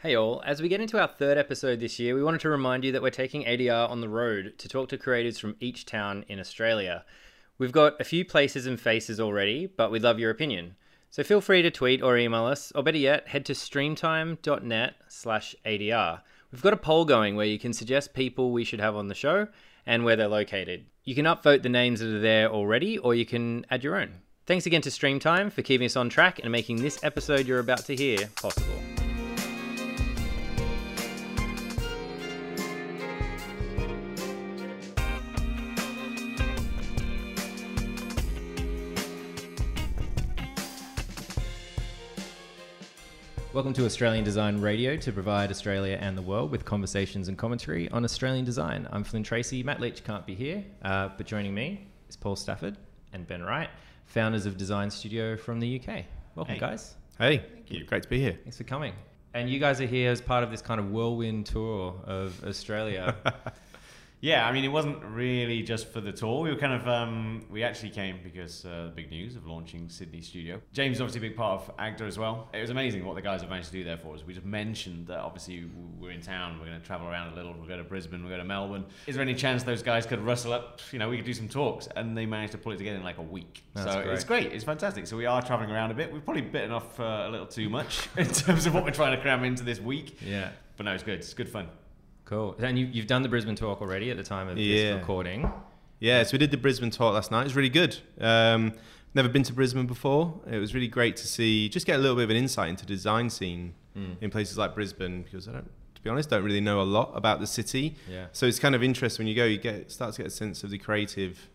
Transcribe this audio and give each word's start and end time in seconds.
Hey 0.00 0.14
all, 0.14 0.42
as 0.44 0.60
we 0.60 0.68
get 0.68 0.82
into 0.82 1.00
our 1.00 1.08
third 1.08 1.38
episode 1.38 1.80
this 1.80 1.98
year, 1.98 2.14
we 2.14 2.22
wanted 2.22 2.42
to 2.42 2.50
remind 2.50 2.84
you 2.84 2.92
that 2.92 3.00
we're 3.00 3.08
taking 3.08 3.44
ADR 3.44 3.88
on 3.88 4.02
the 4.02 4.10
road 4.10 4.52
to 4.58 4.68
talk 4.68 4.90
to 4.90 4.98
creators 4.98 5.38
from 5.38 5.56
each 5.58 5.86
town 5.86 6.22
in 6.28 6.38
Australia. 6.38 7.02
We've 7.56 7.72
got 7.72 7.98
a 7.98 8.04
few 8.04 8.22
places 8.22 8.66
and 8.66 8.78
faces 8.78 9.18
already, 9.18 9.64
but 9.64 9.90
we'd 9.90 10.02
love 10.02 10.18
your 10.18 10.30
opinion. 10.30 10.76
So 11.08 11.22
feel 11.22 11.40
free 11.40 11.62
to 11.62 11.70
tweet 11.70 12.02
or 12.02 12.18
email 12.18 12.44
us, 12.44 12.72
or 12.74 12.82
better 12.82 12.98
yet, 12.98 13.28
head 13.28 13.46
to 13.46 13.54
streamtime.net 13.54 14.96
slash 15.08 15.56
ADR. 15.64 16.20
We've 16.52 16.62
got 16.62 16.74
a 16.74 16.76
poll 16.76 17.06
going 17.06 17.34
where 17.34 17.46
you 17.46 17.58
can 17.58 17.72
suggest 17.72 18.12
people 18.12 18.52
we 18.52 18.64
should 18.64 18.80
have 18.80 18.96
on 18.96 19.08
the 19.08 19.14
show 19.14 19.48
and 19.86 20.04
where 20.04 20.14
they're 20.14 20.28
located. 20.28 20.84
You 21.04 21.14
can 21.14 21.24
upvote 21.24 21.62
the 21.62 21.70
names 21.70 22.00
that 22.00 22.14
are 22.14 22.20
there 22.20 22.50
already, 22.50 22.98
or 22.98 23.14
you 23.14 23.24
can 23.24 23.64
add 23.70 23.82
your 23.82 23.96
own. 23.96 24.10
Thanks 24.44 24.66
again 24.66 24.82
to 24.82 24.90
Streamtime 24.90 25.50
for 25.50 25.62
keeping 25.62 25.86
us 25.86 25.96
on 25.96 26.10
track 26.10 26.40
and 26.42 26.52
making 26.52 26.82
this 26.82 27.02
episode 27.02 27.46
you're 27.46 27.60
about 27.60 27.86
to 27.86 27.96
hear 27.96 28.28
possible. 28.36 28.85
Welcome 43.66 43.82
to 43.82 43.86
Australian 43.86 44.22
Design 44.22 44.60
Radio 44.60 44.96
to 44.96 45.10
provide 45.10 45.50
Australia 45.50 45.98
and 46.00 46.16
the 46.16 46.22
world 46.22 46.52
with 46.52 46.64
conversations 46.64 47.26
and 47.26 47.36
commentary 47.36 47.90
on 47.90 48.04
Australian 48.04 48.44
design. 48.44 48.86
I'm 48.92 49.02
Flynn 49.02 49.24
Tracy. 49.24 49.64
Matt 49.64 49.80
Leach 49.80 50.04
can't 50.04 50.24
be 50.24 50.36
here, 50.36 50.62
uh, 50.82 51.08
but 51.16 51.26
joining 51.26 51.52
me 51.52 51.88
is 52.08 52.14
Paul 52.14 52.36
Stafford 52.36 52.76
and 53.12 53.26
Ben 53.26 53.42
Wright, 53.42 53.68
founders 54.04 54.46
of 54.46 54.56
Design 54.56 54.88
Studio 54.88 55.36
from 55.36 55.58
the 55.58 55.80
UK. 55.80 56.04
Welcome, 56.36 56.58
guys. 56.58 56.94
Hey. 57.18 57.38
Thank 57.38 57.72
you. 57.72 57.84
great 57.86 58.04
to 58.04 58.08
be 58.08 58.20
here. 58.20 58.38
Thanks 58.44 58.56
for 58.56 58.62
coming. 58.62 58.92
And 59.34 59.50
you 59.50 59.58
guys 59.58 59.80
are 59.80 59.86
here 59.86 60.12
as 60.12 60.20
part 60.20 60.44
of 60.44 60.52
this 60.52 60.62
kind 60.62 60.78
of 60.78 60.92
whirlwind 60.92 61.46
tour 61.46 62.00
of 62.04 62.40
Australia. 62.44 63.16
Yeah, 64.20 64.46
I 64.46 64.52
mean, 64.52 64.64
it 64.64 64.68
wasn't 64.68 65.04
really 65.04 65.62
just 65.62 65.92
for 65.92 66.00
the 66.00 66.10
tour. 66.10 66.42
We 66.42 66.50
were 66.50 66.56
kind 66.56 66.72
of, 66.72 66.88
um, 66.88 67.44
we 67.50 67.62
actually 67.62 67.90
came 67.90 68.18
because 68.24 68.64
uh, 68.64 68.86
the 68.86 68.92
big 68.94 69.10
news 69.10 69.36
of 69.36 69.46
launching 69.46 69.88
Sydney 69.90 70.22
Studio. 70.22 70.60
James 70.72 70.96
is 70.96 71.00
obviously 71.02 71.26
a 71.26 71.28
big 71.30 71.36
part 71.36 71.60
of 71.60 71.76
AGDA 71.76 72.06
as 72.06 72.18
well. 72.18 72.48
It 72.54 72.60
was 72.60 72.70
amazing 72.70 73.04
what 73.04 73.14
the 73.14 73.22
guys 73.22 73.42
have 73.42 73.50
managed 73.50 73.68
to 73.68 73.74
do 73.74 73.84
there 73.84 73.98
for 73.98 74.14
us. 74.14 74.24
We 74.26 74.32
just 74.32 74.46
mentioned 74.46 75.06
that 75.08 75.18
obviously 75.18 75.68
we're 76.00 76.12
in 76.12 76.22
town, 76.22 76.58
we're 76.58 76.66
going 76.66 76.80
to 76.80 76.86
travel 76.86 77.08
around 77.08 77.34
a 77.34 77.36
little, 77.36 77.52
we'll 77.52 77.68
go 77.68 77.76
to 77.76 77.84
Brisbane, 77.84 78.22
we'll 78.22 78.32
go 78.32 78.38
to 78.38 78.44
Melbourne. 78.44 78.86
Is 79.06 79.16
there 79.16 79.22
any 79.22 79.34
chance 79.34 79.62
those 79.62 79.82
guys 79.82 80.06
could 80.06 80.20
rustle 80.20 80.54
up, 80.54 80.80
you 80.92 80.98
know, 80.98 81.10
we 81.10 81.16
could 81.16 81.26
do 81.26 81.34
some 81.34 81.48
talks? 81.48 81.86
And 81.94 82.16
they 82.16 82.24
managed 82.24 82.52
to 82.52 82.58
pull 82.58 82.72
it 82.72 82.78
together 82.78 82.96
in 82.96 83.04
like 83.04 83.18
a 83.18 83.22
week. 83.22 83.64
That's 83.74 83.92
so 83.92 84.02
great. 84.02 84.14
it's 84.14 84.24
great, 84.24 84.52
it's 84.52 84.64
fantastic. 84.64 85.06
So 85.06 85.16
we 85.18 85.26
are 85.26 85.42
traveling 85.42 85.70
around 85.70 85.90
a 85.90 85.94
bit. 85.94 86.10
We've 86.10 86.24
probably 86.24 86.42
bitten 86.42 86.72
off 86.72 86.98
uh, 86.98 87.26
a 87.26 87.30
little 87.30 87.46
too 87.46 87.68
much 87.68 88.08
in 88.16 88.26
terms 88.26 88.64
of 88.64 88.72
what 88.72 88.82
we're 88.82 88.90
trying 88.92 89.14
to 89.14 89.20
cram 89.20 89.44
into 89.44 89.62
this 89.62 89.78
week. 89.78 90.18
yeah. 90.22 90.50
But 90.78 90.84
no, 90.84 90.92
it's 90.92 91.02
good, 91.02 91.18
it's 91.20 91.32
good 91.32 91.48
fun. 91.48 91.68
Cool. 92.26 92.54
And 92.58 92.78
you, 92.78 92.86
you've 92.86 93.06
done 93.06 93.22
the 93.22 93.28
Brisbane 93.28 93.54
talk 93.56 93.80
already 93.80 94.10
at 94.10 94.16
the 94.18 94.22
time 94.22 94.48
of 94.48 94.58
Yeah. 94.58 94.74
this 94.92 95.00
recording. 95.00 95.50
Yeah, 96.00 96.22
so 96.24 96.32
we 96.32 96.38
did 96.38 96.50
the 96.50 96.56
Brisbane 96.58 96.90
talk 96.90 97.14
last 97.14 97.30
night. 97.30 97.40
It 97.42 97.44
was 97.44 97.56
really 97.56 97.70
good. 97.70 97.96
Um, 98.20 98.72
never 99.14 99.28
been 99.28 99.44
to 99.44 99.52
Brisbane 99.54 99.86
before. 99.86 100.38
It 100.50 100.58
was 100.58 100.74
really 100.74 100.88
great 100.88 101.16
to 101.16 101.26
see, 101.26 101.68
just 101.70 101.86
get 101.86 101.96
a 101.96 102.02
little 102.02 102.16
bit 102.16 102.24
of 102.24 102.30
an 102.30 102.36
insight 102.36 102.68
into 102.68 102.84
the 102.84 102.92
design 102.92 103.30
scene 103.30 103.74
Mm. 103.96 104.16
in 104.20 104.30
places 104.30 104.58
like 104.58 104.74
Brisbane 104.74 105.22
because 105.22 105.48
I 105.48 105.52
don't, 105.52 105.70
to 105.94 106.02
be 106.02 106.10
honest, 106.10 106.28
don't 106.28 106.44
really 106.44 106.60
know 106.60 106.82
a 106.82 106.84
lot 106.84 107.12
about 107.14 107.40
the 107.40 107.46
city. 107.46 107.96
Yeah. 108.10 108.26
So 108.32 108.44
it's 108.44 108.58
kind 108.58 108.74
of 108.74 108.82
interesting 108.82 109.24
when 109.24 109.28
you 109.28 109.34
go, 109.34 109.46
you 109.46 109.56
get 109.56 109.90
start 109.90 110.12
to 110.16 110.18
get 110.22 110.26
a 110.26 110.30
sense 110.34 110.62
of 110.62 110.68
the 110.68 110.76
creative 110.76 111.48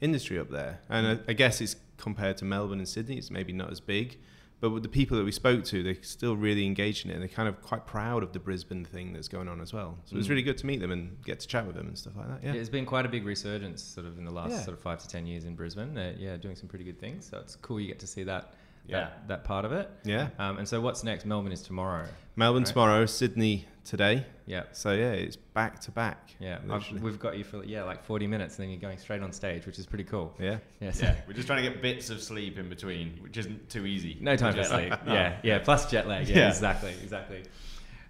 industry 0.00 0.38
up 0.38 0.50
there. 0.50 0.78
And 0.88 1.04
I, 1.04 1.18
I 1.30 1.32
guess 1.32 1.60
it's 1.60 1.74
compared 1.96 2.36
to 2.36 2.44
Melbourne 2.44 2.78
and 2.78 2.86
Sydney, 2.88 3.16
it's 3.16 3.28
maybe 3.30 3.52
not 3.52 3.72
as 3.72 3.80
big. 3.80 4.18
But 4.60 4.70
with 4.70 4.82
the 4.82 4.88
people 4.88 5.18
that 5.18 5.24
we 5.24 5.32
spoke 5.32 5.64
to, 5.66 5.82
they're 5.82 6.02
still 6.02 6.36
really 6.36 6.64
engaged 6.64 7.04
in 7.04 7.10
it. 7.10 7.14
And 7.14 7.22
they're 7.22 7.28
kind 7.28 7.48
of 7.48 7.60
quite 7.60 7.86
proud 7.86 8.22
of 8.22 8.32
the 8.32 8.38
Brisbane 8.38 8.84
thing 8.84 9.12
that's 9.12 9.28
going 9.28 9.46
on 9.48 9.60
as 9.60 9.74
well. 9.74 9.98
So 10.06 10.14
it 10.14 10.16
was 10.16 10.26
Mm. 10.26 10.30
really 10.30 10.42
good 10.42 10.56
to 10.58 10.66
meet 10.66 10.80
them 10.80 10.90
and 10.90 11.22
get 11.24 11.40
to 11.40 11.46
chat 11.46 11.66
with 11.66 11.76
them 11.76 11.86
and 11.88 11.98
stuff 11.98 12.14
like 12.16 12.28
that. 12.28 12.42
Yeah. 12.42 12.52
It's 12.54 12.70
been 12.70 12.86
quite 12.86 13.04
a 13.04 13.08
big 13.10 13.26
resurgence 13.26 13.82
sort 13.82 14.06
of 14.06 14.16
in 14.16 14.24
the 14.24 14.30
last 14.30 14.52
Yeah. 14.52 14.60
sort 14.62 14.74
of 14.76 14.80
five 14.80 15.00
to 15.00 15.08
ten 15.08 15.26
years 15.26 15.44
in 15.44 15.54
Brisbane. 15.54 15.92
They're, 15.92 16.14
yeah, 16.18 16.36
doing 16.38 16.56
some 16.56 16.68
pretty 16.68 16.84
good 16.84 16.98
things. 16.98 17.26
So 17.26 17.38
it's 17.38 17.56
cool 17.56 17.78
you 17.78 17.88
get 17.88 17.98
to 17.98 18.06
see 18.06 18.22
that 18.24 18.54
Yeah. 18.86 19.00
that, 19.00 19.28
that 19.28 19.44
part 19.44 19.64
of 19.66 19.72
it. 19.72 19.90
Yeah. 20.04 20.30
Um, 20.38 20.56
and 20.58 20.66
so 20.68 20.80
what's 20.80 21.04
next? 21.04 21.26
Melbourne 21.26 21.52
is 21.52 21.62
tomorrow. 21.62 22.06
Melbourne 22.36 22.62
Right. 22.62 22.68
tomorrow, 22.72 23.06
Sydney 23.06 23.66
today. 23.84 24.26
Yeah. 24.46 24.64
So 24.72 24.92
yeah, 24.92 25.12
it's 25.12 25.36
back 25.36 25.80
to 25.80 25.90
back. 25.90 26.34
Yeah. 26.40 26.58
We've 27.00 27.18
got 27.18 27.36
you 27.38 27.44
for 27.44 27.64
yeah 27.64 27.84
like 27.84 28.02
40 28.04 28.26
minutes 28.26 28.58
and 28.58 28.64
then 28.64 28.70
you're 28.70 28.80
going 28.80 28.98
straight 28.98 29.22
on 29.22 29.32
stage, 29.32 29.66
which 29.66 29.78
is 29.78 29.86
pretty 29.86 30.04
cool. 30.04 30.34
yeah. 30.40 30.58
Yeah. 30.80 30.90
so- 30.90 31.04
Yeah, 31.06 31.16
we're 31.26 31.34
just 31.34 31.46
trying 31.46 31.62
to 31.64 31.70
get 31.70 31.80
bits 31.82 32.10
of 32.10 32.22
sleep 32.22 32.58
in 32.58 32.68
between, 32.68 33.18
which 33.22 33.36
isn't 33.36 33.68
too 33.68 33.86
easy. 33.86 34.16
No 34.20 34.36
time 34.36 34.52
for 34.54 34.62
Jet 34.62 34.70
lag. 34.70 34.88
sleep. 34.88 35.06
No. 35.06 35.12
Yeah, 35.14 35.36
yeah. 35.42 35.58
Plus 35.60 35.90
jet 35.90 36.08
lag. 36.08 36.28
Yeah, 36.28 36.36
Yeah. 36.38 36.48
exactly, 36.48 36.94
exactly. 37.02 37.42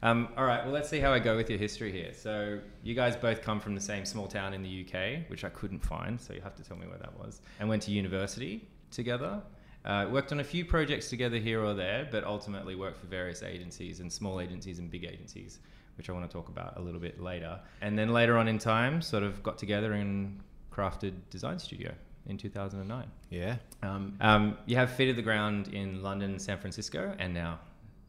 Um, 0.03 0.29
all 0.37 0.45
right. 0.45 0.63
Well, 0.65 0.75
let's 0.75 0.89
see 0.91 1.01
how 1.01 1.13
I 1.13 1.19
go 1.19 1.35
with 1.35 1.49
your 1.49 1.59
history 1.59 1.91
here. 1.91 2.13
So 2.13 2.61
you 2.83 2.95
guys 2.95 3.17
both 3.17 3.41
come 3.41 3.59
from 3.59 3.75
the 3.75 3.81
same 3.81 4.05
small 4.05 4.27
town 4.27 4.53
in 4.53 4.63
the 4.63 4.85
UK, 4.87 5.31
which 5.31 5.45
I 5.45 5.49
couldn't 5.49 5.81
find. 5.85 6.21
So 6.21 6.35
you 6.35 6.43
have 6.43 6.55
to 6.57 6.63
tell 6.63 6.77
me 6.77 6.87
where 6.87 6.99
that 6.99 7.19
was. 7.19 7.41
And 7.59 7.69
went 7.71 7.83
to 7.85 7.91
university 7.91 8.69
together. 8.91 9.41
Uh, 9.85 10.09
worked 10.11 10.33
on 10.33 10.41
a 10.41 10.45
few 10.45 10.65
projects 10.65 11.11
together 11.11 11.37
here 11.37 11.63
or 11.63 11.75
there, 11.75 12.09
but 12.11 12.25
ultimately 12.25 12.75
worked 12.75 12.99
for 12.99 13.07
various 13.07 13.43
agencies 13.43 14.01
and 14.01 14.11
small 14.11 14.41
agencies 14.41 14.79
and 14.79 14.91
big 14.91 15.05
agencies, 15.05 15.59
which 15.97 16.09
I 16.09 16.13
want 16.13 16.29
to 16.29 16.33
talk 16.33 16.49
about 16.49 16.79
a 16.79 16.81
little 16.81 17.01
bit 17.01 17.21
later. 17.21 17.61
And 17.83 17.99
then 17.99 18.09
later 18.13 18.39
on 18.39 18.49
in 18.49 18.59
time, 18.59 19.03
sort 19.03 19.23
of 19.23 19.43
got 19.43 19.59
together 19.59 19.93
and 19.93 20.41
crafted 20.73 21.13
Design 21.29 21.59
Studio 21.59 21.93
in 22.27 22.39
2009. 22.39 23.07
Yeah. 23.31 23.57
Um, 23.83 24.17
um, 24.21 24.57
you 24.65 24.77
have 24.77 24.91
feet 24.91 25.11
of 25.11 25.17
the 25.17 25.23
ground 25.23 25.69
in 25.69 26.03
London, 26.03 26.39
San 26.39 26.59
Francisco, 26.59 27.15
and 27.19 27.35
now. 27.35 27.61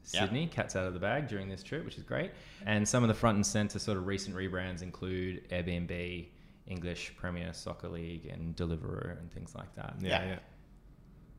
Sydney. 0.03 0.45
Cats 0.45 0.75
out 0.75 0.85
of 0.85 0.93
the 0.93 0.99
bag 0.99 1.27
during 1.27 1.49
this 1.49 1.63
trip, 1.63 1.83
which 1.83 1.97
is 1.97 2.03
great. 2.03 2.31
And 2.65 2.87
some 2.87 3.03
of 3.03 3.07
the 3.07 3.15
front 3.15 3.37
and 3.37 3.45
center 3.45 3.79
sort 3.79 3.97
of 3.97 4.05
recent 4.05 4.35
rebrands 4.35 4.83
include 4.83 5.49
Airbnb, 5.49 6.27
English 6.67 7.13
Premier 7.17 7.51
Soccer 7.53 7.89
League, 7.89 8.27
and 8.27 8.55
Deliveroo, 8.55 9.19
and 9.19 9.31
things 9.31 9.55
like 9.55 9.73
that. 9.75 9.95
Yeah. 9.99 10.09
Yeah. 10.09 10.25
yeah. 10.27 10.39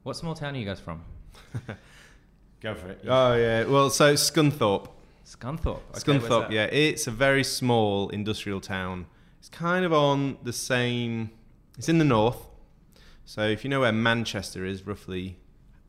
What 0.07 0.17
small 0.17 0.37
town 0.37 0.55
are 0.55 0.59
you 0.59 0.65
guys 0.65 0.79
from? 0.79 1.03
Go 2.61 2.77
for 2.77 2.91
it. 2.91 3.01
Oh 3.09 3.35
yeah. 3.35 3.65
Well, 3.65 3.91
so 3.91 4.15
Scunthorpe. 4.15 4.87
Scunthorpe. 5.25 5.81
Okay, 5.91 5.99
Scunthorpe. 5.99 6.53
Yeah, 6.53 6.67
it's 6.67 7.09
a 7.09 7.11
very 7.11 7.43
small 7.43 8.09
industrial 8.11 8.61
town. 8.61 9.07
It's 9.41 9.49
kind 9.49 9.85
of 9.85 9.93
on 9.93 10.39
the 10.45 10.53
same. 10.53 11.33
It's 11.77 11.89
in 11.89 11.99
the 11.99 12.05
north. 12.05 12.39
So 13.25 13.49
if 13.49 13.65
you 13.65 13.69
know 13.69 13.81
where 13.81 13.91
Manchester 13.91 14.65
is, 14.65 14.87
roughly, 14.87 15.39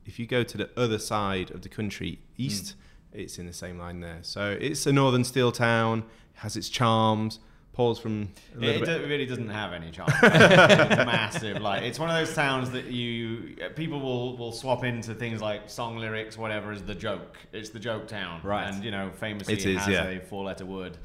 if 0.04 0.18
you 0.18 0.26
go 0.26 0.42
to 0.42 0.58
the 0.58 0.72
other 0.76 0.98
side 0.98 1.52
of 1.52 1.62
the 1.62 1.70
country, 1.70 2.18
east, 2.38 2.74
hmm. 3.14 3.20
it's 3.20 3.38
in 3.38 3.46
the 3.46 3.54
same 3.54 3.78
line 3.78 4.00
there. 4.00 4.18
So 4.24 4.58
it's 4.60 4.88
a 4.88 4.92
northern 4.92 5.26
steel 5.26 5.52
town. 5.52 6.04
Has 6.38 6.58
its 6.58 6.70
charms. 6.70 7.38
Paul's 7.78 8.00
from 8.00 8.30
It, 8.60 8.82
it 8.82 8.86
do- 8.86 9.08
really 9.08 9.28
doesn't 9.28 9.50
have 9.50 9.72
any 9.72 9.92
charm. 9.92 10.10
it's 10.24 10.96
massive. 11.06 11.62
Like 11.62 11.84
it's 11.84 12.00
one 12.00 12.10
of 12.10 12.16
those 12.16 12.36
towns 12.36 12.72
that 12.72 12.86
you 12.86 13.56
people 13.76 14.00
will, 14.00 14.36
will 14.36 14.52
swap 14.52 14.84
into 14.84 15.14
things 15.14 15.42
like 15.42 15.70
song 15.70 15.98
lyrics, 15.98 16.40
whatever, 16.40 16.72
is 16.72 16.82
the 16.82 16.96
joke. 16.96 17.38
It's 17.54 17.70
the 17.70 17.80
joke 17.80 18.08
town, 18.08 18.42
Right. 18.44 18.68
And 18.68 18.84
you 18.84 18.90
know, 18.90 19.12
famously, 19.20 19.54
It 19.54 19.66
is, 19.66 19.78
has 19.78 19.88
yeah. 19.88 20.06
a 20.08 20.20
four-letter 20.20 20.66
word 20.66 20.98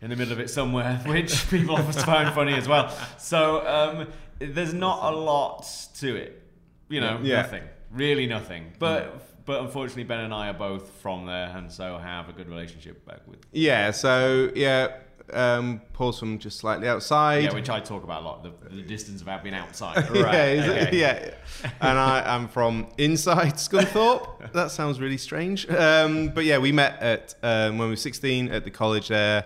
in 0.00 0.08
the 0.08 0.16
middle 0.16 0.32
of 0.32 0.40
it 0.40 0.48
somewhere, 0.48 0.98
which 1.06 1.48
people 1.50 1.76
often 1.76 1.92
find 2.02 2.34
funny 2.34 2.54
as 2.54 2.66
well. 2.66 2.88
So 3.18 3.66
um, 3.66 4.08
there's 4.38 4.72
not 4.72 5.12
a 5.12 5.14
lot 5.14 5.68
to 6.00 6.16
it. 6.16 6.42
You 6.88 7.00
know, 7.02 7.20
Yeah. 7.22 7.42
nothing, 7.42 7.64
really 7.90 8.26
nothing. 8.26 8.72
But 8.78 9.20
but 9.44 9.60
unfortunately, 9.60 10.04
Ben 10.04 10.20
and 10.20 10.32
I 10.32 10.48
are 10.48 10.54
both 10.54 10.88
from 11.02 11.26
there, 11.26 11.52
and 11.54 11.70
so 11.70 11.98
have 11.98 12.30
a 12.30 12.32
good 12.32 12.48
relationship 12.48 13.04
back 13.04 13.20
with. 13.26 13.40
Yeah. 13.52 13.90
So 13.90 14.50
yeah, 14.54 14.88
um, 15.32 15.80
Paul's 15.92 16.18
from 16.18 16.38
just 16.38 16.58
slightly 16.58 16.88
outside. 16.88 17.44
Yeah, 17.44 17.54
which 17.54 17.70
I 17.70 17.80
talk 17.80 18.04
about 18.04 18.22
a 18.22 18.24
lot. 18.24 18.42
The, 18.42 18.52
the 18.76 18.82
distance 18.82 19.22
about 19.22 19.42
being 19.42 19.54
outside. 19.54 20.08
yeah, 20.14 20.44
is 20.46 20.64
it- 20.66 20.88
okay. 20.88 20.98
yeah. 20.98 21.34
And 21.80 21.98
I 21.98 22.34
am 22.34 22.48
from 22.48 22.88
inside 22.98 23.54
Scunthorpe. 23.54 24.52
that 24.52 24.70
sounds 24.70 25.00
really 25.00 25.16
strange. 25.18 25.68
Um, 25.70 26.28
but 26.28 26.44
yeah, 26.44 26.58
we 26.58 26.72
met 26.72 27.00
at 27.00 27.34
um, 27.42 27.78
when 27.78 27.88
we 27.88 27.92
were 27.92 27.96
16 27.96 28.48
at 28.48 28.64
the 28.64 28.70
college 28.70 29.08
there. 29.08 29.44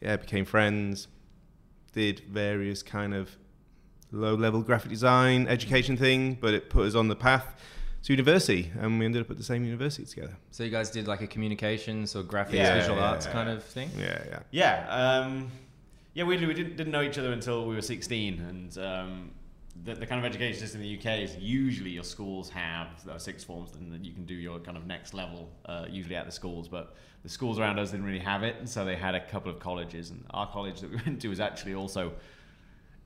Yeah, 0.00 0.16
became 0.16 0.44
friends. 0.44 1.08
Did 1.92 2.20
various 2.30 2.82
kind 2.82 3.14
of 3.14 3.36
low-level 4.12 4.62
graphic 4.62 4.90
design 4.90 5.48
education 5.48 5.96
thing, 5.96 6.34
but 6.40 6.54
it 6.54 6.70
put 6.70 6.86
us 6.86 6.94
on 6.94 7.08
the 7.08 7.16
path 7.16 7.56
to 8.08 8.14
university, 8.14 8.72
and 8.80 8.98
we 8.98 9.04
ended 9.04 9.20
up 9.20 9.30
at 9.30 9.36
the 9.36 9.44
same 9.44 9.66
university 9.66 10.06
together. 10.06 10.34
So 10.50 10.64
you 10.64 10.70
guys 10.70 10.88
did 10.90 11.06
like 11.06 11.20
a 11.20 11.26
communications 11.26 12.16
or 12.16 12.22
graphics, 12.22 12.54
Yeah, 12.54 12.74
visual 12.74 12.96
yeah, 12.96 13.10
arts 13.10 13.26
yeah. 13.26 13.32
kind 13.32 13.50
of 13.50 13.62
thing? 13.62 13.90
Yeah, 13.98 14.22
yeah. 14.30 14.38
Yeah, 14.50 15.20
um, 15.20 15.50
yeah. 16.14 16.24
Weirdly, 16.24 16.46
we 16.46 16.54
didn't, 16.54 16.76
didn't 16.78 16.90
know 16.90 17.02
each 17.02 17.18
other 17.18 17.32
until 17.32 17.66
we 17.66 17.74
were 17.74 17.82
16, 17.82 18.40
and 18.40 18.78
um, 18.78 19.30
the, 19.84 19.94
the 19.94 20.06
kind 20.06 20.18
of 20.18 20.24
education 20.24 20.58
system 20.58 20.80
in 20.80 20.88
the 20.88 20.98
UK 20.98 21.18
is 21.18 21.36
usually 21.36 21.90
your 21.90 22.02
schools 22.02 22.48
have 22.48 22.88
six 23.18 23.44
forms, 23.44 23.74
and 23.74 23.92
then 23.92 24.02
you 24.02 24.14
can 24.14 24.24
do 24.24 24.34
your 24.34 24.58
kind 24.58 24.78
of 24.78 24.86
next 24.86 25.12
level 25.12 25.50
uh, 25.66 25.84
usually 25.90 26.16
at 26.16 26.24
the 26.24 26.32
schools. 26.32 26.66
But 26.66 26.96
the 27.24 27.28
schools 27.28 27.58
around 27.58 27.78
us 27.78 27.90
didn't 27.90 28.06
really 28.06 28.20
have 28.20 28.42
it, 28.42 28.56
and 28.58 28.66
so 28.66 28.86
they 28.86 28.96
had 28.96 29.16
a 29.16 29.26
couple 29.26 29.50
of 29.50 29.60
colleges, 29.60 30.12
and 30.12 30.24
our 30.30 30.46
college 30.46 30.80
that 30.80 30.90
we 30.90 30.96
went 31.04 31.20
to 31.20 31.28
was 31.28 31.40
actually 31.40 31.74
also 31.74 32.12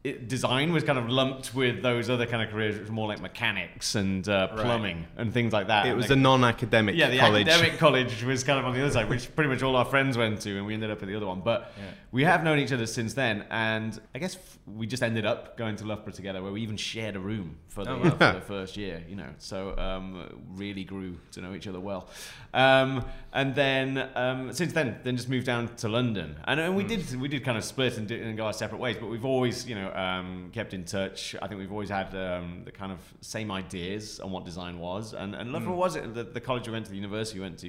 it, 0.04 0.26
design 0.28 0.72
was 0.72 0.82
kind 0.82 0.98
of 0.98 1.08
lumped 1.08 1.54
with 1.54 1.80
those 1.82 2.10
other 2.10 2.26
kind 2.26 2.42
of 2.42 2.50
careers, 2.50 2.76
which 2.78 2.88
were 2.88 2.94
more 2.94 3.06
like 3.06 3.20
mechanics 3.20 3.94
and 3.94 4.28
uh, 4.28 4.48
Right. 4.50 4.64
plumbing 4.64 5.06
and 5.16 5.32
things 5.32 5.52
like 5.52 5.68
that. 5.68 5.86
It 5.86 5.90
And 5.90 5.98
was 5.98 6.08
they- 6.08 6.14
a 6.14 6.16
non-academic 6.16 6.96
yeah, 6.96 7.08
the 7.10 7.18
college. 7.18 7.46
academic 7.48 7.78
college 7.78 8.24
was 8.24 8.42
kind 8.42 8.58
of 8.58 8.64
on 8.64 8.74
the 8.74 8.80
other 8.82 8.90
side, 8.90 9.08
which 9.08 9.32
pretty 9.36 9.48
much 9.48 9.62
all 9.62 9.76
our 9.76 9.84
friends 9.84 10.18
went 10.18 10.40
to, 10.42 10.56
and 10.56 10.66
we 10.66 10.74
ended 10.74 10.90
up 10.90 11.00
at 11.02 11.08
the 11.08 11.14
other 11.14 11.26
one. 11.26 11.40
But 11.40 11.72
Yeah. 11.78 11.84
we 12.10 12.24
have 12.24 12.42
known 12.42 12.58
each 12.58 12.72
other 12.72 12.86
since 12.86 13.14
then, 13.14 13.44
and 13.50 14.00
I 14.14 14.18
guess 14.18 14.34
f- 14.34 14.58
we 14.66 14.88
just 14.88 15.02
ended 15.04 15.24
up 15.24 15.56
going 15.56 15.76
to 15.76 15.84
Loughborough 15.84 16.12
together, 16.12 16.42
where 16.42 16.50
we 16.52 16.62
even 16.62 16.76
shared 16.76 17.14
a 17.14 17.20
room 17.20 17.58
for 17.68 17.84
the, 17.84 17.90
Oh, 17.92 17.98
wow. 18.02 18.10
for 18.10 18.32
the 18.32 18.40
first 18.40 18.76
year, 18.76 19.02
you 19.08 19.14
know. 19.16 19.28
So 19.38 19.76
um, 19.78 20.42
really 20.56 20.82
grew 20.84 21.18
to 21.32 21.40
know 21.40 21.54
each 21.54 21.68
other 21.68 21.80
well, 21.80 22.08
um, 22.54 23.04
and 23.32 23.54
then 23.54 24.08
um, 24.14 24.52
since 24.52 24.72
then, 24.72 24.98
then 25.04 25.16
just 25.16 25.28
moved 25.28 25.46
down 25.46 25.68
to 25.76 25.88
London, 25.88 26.36
and, 26.44 26.58
and 26.60 26.74
we 26.76 26.82
did 26.84 27.14
we 27.20 27.28
did 27.28 27.44
kind 27.44 27.56
of 27.56 27.64
split 27.64 27.96
and, 27.98 28.08
did, 28.08 28.20
and 28.22 28.36
go 28.36 28.46
our 28.46 28.52
separate 28.52 28.78
ways, 28.80 28.96
but 29.00 29.06
we've 29.08 29.24
always 29.24 29.68
you 29.68 29.74
know 29.74 29.90
um, 29.94 30.50
kept 30.52 30.74
in 30.74 30.84
touch. 30.84 31.34
I 31.42 31.46
think 31.48 31.60
we've 31.60 31.70
always 31.72 31.90
had 31.90 32.14
um, 32.14 32.62
the 32.64 32.72
kind 32.72 32.92
of 32.92 32.98
same 33.20 33.50
ideas 33.50 34.20
on 34.20 34.30
what 34.30 34.44
design 34.44 34.78
was, 34.78 35.14
and 35.14 35.34
and 35.34 35.48
Hmm. 35.48 35.54
Loughborough 35.54 35.76
was 35.76 35.96
it 35.96 36.14
the, 36.14 36.24
the 36.24 36.40
college 36.40 36.66
we 36.66 36.72
went 36.72 36.84
to, 36.86 36.90
the 36.90 36.96
university 36.96 37.38
we 37.38 37.44
went 37.44 37.58
to. 37.58 37.68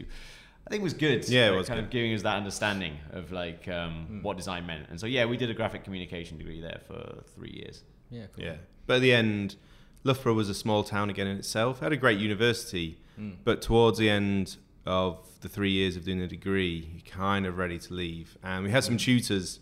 I 0.66 0.70
think 0.70 0.80
it 0.82 0.84
was 0.84 0.94
good. 0.94 1.28
Yeah, 1.28 1.48
it 1.48 1.50
like, 1.50 1.58
was 1.60 1.68
kind 1.68 1.80
good. 1.80 1.86
of 1.86 1.90
giving 1.92 2.14
us 2.14 2.22
that 2.22 2.38
understanding 2.38 2.98
of 3.12 3.32
like 3.34 3.68
um, 3.68 4.20
what 4.24 4.38
design 4.38 4.66
meant. 4.66 4.88
And 4.90 4.98
so 5.00 5.08
yeah, 5.08 5.26
we 5.26 5.36
did 5.36 5.50
a 5.50 5.54
graphic 5.54 5.84
communication 5.84 6.38
degree 6.38 6.62
there 6.62 6.80
for 6.88 7.24
three 7.36 7.52
years. 7.52 7.84
Yeah, 8.10 8.28
cool. 8.34 8.46
Yeah, 8.46 8.56
but 8.88 8.96
at 8.96 9.02
the 9.02 9.14
end, 9.14 9.56
Loughborough 10.06 10.34
was 10.34 10.48
a 10.50 10.54
small 10.54 10.84
town 10.84 11.10
again 11.10 11.28
in 11.28 11.38
itself. 11.38 11.82
It 11.82 11.84
had 11.86 11.94
a 11.94 11.98
great 11.98 12.20
university, 12.20 12.98
Mm. 13.20 13.36
but 13.44 13.62
towards 13.62 14.00
the 14.00 14.10
end 14.10 14.58
of 14.88 15.20
the 15.42 15.48
three 15.50 15.70
years 15.72 15.96
of 15.96 16.04
doing 16.06 16.20
the 16.20 16.28
degree, 16.28 16.90
you're 16.94 17.14
kind 17.14 17.46
of 17.46 17.58
ready 17.60 17.78
to 17.78 17.94
leave. 17.94 18.38
And 18.42 18.64
we 18.66 18.72
had 18.72 18.84
some 18.84 18.98
tutors 18.98 19.60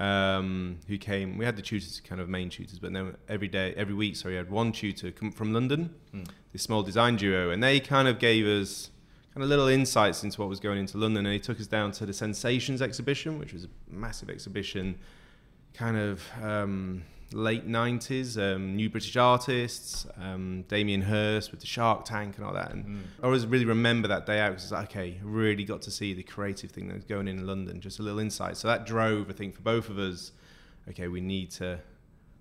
um, 0.00 0.78
who 0.88 0.96
came. 0.98 1.36
We 1.38 1.44
had 1.44 1.56
the 1.56 1.62
tutors, 1.62 2.00
kind 2.00 2.20
of 2.20 2.28
main 2.28 2.48
tutors, 2.48 2.78
but 2.78 2.92
then 2.92 3.14
every 3.28 3.48
day, 3.48 3.74
every 3.76 3.94
week, 3.94 4.16
sorry, 4.16 4.34
I 4.34 4.38
had 4.38 4.50
one 4.50 4.72
tutor 4.72 5.10
come 5.10 5.30
from 5.30 5.52
London, 5.52 5.94
Mm. 6.14 6.26
this 6.52 6.62
small 6.62 6.82
design 6.82 7.16
duo, 7.16 7.50
and 7.50 7.62
they 7.62 7.78
kind 7.80 8.08
of 8.08 8.18
gave 8.18 8.46
us 8.46 8.90
kind 9.34 9.44
of 9.44 9.48
little 9.48 9.68
insights 9.68 10.24
into 10.24 10.40
what 10.40 10.48
was 10.48 10.58
going 10.58 10.78
into 10.78 10.98
London. 10.98 11.24
And 11.26 11.34
they 11.34 11.38
took 11.38 11.60
us 11.60 11.66
down 11.68 11.92
to 11.92 12.06
the 12.06 12.12
Sensations 12.12 12.80
exhibition, 12.82 13.38
which 13.38 13.52
was 13.52 13.64
a 13.64 13.68
massive 13.88 14.28
exhibition, 14.30 14.98
kind 15.74 15.96
of 15.96 16.22
um, 16.42 17.02
late 17.32 17.68
90s, 17.68 18.36
um, 18.36 18.74
new 18.74 18.90
British 18.90 19.16
artists, 19.16 20.06
um, 20.20 20.64
Damien 20.68 21.02
Hirst 21.02 21.50
with 21.52 21.60
the 21.60 21.66
Shark 21.66 22.04
Tank 22.04 22.36
and 22.36 22.44
all 22.44 22.52
that. 22.54 22.72
And 22.72 22.84
Mm. 22.84 23.02
I 23.22 23.26
always 23.26 23.46
really 23.46 23.64
remember 23.64 24.08
that 24.08 24.26
day 24.26 24.40
out 24.40 24.50
because 24.50 24.64
it's 24.64 24.72
like, 24.72 24.90
okay, 24.90 25.18
really 25.22 25.64
got 25.64 25.82
to 25.82 25.90
see 25.90 26.12
the 26.12 26.22
creative 26.24 26.70
thing 26.72 26.88
that 26.88 26.94
was 26.94 27.04
going 27.04 27.28
in 27.28 27.38
in 27.38 27.46
London, 27.46 27.80
just 27.80 27.98
a 28.00 28.02
little 28.02 28.18
insight. 28.18 28.56
So 28.56 28.66
that 28.68 28.84
drove, 28.84 29.30
I 29.30 29.32
think, 29.32 29.54
for 29.54 29.62
both 29.62 29.88
of 29.88 29.98
us, 29.98 30.32
okay, 30.88 31.06
we 31.06 31.20
need 31.20 31.50
to, 31.52 31.78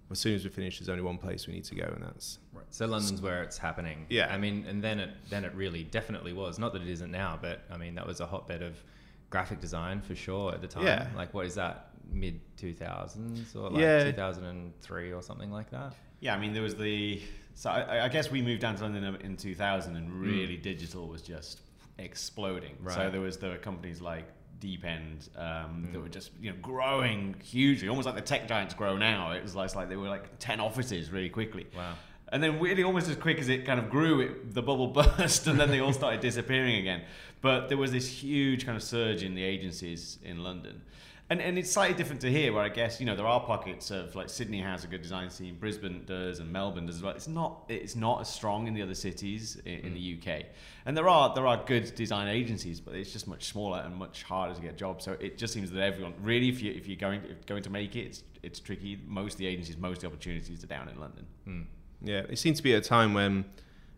as 0.09 0.17
soon 0.19 0.33
as 0.33 0.43
we 0.43 0.49
finish, 0.49 0.79
there's 0.79 0.89
only 0.89 1.03
one 1.03 1.19
place 1.19 1.45
we 1.45 1.53
need 1.53 1.65
to 1.65 1.75
go, 1.75 1.83
and 1.83 2.03
that's 2.03 2.39
Right. 2.51 2.65
So 2.71 2.87
London's 2.87 3.21
where 3.21 3.43
it's 3.43 3.59
happening. 3.59 4.07
Yeah. 4.09 4.33
I 4.33 4.37
mean, 4.39 4.65
and 4.67 4.83
then 4.83 4.99
it 4.99 5.11
then 5.29 5.45
it 5.45 5.53
really 5.53 5.83
definitely 5.83 6.33
was. 6.33 6.57
Not 6.57 6.73
that 6.73 6.81
it 6.81 6.89
isn't 6.89 7.11
now, 7.11 7.37
but 7.39 7.61
I 7.71 7.77
mean 7.77 7.93
that 7.95 8.07
was 8.07 8.19
a 8.21 8.25
hotbed 8.25 8.63
of 8.63 8.83
graphic 9.29 9.59
design 9.61 10.01
for 10.01 10.15
sure 10.15 10.51
at 10.51 10.61
the 10.61 10.67
time. 10.67 10.83
Yeah. 10.85 11.07
Like 11.15 11.31
what 11.35 11.45
is 11.45 11.53
that? 11.55 11.88
Mid 12.11 12.39
two 12.57 12.73
thousands 12.73 13.55
or 13.55 13.69
like 13.69 13.81
Yeah. 13.81 14.03
two 14.03 14.13
thousand 14.13 14.45
and 14.45 14.79
three 14.81 15.11
or 15.13 15.21
something 15.21 15.51
like 15.51 15.69
that. 15.71 15.93
Yeah, 16.19 16.35
I 16.35 16.39
mean 16.39 16.53
there 16.53 16.63
was 16.63 16.75
the 16.75 17.21
so 17.53 17.69
I, 17.69 18.05
I 18.05 18.07
guess 18.07 18.31
we 18.31 18.41
moved 18.41 18.61
down 18.61 18.75
to 18.77 18.83
London 18.83 19.17
in 19.21 19.35
2000, 19.35 19.97
and 19.97 20.13
really 20.13 20.55
digital 20.55 21.07
was 21.07 21.21
just 21.21 21.59
exploding. 21.97 22.77
So 22.87 23.09
there 23.09 23.21
was 23.21 23.37
there 23.37 23.51
were 23.51 23.57
companies 23.57 23.99
like 24.01 24.25
Deepend 24.59 25.29
um, 25.37 25.89
that 25.91 25.99
were 26.01 26.09
just 26.09 26.31
you 26.41 26.51
know 26.51 26.57
growing 26.61 27.35
hugely, 27.43 27.87
almost 27.89 28.05
like 28.05 28.15
the 28.15 28.21
tech 28.21 28.47
giants 28.47 28.73
grow 28.73 28.97
now. 28.97 29.31
It 29.31 29.43
was 29.43 29.55
like, 29.55 29.65
it's 29.65 29.75
like 29.75 29.89
they 29.89 29.95
were 29.95 30.07
like 30.09 30.39
ten 30.39 30.59
offices 30.59 31.11
really 31.11 31.29
quickly. 31.29 31.67
Wow. 31.75 31.95
And 32.31 32.43
then 32.43 32.59
really 32.59 32.83
almost 32.83 33.09
as 33.09 33.15
quick 33.15 33.39
as 33.39 33.49
it 33.49 33.65
kind 33.65 33.79
of 33.79 33.89
grew, 33.89 34.21
it, 34.21 34.53
the 34.53 34.61
bubble 34.61 34.87
burst, 35.17 35.47
and 35.47 35.59
then 35.59 35.69
they 35.69 35.79
all 35.79 35.93
started 35.93 36.19
disappearing 36.21 36.75
again. 36.75 37.03
But 37.41 37.69
there 37.69 37.77
was 37.77 37.91
this 37.91 38.07
huge 38.07 38.65
kind 38.65 38.75
of 38.75 38.83
surge 38.83 39.23
in 39.23 39.33
the 39.33 39.43
agencies 39.43 40.17
in 40.23 40.43
London. 40.43 40.81
And, 41.31 41.41
and 41.41 41.59
it's 41.59 41.71
slightly 41.71 41.95
different 41.95 42.21
to 42.21 42.31
here, 42.31 42.51
where 42.53 42.63
I 42.63 42.69
guess 42.69 42.99
you 42.99 43.05
know 43.05 43.15
there 43.15 43.27
are 43.27 43.39
pockets 43.39 43.91
of 43.91 44.15
like 44.15 44.29
Sydney 44.29 44.61
has 44.61 44.83
a 44.83 44.87
good 44.87 45.03
design 45.03 45.29
scene, 45.29 45.57
Brisbane 45.59 46.03
does, 46.05 46.39
and 46.39 46.51
Melbourne 46.51 46.87
does 46.87 46.95
as 46.95 47.03
well. 47.03 47.13
It's 47.13 47.27
not 47.27 47.65
it's 47.69 47.95
not 47.95 48.21
as 48.21 48.29
strong 48.29 48.65
in 48.65 48.73
the 48.73 48.81
other 48.81 48.95
cities 48.95 49.61
in, 49.63 49.79
in 49.79 49.93
the 49.93 50.17
UK, 50.17 50.45
and 50.87 50.97
there 50.97 51.07
are 51.07 51.33
there 51.35 51.45
are 51.45 51.63
good 51.65 51.93
design 51.93 52.27
agencies, 52.27 52.79
but 52.79 52.95
it's 52.95 53.13
just 53.13 53.27
much 53.27 53.45
smaller 53.45 53.79
and 53.85 53.95
much 53.95 54.23
harder 54.23 54.55
to 54.55 54.61
get 54.61 54.75
jobs. 54.75 55.05
So 55.05 55.17
it 55.19 55.37
just 55.37 55.53
seems 55.53 55.69
that 55.69 55.81
everyone 55.81 56.15
really, 56.21 56.49
if 56.49 56.63
you 56.63 56.71
if 56.71 56.87
you're 56.87 56.97
going 56.97 57.21
if 57.29 57.45
going 57.45 57.61
to 57.61 57.69
make 57.69 57.95
it, 57.95 58.07
it's 58.07 58.23
it's 58.41 58.59
tricky. 58.59 58.99
Most 59.05 59.33
of 59.33 59.39
the 59.39 59.47
agencies, 59.47 59.77
most 59.77 59.97
of 59.97 60.01
the 60.01 60.07
opportunities 60.07 60.63
are 60.63 60.67
down 60.67 60.89
in 60.89 60.99
London. 60.99 61.27
Mm. 61.47 61.65
Yeah, 62.01 62.21
it 62.29 62.39
seemed 62.39 62.55
to 62.55 62.63
be 62.63 62.73
a 62.73 62.81
time 62.81 63.13
when, 63.13 63.45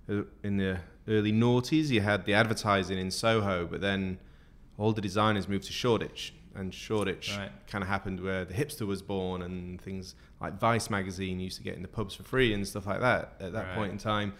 uh, 0.09 0.23
in 0.43 0.57
the 0.57 0.79
early 1.07 1.31
noughties, 1.31 1.89
you 1.89 2.01
had 2.01 2.25
the 2.25 2.33
advertising 2.33 2.97
in 2.97 3.11
Soho, 3.11 3.65
but 3.65 3.81
then 3.81 4.19
all 4.77 4.91
the 4.91 5.01
designers 5.01 5.47
moved 5.47 5.65
to 5.65 5.73
Shoreditch, 5.73 6.33
and 6.55 6.73
Shoreditch 6.73 7.35
Right. 7.37 7.51
kind 7.67 7.83
of 7.83 7.87
happened 7.87 8.19
where 8.21 8.45
the 8.45 8.53
hipster 8.53 8.85
was 8.85 9.01
born, 9.01 9.41
and 9.41 9.81
things 9.81 10.15
like 10.39 10.59
Vice 10.59 10.89
magazine 10.89 11.39
used 11.39 11.57
to 11.57 11.63
get 11.63 11.75
in 11.75 11.81
the 11.81 11.87
pubs 11.87 12.15
for 12.15 12.23
free 12.23 12.53
and 12.53 12.67
stuff 12.67 12.85
like 12.85 12.99
that 13.01 13.35
at 13.39 13.53
that 13.53 13.67
Right. 13.67 13.75
point 13.75 13.91
in 13.91 13.97
time. 13.97 14.33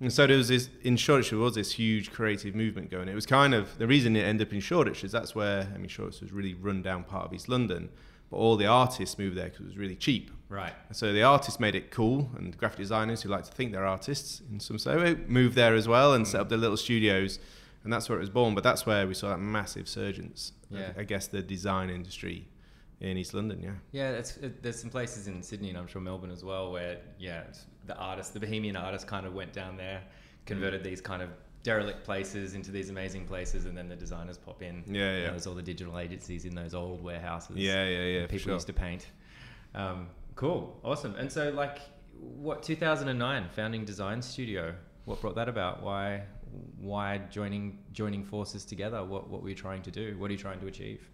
And 0.00 0.10
so 0.12 0.26
there 0.26 0.38
was 0.38 0.48
this 0.48 0.70
in 0.82 0.96
Shoreditch 0.96 1.30
there 1.30 1.38
was 1.38 1.54
this 1.54 1.72
huge 1.72 2.10
creative 2.10 2.54
movement 2.54 2.90
going. 2.90 3.08
It 3.08 3.14
was 3.14 3.26
kind 3.26 3.54
of 3.54 3.76
the 3.76 3.86
reason 3.86 4.16
it 4.16 4.22
ended 4.22 4.48
up 4.48 4.52
in 4.54 4.60
Shoreditch 4.60 5.04
is 5.04 5.12
that's 5.12 5.34
where 5.34 5.70
I 5.74 5.78
mean 5.78 5.88
Shoreditch 5.88 6.22
was 6.22 6.32
really 6.32 6.54
run 6.54 6.80
down 6.80 7.04
part 7.04 7.26
of 7.26 7.34
East 7.34 7.48
London, 7.50 7.90
but 8.30 8.38
all 8.38 8.56
the 8.56 8.66
artists 8.66 9.18
moved 9.18 9.36
there 9.36 9.50
because 9.50 9.60
it 9.60 9.66
was 9.66 9.76
really 9.76 9.96
cheap. 9.96 10.30
Right. 10.48 10.72
And 10.88 10.96
so 10.96 11.12
the 11.12 11.22
artists 11.22 11.60
made 11.60 11.74
it 11.74 11.90
cool, 11.90 12.30
and 12.36 12.56
graphic 12.56 12.78
designers 12.78 13.22
who 13.22 13.28
like 13.28 13.44
to 13.44 13.52
think 13.52 13.72
they're 13.72 13.86
artists 13.86 14.42
in 14.50 14.58
some 14.58 14.78
way 14.98 15.16
moved 15.28 15.54
there 15.54 15.74
as 15.74 15.86
well 15.86 16.14
and 16.14 16.26
hmm. 16.26 16.30
set 16.30 16.40
up 16.40 16.48
their 16.48 16.58
little 16.58 16.76
studios, 16.78 17.38
and 17.84 17.92
that's 17.92 18.08
where 18.08 18.18
it 18.18 18.20
was 18.20 18.30
born. 18.30 18.54
But 18.54 18.64
that's 18.64 18.86
where 18.86 19.06
we 19.06 19.14
saw 19.14 19.28
that 19.30 19.38
massive 19.38 19.88
surgence. 19.88 20.52
Yeah. 20.70 20.92
I 20.96 21.04
guess 21.04 21.26
the 21.26 21.42
design 21.42 21.90
industry 21.90 22.48
in 23.00 23.16
East 23.16 23.34
London. 23.34 23.62
Yeah. 23.62 23.70
Yeah, 23.92 24.10
it, 24.10 24.62
there's 24.62 24.80
some 24.80 24.90
places 24.90 25.26
in 25.26 25.42
Sydney 25.42 25.70
and 25.70 25.78
I'm 25.78 25.86
sure 25.86 26.00
Melbourne 26.00 26.30
as 26.30 26.44
well 26.44 26.70
where 26.70 26.98
yeah, 27.18 27.44
the 27.86 27.96
artists, 27.96 28.32
the 28.32 28.40
Bohemian 28.40 28.76
artists, 28.76 29.08
kind 29.08 29.26
of 29.26 29.34
went 29.34 29.52
down 29.52 29.76
there, 29.76 30.02
converted 30.46 30.84
these 30.84 31.00
kind 31.00 31.22
of 31.22 31.30
derelict 31.62 32.04
places 32.04 32.54
into 32.54 32.70
these 32.70 32.90
amazing 32.90 33.26
places, 33.26 33.66
and 33.66 33.76
then 33.76 33.88
the 33.88 33.96
designers 33.96 34.38
pop 34.38 34.62
in. 34.62 34.82
Yeah, 34.86 34.92
You 34.92 34.98
know, 35.00 35.18
yeah. 35.18 35.30
there's 35.30 35.46
all 35.46 35.54
the 35.54 35.62
digital 35.62 35.98
agencies 35.98 36.44
in 36.44 36.54
those 36.54 36.74
old 36.74 37.02
warehouses. 37.02 37.56
Yeah, 37.56 37.86
yeah, 37.86 38.02
yeah. 38.04 38.22
people 38.26 38.38
sure. 38.38 38.54
used 38.54 38.66
to 38.68 38.72
paint. 38.72 39.06
Um, 39.74 40.08
cool, 40.36 40.78
awesome. 40.82 41.14
And 41.16 41.30
so, 41.30 41.50
like, 41.50 41.80
what 42.18 42.62
2009 42.62 43.48
founding 43.54 43.84
design 43.84 44.22
studio? 44.22 44.74
What 45.04 45.20
brought 45.20 45.34
that 45.36 45.48
about? 45.48 45.82
Why, 45.82 46.22
why 46.78 47.18
joining 47.30 47.78
joining 47.92 48.24
forces 48.24 48.64
together? 48.64 49.04
What 49.04 49.28
what 49.30 49.42
were 49.42 49.48
you 49.48 49.54
trying 49.54 49.82
to 49.82 49.90
do? 49.90 50.16
What 50.18 50.30
are 50.30 50.32
you 50.32 50.38
trying 50.38 50.60
to 50.60 50.66
achieve? 50.66 51.08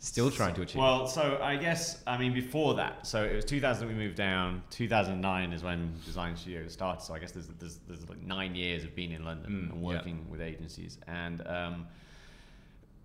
Still 0.00 0.30
trying 0.30 0.54
to 0.54 0.62
achieve. 0.62 0.80
Well, 0.82 1.06
so 1.06 1.38
I 1.42 1.56
guess 1.56 2.02
I 2.06 2.18
mean 2.18 2.34
before 2.34 2.74
that, 2.74 3.06
so 3.06 3.24
it 3.24 3.34
was 3.34 3.44
2000 3.46 3.88
we 3.88 3.94
moved 3.94 4.16
down. 4.16 4.62
2009 4.70 5.52
is 5.52 5.62
when 5.62 5.94
Design 6.04 6.36
Studio 6.36 6.68
started. 6.68 7.02
So 7.02 7.14
I 7.14 7.18
guess 7.18 7.30
there's 7.32 7.46
there's, 7.58 7.78
there's 7.88 8.06
like 8.08 8.20
nine 8.22 8.54
years 8.54 8.84
of 8.84 8.94
being 8.94 9.12
in 9.12 9.24
London 9.24 9.50
Mm, 9.50 9.72
and 9.72 9.80
yeah. 9.80 9.86
working 9.96 10.26
with 10.30 10.42
agencies. 10.42 10.98
And 11.06 11.46
um, 11.46 11.86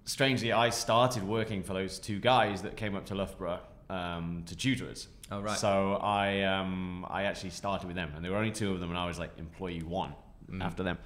strangely, 0.06 0.52
I 0.52 0.70
started 0.72 1.24
working 1.24 1.64
for 1.64 1.74
those 1.74 2.00
two 2.00 2.20
guys 2.20 2.62
that 2.64 2.76
came 2.76 2.96
up 2.96 3.06
to 3.08 3.16
Loughborough 3.16 3.62
um, 3.90 4.44
to 4.48 4.56
tutor 4.56 4.90
us. 4.90 5.08
Oh, 5.32 5.42
right. 5.42 5.58
So 5.58 5.94
I 6.02 6.42
um, 6.44 7.06
I 7.10 7.24
actually 7.24 7.52
started 7.52 7.88
with 7.88 7.96
them, 7.96 8.12
and 8.16 8.26
there 8.26 8.32
were 8.32 8.38
only 8.38 8.52
two 8.52 8.72
of 8.74 8.80
them, 8.80 8.90
and 8.90 8.98
I 8.98 9.06
was 9.08 9.20
like 9.20 9.32
employee 9.38 9.84
one 9.84 10.14
Mm. 10.52 10.64
after 10.64 10.82
them. 10.82 10.98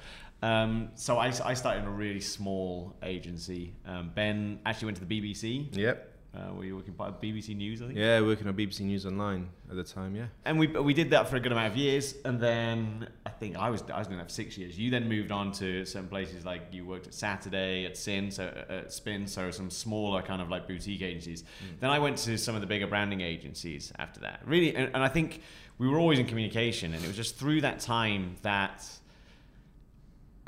Um, 0.43 0.89
so 0.95 1.17
I, 1.17 1.27
I 1.27 1.53
started 1.53 1.83
in 1.83 1.87
a 1.87 1.91
really 1.91 2.19
small 2.19 2.97
agency. 3.01 3.73
Um, 3.85 4.11
ben 4.13 4.59
actually 4.65 4.87
went 4.87 4.97
to 4.97 5.05
the 5.05 5.21
BBC. 5.21 5.75
Yep. 5.75 6.09
Uh, 6.35 6.51
were 6.53 6.65
you 6.65 6.75
working 6.75 6.93
part 6.95 7.09
of 7.09 7.21
BBC 7.21 7.55
News, 7.55 7.81
I 7.81 7.85
think? 7.85 7.97
Yeah, 7.97 8.19
working 8.21 8.47
on 8.47 8.55
BBC 8.55 8.81
News 8.81 9.05
Online 9.05 9.47
at 9.69 9.75
the 9.75 9.83
time. 9.83 10.15
Yeah. 10.15 10.25
And 10.45 10.57
we 10.57 10.65
we 10.65 10.93
did 10.93 11.11
that 11.11 11.29
for 11.29 11.35
a 11.35 11.39
good 11.39 11.51
amount 11.51 11.71
of 11.71 11.77
years, 11.77 12.15
and 12.25 12.39
then 12.39 13.07
I 13.23 13.29
think 13.29 13.55
I 13.55 13.69
was 13.69 13.83
I 13.83 13.99
was 13.99 14.07
doing 14.07 14.17
that 14.17 14.29
for 14.29 14.33
six 14.33 14.57
years. 14.57 14.77
You 14.77 14.89
then 14.89 15.07
moved 15.07 15.31
on 15.31 15.51
to 15.53 15.85
certain 15.85 16.09
places 16.09 16.43
like 16.43 16.63
you 16.71 16.85
worked 16.85 17.05
at 17.05 17.13
Saturday, 17.13 17.85
at 17.85 17.95
Sin, 17.95 18.31
so 18.31 18.45
at 18.67 18.91
Spin, 18.91 19.27
so 19.27 19.51
some 19.51 19.69
smaller 19.69 20.23
kind 20.23 20.41
of 20.41 20.49
like 20.49 20.67
boutique 20.67 21.03
agencies. 21.03 21.43
Then 21.79 21.91
I 21.91 21.99
went 21.99 22.17
to 22.19 22.35
some 22.37 22.55
of 22.55 22.61
the 22.61 22.67
bigger 22.67 22.87
branding 22.87 23.21
agencies 23.21 23.93
after 23.99 24.21
that. 24.21 24.41
Really, 24.43 24.75
and, 24.75 24.89
and 24.95 25.03
I 25.03 25.09
think 25.09 25.41
we 25.77 25.87
were 25.87 25.99
always 25.99 26.17
in 26.17 26.25
communication, 26.25 26.95
and 26.95 27.03
it 27.03 27.07
was 27.07 27.15
just 27.15 27.37
through 27.37 27.61
that 27.61 27.79
time 27.79 28.37
that. 28.41 28.83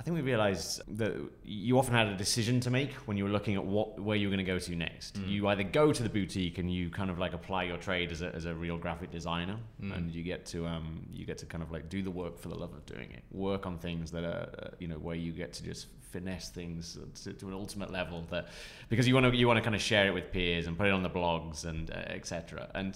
I 0.06 0.08
think 0.08 0.18
we 0.18 0.22
realized 0.22 0.84
that 1.00 1.14
you 1.44 1.80
often 1.80 1.96
had 1.96 2.06
a 2.06 2.16
decision 2.16 2.60
to 2.60 2.70
make 2.70 2.94
when 3.08 3.18
you 3.18 3.24
were 3.24 3.32
looking 3.32 3.56
at 3.56 3.66
what 3.66 4.00
where 4.00 4.16
you 4.16 4.28
were 4.28 4.36
going 4.36 4.46
to 4.46 4.52
go 4.52 4.60
to 4.60 4.76
next. 4.76 5.18
You 5.26 5.48
either 5.48 5.64
go 5.64 5.92
to 5.92 6.04
the 6.04 6.10
boutique 6.10 6.60
and 6.60 6.72
you 6.72 6.92
kind 6.92 7.10
of 7.10 7.18
like 7.18 7.34
apply 7.34 7.64
your 7.64 7.78
trade 7.78 8.12
as 8.12 8.22
a, 8.22 8.28
as 8.36 8.46
a 8.46 8.54
real 8.54 8.78
graphic 8.78 9.10
designer, 9.10 9.58
and 9.82 10.12
you 10.12 10.22
get 10.22 10.46
to 10.48 10.68
um, 10.68 11.08
you 11.12 11.26
get 11.26 11.40
to 11.40 11.48
kind 11.48 11.64
of 11.64 11.72
like 11.72 11.90
do 11.90 12.04
the 12.04 12.12
work 12.12 12.38
for 12.38 12.50
the 12.50 12.56
love 12.56 12.72
of 12.74 12.86
doing 12.86 13.10
it, 13.14 13.24
work 13.32 13.66
on 13.66 13.80
things 13.80 14.12
that 14.12 14.24
are 14.24 14.48
uh, 14.62 14.68
you 14.78 14.88
know 14.88 15.00
where 15.00 15.16
you 15.16 15.32
get 15.32 15.54
to 15.54 15.64
just 15.64 15.88
finesse 16.12 16.50
things 16.50 17.00
to, 17.24 17.34
to 17.34 17.48
an 17.48 17.54
ultimate 17.54 17.92
level 17.92 18.26
that 18.30 18.50
because 18.90 19.08
you 19.08 19.16
want 19.16 19.26
to 19.26 19.36
you 19.36 19.48
want 19.48 19.58
to 19.58 19.64
kind 19.64 19.76
of 19.76 19.82
share 19.82 20.06
it 20.06 20.14
with 20.14 20.32
peers 20.32 20.68
and 20.68 20.78
put 20.78 20.86
it 20.86 20.94
on 20.94 21.02
the 21.02 21.10
blogs 21.10 21.66
and 21.66 21.90
uh, 21.90 21.96
etc. 22.10 22.70
And 22.76 22.96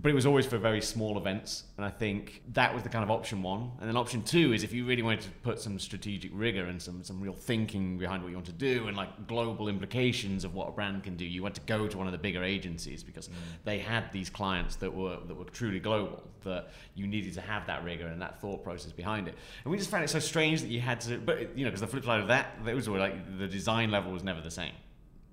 but 0.00 0.10
it 0.10 0.14
was 0.14 0.26
always 0.26 0.46
for 0.46 0.58
very 0.58 0.80
small 0.80 1.18
events. 1.18 1.64
And 1.76 1.84
I 1.84 1.90
think 1.90 2.42
that 2.52 2.72
was 2.72 2.84
the 2.84 2.88
kind 2.88 3.02
of 3.02 3.10
option 3.10 3.42
one. 3.42 3.72
And 3.80 3.88
then 3.88 3.96
option 3.96 4.22
two 4.22 4.52
is 4.52 4.62
if 4.62 4.72
you 4.72 4.84
really 4.86 5.02
wanted 5.02 5.22
to 5.22 5.30
put 5.42 5.60
some 5.60 5.76
strategic 5.80 6.30
rigor 6.32 6.66
and 6.66 6.80
some, 6.80 7.02
some 7.02 7.20
real 7.20 7.32
thinking 7.32 7.98
behind 7.98 8.22
what 8.22 8.28
you 8.28 8.36
want 8.36 8.46
to 8.46 8.52
do 8.52 8.86
and 8.86 8.96
like 8.96 9.26
global 9.26 9.68
implications 9.68 10.44
of 10.44 10.54
what 10.54 10.68
a 10.68 10.70
brand 10.70 11.02
can 11.02 11.16
do, 11.16 11.24
you 11.24 11.42
had 11.42 11.54
to 11.56 11.60
go 11.62 11.88
to 11.88 11.98
one 11.98 12.06
of 12.06 12.12
the 12.12 12.18
bigger 12.18 12.44
agencies 12.44 13.02
because 13.02 13.26
mm. 13.26 13.32
they 13.64 13.80
had 13.80 14.12
these 14.12 14.30
clients 14.30 14.76
that 14.76 14.94
were 14.94 15.18
that 15.26 15.34
were 15.34 15.44
truly 15.46 15.80
global. 15.80 16.22
That 16.44 16.68
you 16.94 17.08
needed 17.08 17.34
to 17.34 17.40
have 17.40 17.66
that 17.66 17.82
rigor 17.82 18.06
and 18.06 18.22
that 18.22 18.40
thought 18.40 18.62
process 18.62 18.92
behind 18.92 19.26
it. 19.26 19.34
And 19.64 19.72
we 19.72 19.78
just 19.78 19.90
found 19.90 20.04
it 20.04 20.08
so 20.08 20.20
strange 20.20 20.60
that 20.60 20.68
you 20.68 20.80
had 20.80 21.00
to, 21.02 21.18
but 21.18 21.58
you 21.58 21.64
know, 21.64 21.70
because 21.70 21.80
the 21.80 21.88
flip 21.88 22.04
side 22.04 22.20
of 22.20 22.28
that, 22.28 22.54
it 22.64 22.74
was 22.74 22.86
always 22.86 23.00
like 23.00 23.38
the 23.38 23.48
design 23.48 23.90
level 23.90 24.12
was 24.12 24.22
never 24.22 24.40
the 24.40 24.50
same 24.50 24.72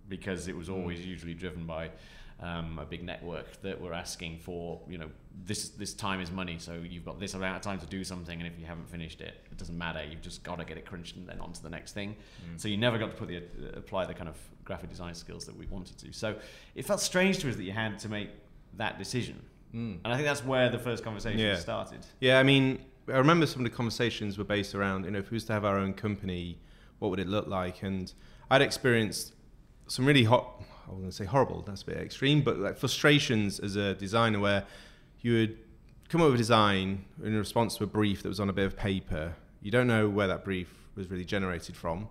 because 0.10 0.48
it 0.48 0.58
was 0.58 0.70
mm. 0.70 0.76
always 0.76 1.06
usually 1.06 1.36
driven 1.36 1.68
by 1.68 1.92
um, 2.40 2.80
a 2.80 2.86
big 2.86 3.04
network 3.04 3.62
that 3.62 3.80
were 3.80 3.94
asking 3.94 4.40
for, 4.40 4.82
you 4.90 4.98
know, 4.98 5.10
this 5.46 5.70
this 5.70 5.94
time 5.94 6.22
is 6.22 6.32
money, 6.32 6.58
so 6.60 6.74
you've 6.74 7.06
got 7.06 7.20
this 7.20 7.34
amount 7.34 7.56
of 7.56 7.62
time 7.62 7.80
to 7.80 7.86
do 7.86 8.04
something, 8.04 8.40
and 8.40 8.48
if 8.48 8.60
you 8.60 8.66
haven't 8.66 8.90
finished 8.90 9.22
it, 9.22 9.36
it 9.52 9.58
doesn't 9.58 9.78
matter. 9.78 10.04
You've 10.04 10.22
just 10.22 10.44
got 10.44 10.60
to 10.60 10.66
get 10.66 10.78
it 10.78 10.86
crunched 10.86 11.16
and 11.16 11.28
then 11.28 11.40
on 11.40 11.54
to 11.54 11.64
the 11.64 11.70
next 11.70 11.94
thing. 11.94 12.16
Mm. 12.46 12.60
So 12.60 12.68
you 12.68 12.78
never 12.78 12.98
got 12.98 13.12
to 13.12 13.16
put 13.16 13.28
the 13.28 13.38
uh, 13.38 13.42
apply 13.76 14.06
the 14.06 14.14
kind 14.14 14.30
of 14.30 14.38
graphic 14.64 14.90
design 14.90 15.14
skills 15.14 15.46
that 15.46 15.58
we 15.58 15.66
wanted 15.68 15.98
to. 16.00 16.14
So 16.14 16.36
it 16.74 16.86
felt 16.86 17.02
strange 17.02 17.40
to 17.40 17.50
us 17.50 17.56
that 17.56 17.64
you 17.64 17.72
had 17.72 18.00
to 18.00 18.10
make 18.10 18.30
that 18.78 18.98
decision, 18.98 19.42
mm. 19.74 19.98
and 20.04 20.08
I 20.14 20.16
think 20.16 20.28
that's 20.28 20.44
where 20.44 20.70
the 20.70 20.80
first 20.80 21.04
conversation 21.04 21.40
yeah. 21.40 21.58
started. 21.58 22.06
Yeah, 22.20 22.40
I 22.40 22.44
mean, 22.44 22.80
I 23.08 23.18
remember 23.18 23.46
some 23.46 23.66
of 23.66 23.72
the 23.72 23.76
conversations 23.76 24.38
were 24.38 24.44
based 24.44 24.74
around, 24.74 25.06
you 25.06 25.12
know, 25.12 25.20
if 25.20 25.32
we 25.32 25.36
was 25.36 25.46
to 25.46 25.54
have 25.54 25.66
our 25.66 25.78
own 25.78 25.94
company, 25.94 26.60
what 27.00 27.12
would 27.12 27.20
it 27.20 27.28
look 27.28 27.48
like? 27.48 27.84
And 27.84 28.12
I'd 28.50 28.62
experienced 28.62 29.34
some 29.88 30.06
really 30.06 30.24
hot 30.24 30.64
I 30.88 30.92
was 30.92 31.00
going 31.00 31.10
to 31.10 31.16
say 31.16 31.26
horrible, 31.26 31.64
that's 31.66 31.82
a 31.82 31.86
bit 31.86 31.98
extreme, 31.98 32.42
but 32.42 32.60
like 32.60 32.78
frustrations 32.78 33.60
as 33.60 33.76
a 33.76 33.96
designer 33.96 34.40
where 34.40 34.66
you 35.22 35.34
would 35.34 35.58
come 36.10 36.22
up 36.22 36.28
with 36.28 36.36
a 36.36 36.38
design 36.38 37.06
in 37.24 37.36
response 37.36 37.78
to 37.78 37.84
a 37.84 37.88
brief 37.88 38.22
that 38.24 38.30
was 38.30 38.40
on 38.40 38.50
a 38.50 38.54
bit 38.54 38.66
of 38.66 38.78
paper. 38.78 39.34
You 39.62 39.72
don't 39.72 39.88
know 39.88 40.08
where 40.08 40.28
that 40.28 40.44
brief 40.44 40.72
was 40.96 41.10
really 41.10 41.26
generated 41.26 41.76
from. 41.76 42.08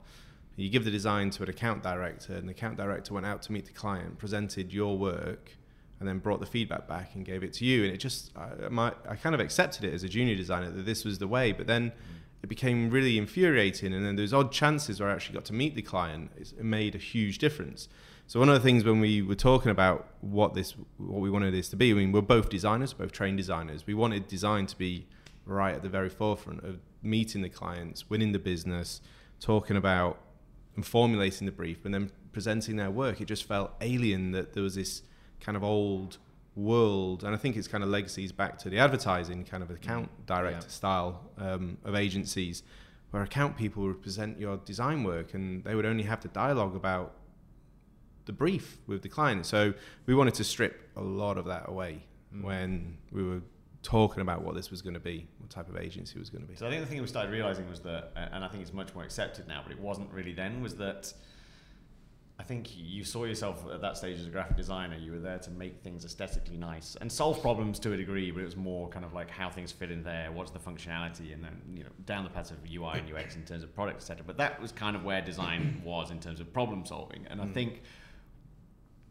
You 0.57 0.69
give 0.69 0.85
the 0.85 0.90
design 0.90 1.31
to 1.31 1.43
an 1.43 1.49
account 1.49 1.83
director, 1.83 2.35
and 2.35 2.49
the 2.49 2.52
account 2.52 2.76
director 2.76 3.14
went 3.14 3.26
out 3.26 3.43
to 3.43 3.52
meet 3.52 3.66
the 3.66 3.73
client, 3.73 4.19
presented 4.19 4.73
your 4.73 4.97
work, 4.99 5.52
and 6.00 6.09
then 6.09 6.19
brought 6.19 6.40
the 6.40 6.47
feedback 6.47 6.87
back 6.88 7.14
and 7.14 7.25
gave 7.25 7.43
it 7.43 7.52
to 7.54 7.64
you. 7.64 7.85
And 7.85 7.93
it 7.93 7.99
just, 7.99 8.31
I, 8.37 8.69
my, 8.69 8.93
I 9.09 9.16
kind 9.16 9.35
of 9.35 9.40
accepted 9.40 9.85
it 9.85 9.95
as 9.95 10.02
a 10.04 10.09
junior 10.09 10.35
designer 10.35 10.71
that 10.71 10.85
this 10.85 11.04
was 11.04 11.19
the 11.19 11.28
way, 11.28 11.52
but 11.52 11.66
then 11.66 11.93
it 12.45 12.49
became 12.49 12.91
really 12.91 13.17
infuriating. 13.17 13.95
And 13.95 14.05
then 14.05 14.17
those 14.17 14.35
odd 14.35 14.53
chances 14.53 15.01
where 15.01 15.09
I 15.09 15.15
actually 15.15 15.33
got 15.33 15.47
to 15.47 15.55
meet 15.55 15.75
the 15.75 15.81
client, 15.81 16.31
it 16.37 16.63
made 16.63 16.95
a 16.95 16.99
huge 16.99 17.39
difference. 17.39 17.89
So 18.27 18.39
one 18.39 18.51
of 18.51 18.55
the 18.55 18.61
things 18.61 18.85
when 18.85 19.01
we 19.01 19.23
were 19.23 19.35
talking 19.35 19.71
about 19.71 20.09
what 20.21 20.53
this, 20.53 20.75
what 20.99 21.21
we 21.21 21.31
wanted 21.31 21.55
this 21.55 21.71
to 21.71 21.77
be, 21.77 21.91
I 21.91 21.95
mean, 21.95 22.13
we're 22.13 22.21
both 22.21 22.51
designers, 22.51 22.93
both 22.93 23.13
trained 23.13 23.39
designers. 23.39 23.87
We 23.87 23.95
wanted 23.95 24.29
design 24.29 24.67
to 24.67 24.77
be 24.77 25.07
right 25.47 25.75
at 25.75 25.83
the 25.83 25.89
very 25.89 26.11
forefront 26.11 26.63
of 26.65 26.81
meeting 27.03 27.41
the 27.41 27.49
clients, 27.49 28.11
winning 28.11 28.33
the 28.33 28.39
business, 28.39 29.01
talking 29.41 29.79
about 29.79 30.21
and 30.77 30.85
formulating 30.85 31.47
the 31.47 31.53
brief, 31.53 31.87
and 31.87 31.95
then 31.95 32.11
presenting 32.33 32.77
their 32.77 32.91
work. 32.91 33.23
It 33.23 33.29
just 33.29 33.45
felt 33.45 33.73
alien 33.81 34.33
that 34.33 34.53
there 34.53 34.63
was 34.63 34.75
this 34.75 35.01
kind 35.41 35.57
of 35.57 35.65
old 35.65 36.19
world, 36.56 37.25
and 37.25 37.34
I 37.34 37.38
think 37.38 37.56
it's 37.56 37.68
kind 37.68 37.82
of 37.82 37.90
legacies 37.90 38.32
back 38.32 38.58
to 38.58 38.70
the 38.70 38.78
advertising 38.78 39.44
kind 39.44 39.62
of 39.62 39.70
account 39.70 40.08
mm. 40.08 40.26
director 40.26 40.66
yeah. 40.66 40.68
style 40.68 41.30
um, 41.38 41.78
of 41.84 41.94
agencies, 41.94 42.62
where 43.11 43.23
account 43.23 43.56
people 43.56 43.82
would 43.84 44.02
present 44.02 44.38
your 44.38 44.56
design 44.58 45.04
work, 45.04 45.34
and 45.34 45.64
they 45.64 45.75
would 45.75 45.87
only 45.87 46.04
have 46.04 46.20
the 46.20 46.28
dialogue 46.28 46.76
about 46.76 47.14
the 48.26 48.32
brief 48.32 48.78
with 48.87 49.02
the 49.02 49.08
client. 49.08 49.46
So 49.46 49.75
we 50.06 50.14
wanted 50.14 50.34
to 50.34 50.44
strip 50.44 50.90
a 50.96 51.02
lot 51.02 51.38
of 51.38 51.44
that 51.46 51.68
away 51.68 52.04
mm. 52.34 52.42
when 52.42 52.99
we 53.12 53.23
were 53.23 53.42
talking 53.82 54.23
about 54.23 54.42
what 54.42 54.54
this 54.54 54.70
was 54.70 54.80
going 54.80 54.94
to 54.94 55.00
be, 55.00 55.26
what 55.38 55.50
type 55.50 55.68
of 55.68 55.76
agency 55.76 56.16
it 56.16 56.18
was 56.18 56.30
going 56.30 56.42
to 56.42 56.49
be. 56.49 56.56
So 56.56 56.66
I 56.66 56.70
think 56.70 56.80
the 56.82 56.87
thing 56.87 57.00
we 57.00 57.06
started 57.06 57.30
realizing 57.30 57.68
was 57.68 57.80
that, 57.80 58.12
and 58.16 58.42
I 58.42 58.49
think 58.49 58.62
it's 58.62 58.73
much 58.73 58.94
more 58.94 59.04
accepted 59.04 59.46
now, 59.46 59.61
but 59.62 59.73
it 59.73 59.78
wasn't 59.78 60.11
really 60.11 60.32
then, 60.32 60.62
was 60.62 60.75
that 60.76 61.12
I 62.37 62.43
think 62.43 62.71
you 62.76 63.05
saw 63.05 63.25
yourself 63.25 63.64
at 63.73 63.81
that 63.83 63.97
stage 63.97 64.19
as 64.19 64.26
a 64.26 64.31
graphic 64.31 64.57
designer. 64.57 64.97
You 64.97 65.12
were 65.12 65.21
there 65.21 65.38
to 65.38 65.50
make 65.53 65.83
things 65.83 66.05
aesthetically 66.05 66.57
nice 66.57 66.97
and 67.00 67.11
solve 67.11 67.41
problems 67.41 67.79
to 67.81 67.93
a 67.93 67.97
degree, 67.97 68.33
but 68.33 68.41
it 68.41 68.45
was 68.45 68.57
more 68.57 68.88
kind 68.88 69.05
of 69.05 69.14
like 69.14 69.31
how 69.31 69.49
things 69.49 69.71
fit 69.71 69.93
in 69.93 70.03
there, 70.03 70.33
what's 70.33 70.50
the 70.50 70.59
functionality, 70.59 71.33
and 71.33 71.45
then 71.45 71.61
you 71.73 71.85
know 71.85 71.91
down 72.07 72.25
the 72.25 72.31
path 72.31 72.50
of 72.50 72.59
UI 72.69 72.99
and 72.99 73.14
UX 73.14 73.37
in 73.37 73.45
terms 73.45 73.62
of 73.62 73.73
product, 73.73 73.99
etc. 73.99 74.25
But 74.26 74.37
that 74.38 74.61
was 74.61 74.73
kind 74.73 74.97
of 74.97 75.05
where 75.05 75.21
design 75.21 75.81
was 75.85 76.11
in 76.11 76.19
terms 76.19 76.41
of 76.41 76.53
problem 76.53 76.85
solving, 76.85 77.25
and 77.31 77.41
I 77.41 77.45
mm. 77.45 77.55
think 77.55 77.83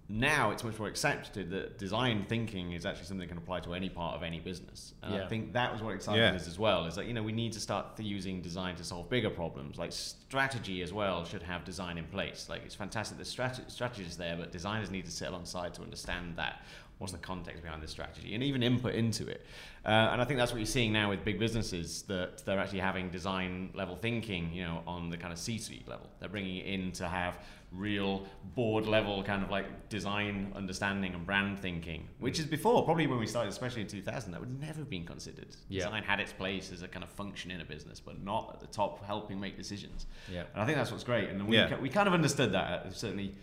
now 0.10 0.52
it's 0.52 0.64
much 0.64 0.78
more 0.78 0.88
accepted 0.88 1.50
that 1.52 1.78
design 1.78 2.26
thinking 2.28 2.74
is 2.74 2.86
actually 2.86 3.06
something 3.06 3.26
that 3.26 3.30
can 3.30 3.38
apply 3.38 3.62
to 3.62 3.74
any 3.74 3.88
part 3.88 4.16
of 4.16 4.24
any 4.24 4.40
business. 4.40 4.94
And 5.02 5.16
yeah. 5.16 5.24
I 5.24 5.28
think 5.28 5.54
that 5.54 5.72
was 5.72 5.82
what 5.82 5.96
excited 5.96 6.20
yeah. 6.20 6.34
us 6.34 6.48
as 6.48 6.60
well. 6.60 6.86
Is 6.86 6.96
that 6.96 7.06
you 7.06 7.14
know 7.14 7.24
we 7.24 7.32
need 7.32 7.54
to 7.54 7.60
start 7.60 7.98
using 8.00 8.42
design 8.42 8.76
to 8.76 8.84
solve 8.84 9.10
bigger 9.10 9.30
problems. 9.30 9.78
Like 9.78 9.94
strategy 9.94 10.82
as 10.82 10.92
well 10.92 11.24
should 11.24 11.44
have 11.44 11.64
design 11.64 11.98
in 11.98 12.06
place. 12.06 12.48
Like 12.50 12.64
it's 12.66 12.76
fantastic 12.76 13.18
the 13.18 13.24
strat- 13.24 13.72
strategy 13.72 14.04
is 14.04 14.18
there, 14.18 14.36
but 14.36 14.52
designers 14.52 14.92
need 14.92 15.06
to 15.06 15.12
sit 15.12 15.30
alongside 15.30 15.74
to 15.76 15.82
understand 15.82 16.36
that. 16.36 16.62
What's 16.98 17.12
the 17.12 17.20
context 17.20 17.64
behind 17.64 17.82
this 17.84 17.92
strategy, 17.92 18.34
and 18.34 18.44
even 18.44 18.64
input 18.64 18.96
into 18.96 19.28
it. 19.28 19.46
Uh, 19.86 19.90
and 19.90 20.22
I 20.22 20.26
think 20.26 20.40
that's 20.40 20.52
what 20.52 20.60
you're 20.60 20.66
seeing 20.66 20.94
now 20.94 21.10
with 21.10 21.26
big 21.26 21.38
businesses 21.38 22.04
that 22.04 22.46
they're 22.46 22.60
actually 22.60 22.80
having 22.80 23.10
design 23.10 23.72
level 23.74 23.96
thinking, 23.96 24.54
you 24.54 24.64
know, 24.64 24.82
on 24.88 25.10
the 25.10 25.18
kind 25.18 25.34
of 25.34 25.40
C-suite 25.40 25.88
level. 25.88 26.10
They're 26.20 26.30
bringing 26.30 26.58
it 26.58 26.66
in 26.68 26.92
to 26.94 27.08
have 27.08 27.40
real 27.74 28.26
board 28.56 28.86
level 28.86 29.24
kind 29.24 29.44
of 29.44 29.50
like 29.50 29.90
design 29.90 30.52
understanding 30.56 31.14
and 31.14 31.26
brand 31.26 31.60
thinking, 31.60 32.08
which 32.20 32.40
is 32.40 32.46
before 32.46 32.84
probably 32.86 33.08
when 33.08 33.20
we 33.20 33.28
started, 33.28 33.50
especially 33.50 33.82
in 33.82 33.88
2000, 33.88 34.32
that 34.32 34.40
would 34.40 34.62
never 34.62 34.80
have 34.80 34.90
been 34.90 35.06
considered. 35.06 35.48
Yeah. 35.70 35.86
Design 35.86 36.04
had 36.04 36.20
its 36.20 36.32
place 36.32 36.72
as 36.72 36.84
a 36.84 36.88
kind 36.88 37.04
of 37.04 37.10
function 37.10 37.52
in 37.52 37.62
a 37.62 37.66
business, 37.66 38.00
but 38.00 38.24
not 38.24 38.52
at 38.54 38.60
the 38.60 38.68
top 38.68 39.04
helping 39.06 39.40
make 39.40 39.58
decisions. 39.58 40.06
Yeah. 40.32 40.44
And 40.54 40.62
I 40.62 40.66
think 40.66 40.78
that's 40.78 40.92
what's 40.92 41.04
great. 41.04 41.30
And 41.30 41.48
we, 41.48 41.58
yeah. 41.58 41.80
we 41.80 41.90
kind 41.90 42.08
of 42.08 42.14
understood 42.14 42.54
that. 42.54 42.94
Certainly 42.96 43.34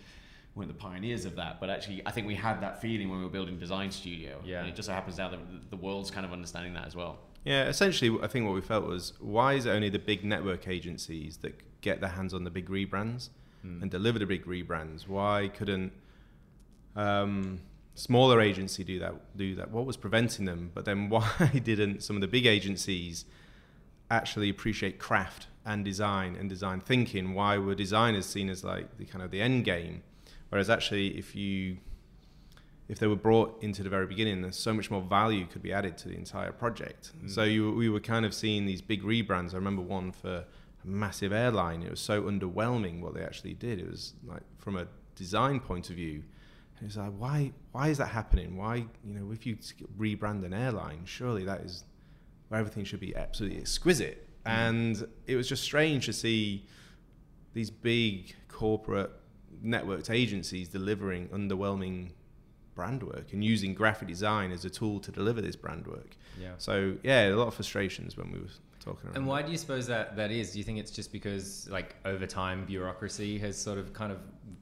weren't 0.60 0.70
the 0.70 0.82
pioneers 0.82 1.24
of 1.24 1.34
that, 1.36 1.60
but 1.60 1.70
actually 1.70 2.02
I 2.06 2.12
think 2.12 2.26
we 2.26 2.36
had 2.36 2.60
that 2.60 2.80
feeling 2.80 3.10
when 3.10 3.18
we 3.18 3.24
were 3.24 3.30
building 3.30 3.58
Design 3.58 3.90
Studio. 3.90 4.40
Yeah. 4.44 4.60
And 4.60 4.68
it 4.68 4.76
just 4.76 4.86
so 4.86 4.92
happens 4.92 5.18
now 5.18 5.28
that 5.28 5.40
the 5.70 5.76
world's 5.76 6.10
kind 6.10 6.24
of 6.24 6.32
understanding 6.32 6.74
that 6.74 6.86
as 6.86 6.94
well. 6.94 7.18
Yeah, 7.44 7.68
essentially, 7.68 8.16
I 8.22 8.26
think 8.28 8.44
what 8.44 8.54
we 8.54 8.60
felt 8.60 8.86
was 8.86 9.14
why 9.18 9.54
is 9.54 9.66
it 9.66 9.70
only 9.70 9.88
the 9.88 9.98
big 9.98 10.24
network 10.24 10.68
agencies 10.68 11.38
that 11.38 11.54
get 11.80 12.00
their 12.00 12.10
hands 12.10 12.34
on 12.34 12.44
the 12.44 12.50
big 12.50 12.68
rebrands? 12.68 13.30
mm. 13.64 13.82
and 13.82 13.90
deliver 13.90 14.18
the 14.18 14.26
big 14.26 14.44
rebrands? 14.44 15.08
Why 15.08 15.50
couldn't 15.54 15.92
um, 16.96 17.60
smaller 17.94 18.40
agency 18.40 18.84
do 18.84 18.98
that? 19.00 19.36
Do 19.36 19.54
that? 19.56 19.70
What 19.70 19.86
was 19.86 19.96
preventing 19.96 20.44
them? 20.44 20.70
But 20.74 20.84
then 20.84 21.08
why 21.08 21.60
didn't 21.62 22.02
some 22.02 22.16
of 22.16 22.22
the 22.22 22.28
big 22.28 22.46
agencies 22.46 23.24
actually 24.10 24.48
appreciate 24.48 24.98
craft 24.98 25.46
and 25.64 25.84
design 25.84 26.36
and 26.38 26.48
design 26.48 26.80
thinking? 26.80 27.34
Why 27.34 27.58
were 27.58 27.74
designers 27.74 28.26
seen 28.26 28.48
as 28.48 28.64
like 28.64 28.98
the 28.98 29.04
kind 29.04 29.22
of 29.24 29.30
the 29.30 29.40
end 29.40 29.64
game? 29.64 30.02
Whereas 30.50 30.68
actually, 30.68 31.18
if 31.18 31.34
you 31.34 31.78
if 32.88 32.98
they 32.98 33.06
were 33.06 33.16
brought 33.16 33.62
into 33.62 33.84
the 33.84 33.88
very 33.88 34.06
beginning, 34.06 34.42
there's 34.42 34.58
so 34.58 34.74
much 34.74 34.90
more 34.90 35.00
value 35.00 35.46
could 35.46 35.62
be 35.62 35.72
added 35.72 35.96
to 35.98 36.08
the 36.08 36.16
entire 36.16 36.50
project. 36.50 37.12
Mm. 37.22 37.30
So 37.30 37.44
you, 37.44 37.70
we 37.70 37.88
were 37.88 38.00
kind 38.00 38.26
of 38.26 38.34
seeing 38.34 38.66
these 38.66 38.82
big 38.82 39.04
rebrands. 39.04 39.54
I 39.54 39.58
remember 39.58 39.80
one 39.80 40.10
for 40.10 40.38
a 40.38 40.44
massive 40.86 41.32
airline. 41.32 41.84
It 41.84 41.90
was 41.90 42.00
so 42.00 42.22
underwhelming 42.22 43.00
what 43.00 43.14
they 43.14 43.22
actually 43.22 43.54
did. 43.54 43.78
It 43.78 43.88
was 43.88 44.14
like 44.26 44.42
from 44.58 44.76
a 44.76 44.88
design 45.14 45.60
point 45.60 45.88
of 45.88 45.96
view. 45.96 46.24
It's 46.82 46.96
like 46.96 47.12
why 47.16 47.52
why 47.70 47.88
is 47.88 47.98
that 47.98 48.08
happening? 48.08 48.56
Why 48.56 48.86
you 49.04 49.14
know 49.14 49.30
if 49.30 49.46
you 49.46 49.56
rebrand 49.98 50.44
an 50.44 50.54
airline, 50.54 51.02
surely 51.04 51.44
that 51.44 51.60
is 51.60 51.84
where 52.48 52.58
everything 52.58 52.84
should 52.84 53.00
be 53.00 53.14
absolutely 53.14 53.60
exquisite. 53.60 54.26
Mm. 54.44 54.50
And 54.50 55.08
it 55.28 55.36
was 55.36 55.48
just 55.48 55.62
strange 55.62 56.06
to 56.06 56.12
see 56.12 56.66
these 57.52 57.70
big 57.70 58.34
corporate 58.48 59.12
networked 59.64 60.10
agencies 60.10 60.68
delivering 60.68 61.28
underwhelming 61.28 62.10
brand 62.74 63.02
work 63.02 63.32
and 63.32 63.44
using 63.44 63.74
graphic 63.74 64.08
design 64.08 64.52
as 64.52 64.64
a 64.64 64.70
tool 64.70 65.00
to 65.00 65.12
deliver 65.12 65.40
this 65.40 65.56
brand 65.56 65.86
work. 65.86 66.16
Yeah. 66.40 66.52
So 66.58 66.96
yeah, 67.02 67.28
a 67.28 67.36
lot 67.36 67.48
of 67.48 67.54
frustrations 67.54 68.16
when 68.16 68.32
we 68.32 68.38
were 68.38 68.46
talking 68.80 69.02
about 69.02 69.14
it. 69.14 69.18
And 69.18 69.26
why 69.26 69.42
do 69.42 69.50
you 69.50 69.58
suppose 69.58 69.86
that 69.88 70.16
that 70.16 70.30
is? 70.30 70.52
Do 70.52 70.58
you 70.58 70.64
think 70.64 70.78
it's 70.78 70.90
just 70.90 71.12
because 71.12 71.68
like 71.70 71.96
over 72.04 72.26
time 72.26 72.64
bureaucracy 72.64 73.38
has 73.38 73.58
sort 73.58 73.78
of 73.78 73.92
kind 73.92 74.12
of 74.12 74.18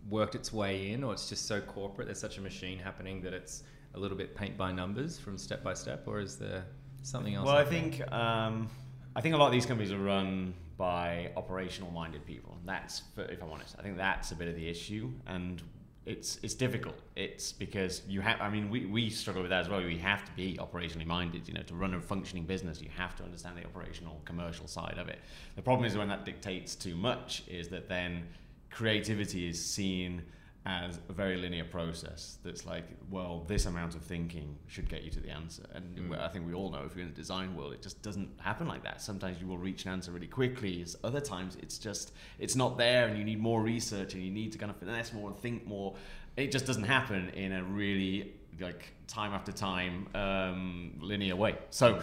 worked 0.08 0.34
its 0.34 0.52
way 0.52 0.90
in, 0.90 1.04
or 1.04 1.12
it's 1.12 1.28
just 1.28 1.46
so 1.46 1.60
corporate? 1.60 2.08
There's 2.08 2.20
such 2.20 2.38
a 2.38 2.40
machine 2.40 2.78
happening 2.78 3.20
that 3.22 3.32
it's 3.32 3.62
a 3.94 3.98
little 3.98 4.16
bit 4.16 4.34
paint 4.34 4.56
by 4.56 4.72
numbers 4.72 5.18
from 5.18 5.38
step 5.38 5.62
by 5.62 5.74
step, 5.74 6.04
or 6.06 6.20
is 6.20 6.36
there 6.36 6.64
something 7.02 7.34
else? 7.34 7.46
Well, 7.46 7.56
I 7.56 7.64
think 7.64 8.00
um, 8.12 8.68
I 9.16 9.20
think 9.20 9.34
a 9.34 9.38
lot 9.38 9.46
of 9.46 9.52
these 9.52 9.66
companies 9.66 9.92
are 9.92 9.98
run 9.98 10.54
by 10.76 11.32
operational 11.36 11.90
minded 11.90 12.24
people. 12.24 12.56
That's, 12.64 13.02
if 13.16 13.42
I'm 13.42 13.50
honest, 13.50 13.74
I 13.78 13.82
think 13.82 13.96
that's 13.96 14.30
a 14.30 14.36
bit 14.36 14.48
of 14.48 14.54
the 14.54 14.68
issue. 14.68 15.10
And 15.26 15.62
it's 16.06 16.38
it's 16.42 16.54
difficult. 16.54 16.94
It's 17.16 17.52
because 17.52 18.00
you 18.08 18.22
have. 18.22 18.40
I 18.40 18.48
mean, 18.48 18.70
we, 18.70 18.86
we 18.86 19.10
struggle 19.10 19.42
with 19.42 19.50
that 19.50 19.60
as 19.60 19.68
well. 19.68 19.82
We 19.84 19.98
have 19.98 20.24
to 20.24 20.32
be 20.32 20.56
operationally 20.58 21.04
minded. 21.04 21.46
You 21.46 21.52
know, 21.54 21.62
to 21.64 21.74
run 21.74 21.92
a 21.94 22.00
functioning 22.00 22.44
business, 22.44 22.80
you 22.80 22.88
have 22.96 23.14
to 23.16 23.24
understand 23.24 23.58
the 23.58 23.64
operational, 23.66 24.22
commercial 24.24 24.66
side 24.66 24.96
of 24.98 25.08
it. 25.08 25.18
The 25.56 25.62
problem 25.62 25.86
is 25.86 25.98
when 25.98 26.08
that 26.08 26.24
dictates 26.24 26.74
too 26.74 26.96
much, 26.96 27.42
is 27.46 27.68
that 27.68 27.90
then 27.90 28.26
creativity 28.70 29.48
is 29.48 29.62
seen 29.62 30.22
as 30.68 31.00
a 31.08 31.12
very 31.14 31.36
linear 31.38 31.64
process 31.64 32.36
that's 32.44 32.66
like, 32.66 32.84
well, 33.10 33.42
this 33.48 33.64
amount 33.64 33.94
of 33.94 34.02
thinking 34.02 34.54
should 34.66 34.86
get 34.86 35.02
you 35.02 35.10
to 35.10 35.18
the 35.18 35.30
answer. 35.30 35.64
And 35.72 35.96
Mm. 35.96 36.20
I 36.20 36.28
think 36.28 36.46
we 36.46 36.52
all 36.52 36.70
know 36.70 36.82
if 36.84 36.94
you're 36.94 37.06
in 37.06 37.10
the 37.10 37.16
design 37.16 37.56
world, 37.56 37.72
it 37.72 37.80
just 37.80 38.02
doesn't 38.02 38.28
happen 38.38 38.68
like 38.68 38.82
that. 38.84 39.00
Sometimes 39.00 39.40
you 39.40 39.46
will 39.46 39.56
reach 39.56 39.86
an 39.86 39.92
answer 39.92 40.12
really 40.12 40.26
quickly. 40.26 40.82
As 40.82 40.94
other 41.02 41.22
times, 41.22 41.56
it's 41.62 41.78
just 41.78 42.12
it's 42.38 42.54
not 42.54 42.76
there, 42.76 43.08
and 43.08 43.16
you 43.16 43.24
need 43.24 43.40
more 43.40 43.62
research, 43.62 44.12
and 44.12 44.22
you 44.22 44.30
need 44.30 44.52
to 44.52 44.58
kind 44.58 44.70
of 44.70 44.76
finesse 44.76 45.12
more 45.14 45.30
and 45.30 45.38
think 45.38 45.66
more. 45.66 45.96
It 46.36 46.52
just 46.52 46.66
doesn't 46.66 46.84
happen 46.84 47.30
in 47.30 47.52
a 47.52 47.64
really 47.64 48.34
like 48.60 48.92
time 49.06 49.32
after 49.32 49.52
time 49.52 50.06
um, 50.14 50.98
linear 51.00 51.34
way. 51.34 51.56
So. 51.70 52.02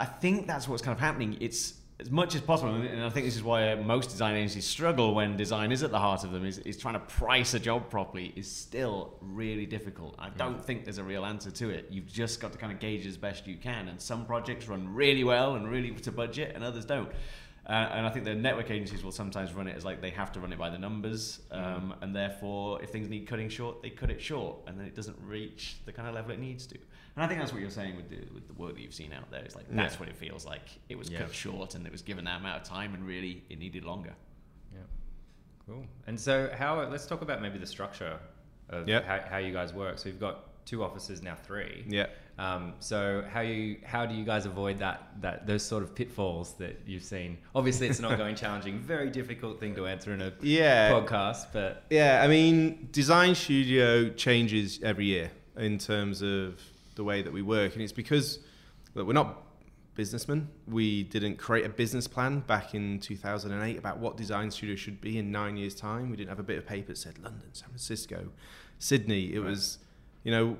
I 0.00 0.04
think 0.04 0.46
that's 0.46 0.68
what's 0.68 0.80
kind 0.80 0.94
of 0.94 1.00
happening. 1.00 1.36
It's 1.40 1.74
as 2.00 2.10
much 2.12 2.36
as 2.36 2.40
possible, 2.40 2.74
and 2.74 3.02
I 3.02 3.10
think 3.10 3.26
this 3.26 3.34
is 3.34 3.42
why 3.42 3.74
most 3.74 4.10
design 4.10 4.36
agencies 4.36 4.64
struggle 4.64 5.14
when 5.14 5.36
design 5.36 5.72
is 5.72 5.82
at 5.82 5.90
the 5.90 5.98
heart 5.98 6.22
of 6.22 6.30
them. 6.30 6.46
Is, 6.46 6.58
is 6.58 6.76
trying 6.76 6.94
to 6.94 7.00
price 7.00 7.54
a 7.54 7.58
job 7.58 7.90
properly 7.90 8.32
is 8.36 8.48
still 8.48 9.16
really 9.20 9.66
difficult. 9.66 10.14
I 10.16 10.30
don't 10.30 10.64
think 10.64 10.84
there's 10.84 10.98
a 10.98 11.04
real 11.04 11.24
answer 11.24 11.50
to 11.50 11.70
it. 11.70 11.88
You've 11.90 12.06
just 12.06 12.40
got 12.40 12.52
to 12.52 12.58
kind 12.58 12.72
of 12.72 12.78
gauge 12.78 13.04
as 13.04 13.16
best 13.16 13.48
you 13.48 13.56
can, 13.56 13.88
and 13.88 14.00
some 14.00 14.26
projects 14.26 14.68
run 14.68 14.94
really 14.94 15.24
well 15.24 15.56
and 15.56 15.68
really 15.68 15.90
to 15.90 16.12
budget, 16.12 16.52
and 16.54 16.62
others 16.62 16.84
don't. 16.84 17.10
Uh, 17.68 17.72
and 17.72 18.06
I 18.06 18.10
think 18.10 18.24
the 18.24 18.34
network 18.34 18.70
agencies 18.70 19.02
will 19.02 19.12
sometimes 19.12 19.52
run 19.52 19.66
it 19.66 19.76
as 19.76 19.84
like 19.84 20.00
they 20.00 20.10
have 20.10 20.32
to 20.32 20.40
run 20.40 20.52
it 20.52 20.58
by 20.58 20.70
the 20.70 20.78
numbers, 20.78 21.40
um, 21.50 21.94
and 22.00 22.14
therefore, 22.14 22.80
if 22.80 22.90
things 22.90 23.08
need 23.08 23.26
cutting 23.26 23.48
short, 23.48 23.82
they 23.82 23.90
cut 23.90 24.10
it 24.10 24.22
short, 24.22 24.58
and 24.68 24.78
then 24.78 24.86
it 24.86 24.94
doesn't 24.94 25.18
reach 25.26 25.78
the 25.84 25.92
kind 25.92 26.06
of 26.06 26.14
level 26.14 26.30
it 26.30 26.38
needs 26.38 26.64
to. 26.68 26.78
And 27.18 27.24
I 27.24 27.26
think 27.26 27.40
that's 27.40 27.52
what 27.52 27.60
you're 27.60 27.68
saying 27.70 27.96
with 27.96 28.08
the 28.10 28.32
with 28.32 28.46
the 28.46 28.54
work 28.54 28.74
that 28.76 28.80
you've 28.80 28.94
seen 28.94 29.12
out 29.12 29.28
there. 29.28 29.42
It's 29.42 29.56
like 29.56 29.66
that's 29.68 29.94
Yeah. 29.94 29.98
what 30.00 30.08
it 30.08 30.14
feels 30.16 30.46
like. 30.46 30.62
It 30.88 30.96
was 30.96 31.10
Yeah. 31.10 31.18
cut 31.22 31.34
short, 31.34 31.74
and 31.74 31.84
it 31.84 31.90
was 31.90 32.00
given 32.00 32.24
that 32.26 32.38
amount 32.40 32.62
of 32.62 32.68
time, 32.68 32.94
and 32.94 33.04
really 33.04 33.42
it 33.50 33.58
needed 33.58 33.82
longer. 33.84 34.14
Yeah. 34.72 34.82
Cool. 35.66 35.84
And 36.06 36.18
so, 36.20 36.48
how? 36.56 36.80
Let's 36.88 37.06
talk 37.06 37.22
about 37.22 37.42
maybe 37.42 37.58
the 37.58 37.66
structure 37.66 38.20
of 38.68 38.88
Yep. 38.88 39.04
how, 39.04 39.20
how 39.30 39.36
you 39.38 39.52
guys 39.52 39.72
work. 39.74 39.98
So 39.98 40.08
you've 40.08 40.20
got 40.20 40.64
two 40.64 40.84
offices 40.84 41.20
now, 41.20 41.34
three. 41.34 41.84
Yeah. 41.88 42.06
Um, 42.38 42.74
so 42.78 43.24
how 43.32 43.40
you 43.40 43.78
how 43.84 44.06
do 44.06 44.14
you 44.14 44.24
guys 44.24 44.46
avoid 44.46 44.78
that 44.78 45.20
that 45.22 45.44
those 45.44 45.64
sort 45.64 45.82
of 45.82 45.96
pitfalls 45.96 46.54
that 46.58 46.82
you've 46.86 47.02
seen? 47.02 47.38
Obviously, 47.52 47.88
it's 47.88 47.98
an 47.98 48.04
ongoing, 48.04 48.36
challenging, 48.44 48.78
very 48.78 49.10
difficult 49.10 49.58
thing 49.58 49.74
to 49.74 49.88
answer 49.88 50.12
in 50.12 50.22
a 50.22 50.32
Yeah. 50.40 50.92
podcast. 50.92 51.52
But 51.52 51.82
Yeah, 51.90 52.22
I 52.22 52.28
mean, 52.28 52.90
design 52.92 53.34
studio 53.34 54.08
changes 54.10 54.80
every 54.84 55.06
year 55.06 55.32
in 55.56 55.78
terms 55.78 56.22
of 56.22 56.60
the 56.98 57.04
way 57.04 57.22
that 57.22 57.32
we 57.32 57.40
work, 57.40 57.72
and 57.72 57.82
it's 57.82 57.92
because 57.92 58.40
look, 58.94 59.06
we're 59.06 59.14
not 59.14 59.42
businessmen. 59.94 60.48
We 60.66 61.04
didn't 61.04 61.36
create 61.36 61.64
a 61.64 61.68
business 61.68 62.06
plan 62.06 62.40
back 62.40 62.74
in 62.74 63.00
2008 63.00 63.78
about 63.78 63.98
what 63.98 64.16
design 64.16 64.50
studio 64.50 64.76
should 64.76 65.00
be 65.00 65.18
in 65.18 65.32
nine 65.32 65.56
years' 65.56 65.74
time. 65.74 66.10
We 66.10 66.16
didn't 66.16 66.28
have 66.28 66.38
a 66.38 66.44
bit 66.44 66.58
of 66.58 66.66
paper 66.66 66.88
that 66.88 66.98
said 66.98 67.18
London, 67.18 67.48
San 67.52 67.68
Francisco, 67.70 68.28
Sydney. 68.78 69.32
It 69.32 69.40
Right. 69.40 69.50
was, 69.50 69.78
you 70.24 70.30
know, 70.30 70.56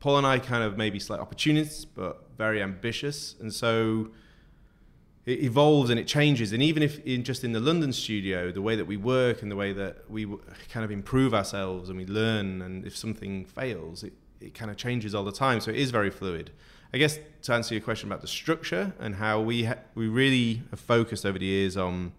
Paul 0.00 0.18
and 0.18 0.26
I 0.26 0.38
kind 0.38 0.62
of 0.64 0.76
maybe 0.76 0.98
slight 0.98 1.20
opportunists, 1.20 1.84
but 1.84 2.26
very 2.36 2.62
ambitious, 2.62 3.36
and 3.40 3.52
so 3.52 4.10
it 5.26 5.42
evolves 5.42 5.90
and 5.90 6.00
it 6.00 6.06
changes. 6.06 6.52
And 6.52 6.62
even 6.62 6.82
if 6.82 6.98
in 7.06 7.24
just 7.24 7.44
in 7.44 7.52
the 7.52 7.60
London 7.60 7.92
studio, 7.92 8.50
the 8.50 8.62
way 8.62 8.76
that 8.76 8.86
we 8.86 8.96
work 8.96 9.42
and 9.42 9.50
the 9.50 9.56
way 9.56 9.72
that 9.74 10.10
we 10.10 10.26
kind 10.70 10.84
of 10.84 10.90
improve 10.90 11.34
ourselves 11.34 11.88
and 11.90 11.98
we 11.98 12.06
learn, 12.06 12.62
and 12.62 12.86
if 12.86 12.96
something 12.96 13.44
fails, 13.44 14.02
it, 14.02 14.12
it 14.40 14.54
kind 14.54 14.70
of 14.70 14.76
changes 14.76 15.14
all 15.14 15.24
the 15.24 15.32
time. 15.32 15.60
So 15.60 15.70
it 15.70 15.76
is 15.76 15.90
very 15.90 16.10
fluid. 16.10 16.50
I 16.92 16.98
guess 16.98 17.18
to 17.42 17.52
answer 17.52 17.74
your 17.74 17.82
question 17.82 18.08
about 18.08 18.20
the 18.20 18.28
structure 18.28 18.92
and 18.98 19.14
how 19.14 19.40
we 19.40 19.64
ha- 19.64 19.78
we 19.94 20.08
really 20.08 20.62
have 20.70 20.80
focused 20.80 21.24
over 21.24 21.38
the 21.38 21.46
years 21.46 21.76
on 21.76 22.12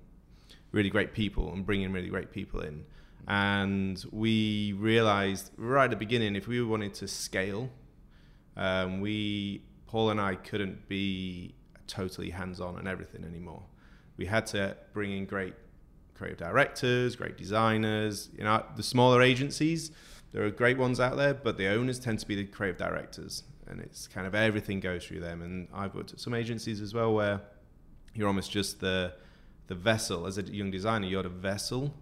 really 0.72 0.90
great 0.90 1.14
people 1.14 1.52
and 1.52 1.66
bringing 1.66 1.92
really 1.92 2.08
great 2.08 2.32
people 2.32 2.62
in. 2.62 2.86
And 3.28 4.04
we 4.12 4.74
realized 4.74 5.52
right 5.58 5.86
at 5.86 5.90
the 5.90 5.96
beginning, 5.96 6.36
if 6.36 6.48
we 6.48 6.64
wanted 6.64 6.94
to 6.96 7.08
scale, 7.08 7.70
um, 8.56 9.02
we 9.02 9.64
Paul 9.88 10.12
and 10.12 10.22
I 10.22 10.36
couldn't 10.36 10.88
be 10.88 11.54
totally 11.88 12.30
hands-on 12.30 12.78
and 12.78 12.88
everything 12.88 13.26
anymore. 13.26 13.64
We 14.16 14.26
had 14.26 14.46
to 14.48 14.78
bring 14.94 15.12
in 15.12 15.26
great 15.26 15.54
creative 16.14 16.38
directors, 16.38 17.16
great 17.16 17.38
designers. 17.38 18.30
You 18.38 18.46
know, 18.46 18.64
the 18.78 18.84
smaller 18.84 19.22
agencies, 19.22 19.92
there 20.32 20.46
are 20.46 20.50
great 20.50 20.78
ones 20.78 21.00
out 21.00 21.18
there, 21.18 21.34
but 21.34 21.58
the 21.58 21.68
owners 21.68 22.00
tend 22.00 22.20
to 22.20 22.28
be 22.28 22.36
the 22.36 22.46
creative 22.46 22.78
directors, 22.78 23.44
and 23.68 23.80
it's 23.82 24.08
kind 24.08 24.26
of 24.26 24.34
everything 24.34 24.80
goes 24.80 25.06
through 25.06 25.20
them. 25.20 25.42
And 25.42 25.68
I've 25.74 25.94
worked 25.94 26.14
at 26.14 26.20
some 26.20 26.34
agencies 26.34 26.82
as 26.82 26.94
well 26.94 27.14
where 27.14 27.42
you're 28.14 28.28
almost 28.28 28.52
just 28.52 28.80
the 28.80 29.14
the 29.68 29.76
vessel 29.76 30.28
as 30.28 30.38
a 30.38 30.44
young 30.44 30.72
designer. 30.72 31.08
You're 31.08 31.24
the 31.24 31.30
vessel 31.30 31.94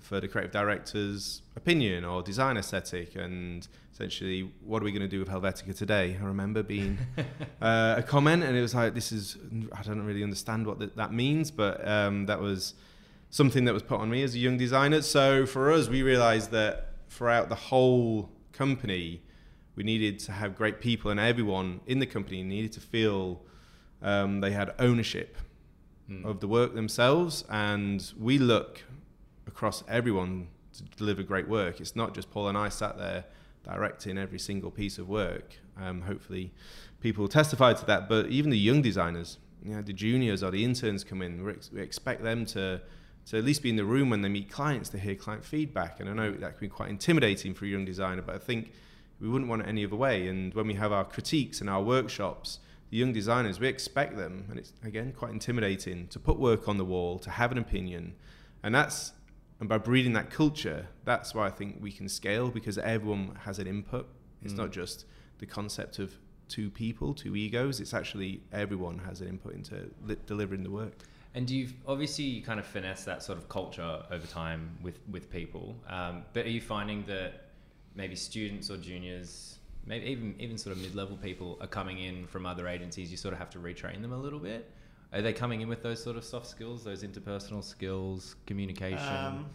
for 0.00 0.20
the 0.20 0.28
creative 0.28 0.52
director's 0.52 1.42
opinion 1.56 2.04
or 2.04 2.22
design 2.22 2.56
aesthetic, 2.56 3.16
and 3.16 3.66
essentially, 3.92 4.52
what 4.64 4.82
are 4.82 4.84
we 4.84 4.92
going 4.92 5.02
to 5.02 5.08
do 5.08 5.18
with 5.18 5.28
Helvetica 5.28 5.76
today? 5.76 6.16
I 6.20 6.24
remember 6.24 6.62
being 6.62 6.98
uh, 7.62 7.94
a 7.98 8.02
comment, 8.02 8.44
and 8.44 8.56
it 8.56 8.60
was 8.60 8.74
like, 8.74 8.94
this 8.94 9.10
is 9.10 9.36
I 9.72 9.82
don't 9.82 10.02
really 10.02 10.22
understand 10.22 10.66
what 10.66 10.78
that, 10.78 10.96
that 10.96 11.12
means, 11.12 11.50
but 11.50 11.86
um, 11.86 12.26
that 12.26 12.40
was 12.40 12.74
something 13.30 13.64
that 13.64 13.74
was 13.74 13.82
put 13.82 13.98
on 13.98 14.10
me 14.10 14.22
as 14.22 14.34
a 14.36 14.38
young 14.38 14.56
designer. 14.56 15.02
So 15.02 15.44
for 15.44 15.72
us, 15.72 15.88
we 15.88 16.02
realized 16.02 16.52
that 16.52 16.93
throughout 17.14 17.48
the 17.48 17.54
whole 17.70 18.28
company, 18.52 19.20
we 19.76 19.82
needed 19.84 20.18
to 20.26 20.32
have 20.32 20.56
great 20.56 20.80
people, 20.80 21.10
and 21.10 21.20
everyone 21.20 21.80
in 21.86 21.98
the 22.00 22.06
company 22.06 22.42
needed 22.42 22.72
to 22.72 22.80
feel 22.80 23.40
um, 24.02 24.40
they 24.40 24.50
had 24.50 24.74
ownership 24.78 25.36
Mm. 26.10 26.22
of 26.26 26.40
the 26.40 26.46
work 26.48 26.74
themselves. 26.74 27.44
And 27.48 28.12
we 28.20 28.36
look 28.36 28.82
across 29.46 29.82
everyone 29.88 30.48
to 30.74 30.82
deliver 30.98 31.22
great 31.22 31.48
work. 31.48 31.80
It's 31.80 31.96
not 31.96 32.14
just 32.14 32.30
Paul 32.30 32.48
and 32.48 32.58
I 32.58 32.68
sat 32.68 32.98
there 32.98 33.24
directing 33.64 34.18
every 34.18 34.38
single 34.38 34.70
piece 34.70 34.98
of 34.98 35.08
work. 35.08 35.54
Um, 35.78 36.02
hopefully, 36.02 36.52
people 37.00 37.22
will 37.22 37.30
testify 37.30 37.72
to 37.72 37.86
that. 37.86 38.06
But 38.10 38.26
even 38.26 38.50
the 38.50 38.58
young 38.58 38.82
designers, 38.82 39.38
you 39.64 39.74
know, 39.74 39.80
the 39.80 39.94
juniors 39.94 40.42
or 40.42 40.50
the 40.50 40.62
interns 40.62 41.04
come 41.04 41.22
in, 41.22 41.42
we 41.42 41.52
ex- 41.52 41.70
we 41.72 41.80
expect 41.80 42.22
them 42.22 42.44
to 42.56 42.82
to 43.26 43.38
at 43.38 43.44
least 43.44 43.62
be 43.62 43.70
in 43.70 43.76
the 43.76 43.84
room 43.84 44.10
when 44.10 44.22
they 44.22 44.28
meet 44.28 44.50
clients 44.50 44.88
to 44.90 44.98
hear 44.98 45.14
client 45.14 45.44
feedback. 45.44 46.00
And 46.00 46.08
I 46.08 46.12
know 46.12 46.32
that 46.32 46.58
can 46.58 46.60
be 46.60 46.68
quite 46.68 46.90
intimidating 46.90 47.54
for 47.54 47.64
a 47.64 47.68
young 47.68 47.84
designer, 47.84 48.22
but 48.22 48.34
I 48.34 48.38
think 48.38 48.72
we 49.20 49.28
wouldn't 49.28 49.48
want 49.48 49.62
it 49.62 49.68
any 49.68 49.84
other 49.84 49.96
way. 49.96 50.28
And 50.28 50.52
when 50.54 50.66
we 50.66 50.74
have 50.74 50.92
our 50.92 51.04
critiques 51.04 51.60
and 51.60 51.70
our 51.70 51.82
workshops, 51.82 52.58
the 52.90 52.98
young 52.98 53.12
designers, 53.12 53.58
we 53.58 53.66
expect 53.68 54.16
them, 54.16 54.46
and 54.50 54.58
it's 54.58 54.72
again 54.84 55.12
quite 55.12 55.30
intimidating 55.32 56.06
to 56.08 56.18
put 56.18 56.38
work 56.38 56.68
on 56.68 56.76
the 56.76 56.84
wall, 56.84 57.18
to 57.20 57.30
have 57.30 57.50
an 57.50 57.58
opinion, 57.58 58.14
and 58.62 58.74
that's 58.74 59.12
and 59.60 59.68
by 59.68 59.78
breeding 59.78 60.12
that 60.14 60.30
culture, 60.30 60.88
that's 61.04 61.32
why 61.34 61.46
I 61.46 61.50
think 61.50 61.78
we 61.80 61.92
can 61.92 62.08
scale 62.08 62.50
because 62.50 62.76
everyone 62.76 63.38
has 63.44 63.58
an 63.60 63.66
input. 63.68 64.08
It's 64.42 64.52
Mm. 64.52 64.58
not 64.58 64.72
just 64.72 65.06
the 65.38 65.46
concept 65.46 65.98
of 66.00 66.18
two 66.48 66.70
people, 66.70 67.14
two 67.14 67.34
egos. 67.36 67.80
It's 67.80 67.94
actually 67.94 68.42
everyone 68.52 68.98
has 68.98 69.20
an 69.20 69.28
input 69.28 69.54
into 69.54 69.90
li- 70.04 70.16
delivering 70.26 70.64
the 70.64 70.70
work. 70.70 70.98
And 71.34 71.46
do 71.46 71.56
you've 71.56 71.74
obviously 71.86 72.24
you 72.24 72.42
kind 72.42 72.60
of 72.60 72.66
finesse 72.66 73.04
that 73.04 73.22
sort 73.22 73.38
of 73.38 73.48
culture 73.48 74.02
over 74.10 74.26
time 74.26 74.78
with 74.82 74.98
with 75.10 75.30
people. 75.30 75.74
Um, 75.88 76.22
but 76.32 76.46
are 76.46 76.50
you 76.50 76.60
finding 76.60 77.04
that 77.06 77.48
maybe 77.94 78.14
students 78.14 78.70
or 78.70 78.76
juniors, 78.76 79.58
maybe 79.84 80.06
even 80.06 80.34
even 80.38 80.56
sort 80.58 80.76
of 80.76 80.82
mid 80.82 80.94
level 80.94 81.16
people, 81.16 81.58
are 81.60 81.66
coming 81.66 81.98
in 81.98 82.26
from 82.26 82.46
other 82.46 82.68
agencies? 82.68 83.10
You 83.10 83.16
sort 83.16 83.34
of 83.34 83.38
have 83.38 83.50
to 83.50 83.58
retrain 83.58 84.00
them 84.00 84.12
a 84.12 84.18
little 84.18 84.38
bit. 84.38 84.70
Are 85.12 85.22
they 85.22 85.32
coming 85.32 85.60
in 85.60 85.68
with 85.68 85.82
those 85.82 86.02
sort 86.02 86.16
of 86.16 86.24
soft 86.24 86.46
skills, 86.46 86.82
those 86.82 87.04
interpersonal 87.04 87.62
skills, 87.62 88.34
communication? 88.46 89.16
Um, 89.16 89.46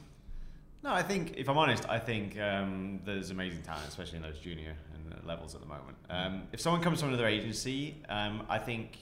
no, 0.84 0.94
I 0.94 1.04
think 1.04 1.34
if 1.36 1.50
I'm 1.50 1.58
honest, 1.58 1.88
I 1.89 2.00
think 2.00 2.39
um, 2.39 3.02
there's 3.04 3.32
amazing 3.32 3.62
talent, 3.63 3.88
especially 3.89 4.18
in 4.18 4.24
those 4.24 4.39
junior 4.39 4.76
and 4.94 5.28
levels 5.28 5.56
at 5.56 5.62
the 5.62 5.68
moment. 5.68 5.98
Um, 6.10 6.44
if 6.54 6.62
someone 6.62 6.82
comes 6.82 7.02
from 7.02 7.10
another 7.10 7.28
agency, 7.28 8.02
um, 8.08 8.44
I 8.48 8.58
think 8.58 8.98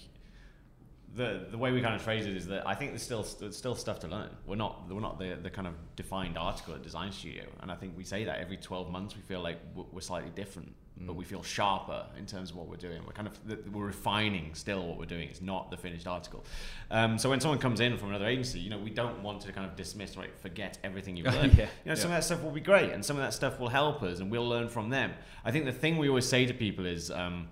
the 1.15 1.47
the 1.49 1.57
way 1.57 1.71
we 1.71 1.81
kind 1.81 1.95
of 1.95 2.01
phrase 2.01 2.25
it 2.25 2.35
is 2.35 2.47
that 2.47 2.67
I 2.67 2.75
think 2.75 2.91
there's 2.91 3.01
still 3.01 3.25
there's 3.39 3.57
still 3.57 3.75
stuff 3.75 3.99
to 4.01 4.07
learn. 4.07 4.29
We're 4.45 4.55
not 4.55 4.89
we're 4.89 4.99
not 4.99 5.17
the 5.19 5.37
the 5.41 5.49
kind 5.49 5.67
of 5.67 5.73
defined 5.95 6.37
article 6.37 6.73
at 6.75 6.83
Design 6.83 7.11
Studio, 7.11 7.45
and 7.61 7.71
I 7.71 7.75
think 7.75 7.97
we 7.97 8.03
say 8.03 8.23
that 8.25 8.39
every 8.39 8.57
12 8.57 8.91
months 8.91 9.15
we 9.15 9.21
feel 9.21 9.41
like 9.41 9.57
we're 9.91 10.01
slightly 10.01 10.31
different, 10.35 10.73
but 10.99 11.15
we 11.15 11.23
feel 11.25 11.41
sharper 11.41 12.05
in 12.19 12.25
terms 12.25 12.51
of 12.51 12.57
what 12.57 12.67
we're 12.67 12.75
doing. 12.75 13.01
We're 13.05 13.13
kind 13.13 13.27
of 13.29 13.73
we're 13.73 13.85
refining 13.85 14.53
still 14.53 14.85
what 14.85 14.99
we're 14.99 15.05
doing. 15.05 15.29
It's 15.29 15.41
not 15.41 15.71
the 15.71 15.77
finished 15.77 16.07
article. 16.07 16.43
Um, 16.91 17.17
so 17.17 17.29
when 17.29 17.39
someone 17.39 17.59
comes 17.59 17.79
in 17.79 17.97
from 17.97 18.09
another 18.09 18.27
agency, 18.27 18.59
you 18.59 18.69
know, 18.69 18.77
we 18.77 18.89
don't 18.91 19.23
want 19.23 19.41
to 19.41 19.51
kind 19.53 19.65
of 19.65 19.75
dismiss 19.75 20.17
right, 20.17 20.37
forget 20.39 20.77
everything 20.83 21.15
you've 21.15 21.33
learned. 21.33 21.57
Yeah, 21.57 21.67
You 21.85 21.89
know, 21.89 21.95
some 21.95 22.11
yeah. 22.11 22.17
of 22.17 22.21
that 22.21 22.25
stuff 22.25 22.43
will 22.43 22.51
be 22.51 22.61
great, 22.61 22.91
and 22.91 23.03
some 23.03 23.15
of 23.15 23.23
that 23.23 23.33
stuff 23.33 23.59
will 23.59 23.69
help 23.69 24.03
us, 24.03 24.19
and 24.19 24.29
we'll 24.29 24.47
learn 24.47 24.67
from 24.67 24.89
them. 24.89 25.13
I 25.45 25.51
think 25.51 25.65
the 25.65 25.71
thing 25.71 25.97
we 25.97 26.09
always 26.09 26.27
say 26.27 26.45
to 26.45 26.53
people 26.53 26.85
is, 26.85 27.09
um, 27.09 27.47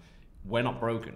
we're 0.46 0.62
not 0.62 0.80
broken. 0.80 1.16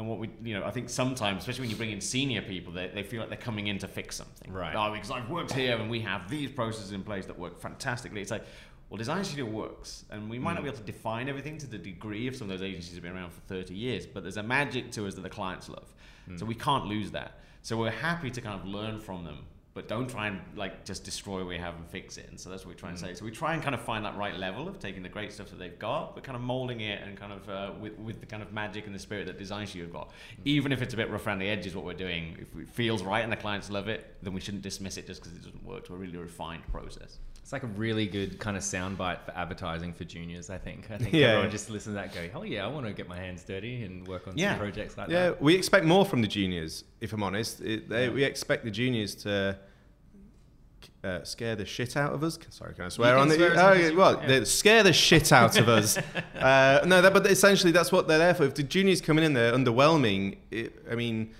And 0.00 0.08
what 0.08 0.18
we, 0.18 0.30
you 0.42 0.58
know, 0.58 0.64
I 0.64 0.70
think 0.70 0.88
sometimes, 0.88 1.42
especially 1.42 1.64
when 1.64 1.70
you 1.70 1.76
bring 1.76 1.90
in 1.90 2.00
senior 2.00 2.40
people, 2.40 2.72
they, 2.72 2.88
they 2.88 3.02
feel 3.02 3.20
like 3.20 3.28
they're 3.28 3.36
coming 3.36 3.66
in 3.66 3.76
to 3.80 3.86
fix 3.86 4.16
something. 4.16 4.50
Right. 4.50 4.74
Oh, 4.74 4.90
because 4.94 5.10
I've 5.10 5.28
worked 5.28 5.52
here 5.52 5.76
and 5.76 5.90
we 5.90 6.00
have 6.00 6.30
these 6.30 6.50
processes 6.50 6.92
in 6.92 7.02
place 7.02 7.26
that 7.26 7.38
work 7.38 7.60
fantastically. 7.60 8.22
It's 8.22 8.30
like, 8.30 8.46
well, 8.88 8.96
design 8.96 9.22
studio 9.24 9.44
works, 9.44 10.06
and 10.08 10.30
we 10.30 10.38
might 10.38 10.54
not 10.54 10.62
be 10.62 10.70
hmm. 10.70 10.74
able 10.74 10.78
to 10.78 10.90
define 10.90 11.28
everything 11.28 11.58
to 11.58 11.66
the 11.66 11.76
degree 11.76 12.26
of 12.28 12.34
some 12.34 12.50
of 12.50 12.58
those 12.58 12.66
agencies 12.66 12.94
have 12.94 13.02
been 13.02 13.12
around 13.12 13.30
for 13.30 13.42
30 13.42 13.74
years, 13.74 14.06
but 14.06 14.22
there's 14.22 14.38
a 14.38 14.42
magic 14.42 14.90
to 14.92 15.06
us 15.06 15.14
that 15.16 15.20
the 15.20 15.28
clients 15.28 15.68
love. 15.68 15.92
So 16.36 16.44
hmm. 16.44 16.48
we 16.48 16.54
can't 16.54 16.86
lose 16.86 17.10
that. 17.10 17.38
So 17.60 17.76
we're 17.76 17.90
happy 17.90 18.30
to 18.30 18.40
kind 18.40 18.58
of 18.58 18.66
learn 18.66 19.00
from 19.00 19.22
them, 19.24 19.44
but 19.80 19.88
but 19.88 19.88
don't 19.96 20.10
try 20.10 20.26
and 20.26 20.38
like 20.56 20.84
just 20.84 21.04
destroy 21.04 21.38
what 21.38 21.46
we 21.46 21.56
have 21.56 21.74
and 21.74 21.86
fix 21.88 22.18
it. 22.18 22.26
And 22.28 22.38
so 22.38 22.50
that's 22.50 22.66
what 22.66 22.74
we 22.74 22.78
try 22.78 22.90
and 22.90 22.98
say. 22.98 23.14
So 23.14 23.24
we 23.24 23.30
try 23.30 23.54
and 23.54 23.62
kind 23.62 23.74
of 23.74 23.80
find 23.80 24.04
that 24.04 24.14
right 24.14 24.36
level 24.36 24.68
of 24.68 24.78
taking 24.78 25.02
the 25.02 25.08
great 25.08 25.32
stuff 25.32 25.48
that 25.48 25.58
they've 25.58 25.78
got, 25.78 26.14
but 26.14 26.22
kind 26.22 26.36
of 26.36 26.42
molding 26.42 26.80
it 26.82 27.00
and 27.02 27.16
kind 27.16 27.32
of 27.32 27.48
uh, 27.48 27.72
with, 27.80 27.98
with 27.98 28.20
the 28.20 28.26
kind 28.26 28.42
of 28.42 28.52
magic 28.52 28.84
and 28.84 28.94
the 28.94 28.98
spirit 28.98 29.26
that 29.26 29.38
design 29.38 29.66
studio 29.66 29.86
have 29.86 29.92
got. 29.94 30.10
Even 30.44 30.70
if 30.70 30.82
it's 30.82 30.92
a 30.92 30.96
bit 30.98 31.08
rough 31.08 31.26
around 31.26 31.38
the 31.38 31.48
edges, 31.48 31.74
what 31.74 31.86
we're 31.86 31.94
doing, 31.94 32.36
if 32.38 32.60
it 32.60 32.68
feels 32.68 33.02
right 33.02 33.22
and 33.22 33.32
the 33.32 33.36
clients 33.36 33.70
love 33.70 33.88
it, 33.88 34.16
then 34.22 34.34
we 34.34 34.40
shouldn't 34.42 34.62
dismiss 34.62 34.98
it 34.98 35.06
just 35.06 35.22
because 35.22 35.34
it 35.34 35.42
doesn't 35.42 35.64
work 35.64 35.86
to 35.86 35.94
a 35.94 35.96
really 35.96 36.18
refined 36.18 36.66
process. 36.70 37.18
It's 37.42 37.52
like 37.54 37.62
a 37.64 37.68
really 37.68 38.06
good 38.06 38.38
kind 38.38 38.56
of 38.56 38.62
soundbite 38.62 39.22
for 39.24 39.32
advertising 39.34 39.92
for 39.94 40.04
juniors. 40.04 40.50
I 40.50 40.58
think. 40.58 40.88
I 40.90 40.98
think 40.98 41.12
Yeah. 41.14 41.28
everyone 41.28 41.50
just 41.50 41.68
listen 41.70 41.94
to 41.94 42.00
that, 42.00 42.14
go, 42.14 42.20
"Oh 42.38 42.42
yeah, 42.42 42.64
I 42.64 42.68
want 42.68 42.86
to 42.86 42.92
get 42.92 43.08
my 43.08 43.16
hands 43.18 43.42
dirty 43.42 43.82
and 43.82 44.06
work 44.06 44.28
on 44.28 44.36
Yeah. 44.38 44.50
some 44.50 44.58
projects 44.60 44.96
like 44.96 45.08
Yeah, 45.08 45.30
that." 45.30 45.32
Yeah, 45.32 45.36
we 45.40 45.54
expect 45.56 45.84
more 45.86 46.04
from 46.04 46.20
the 46.20 46.28
juniors. 46.28 46.84
If 47.00 47.12
I'm 47.12 47.22
honest, 47.24 47.60
it, 47.62 47.88
they, 47.88 48.04
Yeah. 48.06 48.12
we 48.12 48.22
expect 48.24 48.64
the 48.64 48.70
juniors 48.70 49.14
to 49.24 49.58
uh, 51.04 51.22
scare 51.24 51.56
the 51.56 51.64
shit 51.64 51.96
out 51.96 52.12
of 52.12 52.22
us. 52.22 52.38
Sorry, 52.50 52.74
can 52.74 52.84
I 52.84 52.88
swear 52.88 53.12
can 53.14 53.20
on 53.22 53.30
swear 53.30 53.52
it? 53.52 53.58
Oh, 53.58 53.72
yeah, 53.72 53.90
well, 53.90 54.16
want, 54.16 54.28
they 54.28 54.44
scare 54.44 54.82
the 54.82 54.92
shit 54.92 55.32
out 55.32 55.58
of 55.58 55.68
us. 55.68 55.96
uh, 56.38 56.84
no, 56.86 57.00
that, 57.02 57.12
but 57.12 57.26
essentially 57.26 57.72
that's 57.72 57.92
what 57.92 58.08
they're 58.08 58.18
there 58.18 58.34
for. 58.34 58.44
If 58.44 58.54
the 58.54 58.62
juniors 58.62 59.00
coming 59.00 59.24
in 59.24 59.32
they're 59.32 59.52
underwhelming, 59.52 60.38
it, 60.50 60.84
I 60.90 60.94
mean, 60.94 61.32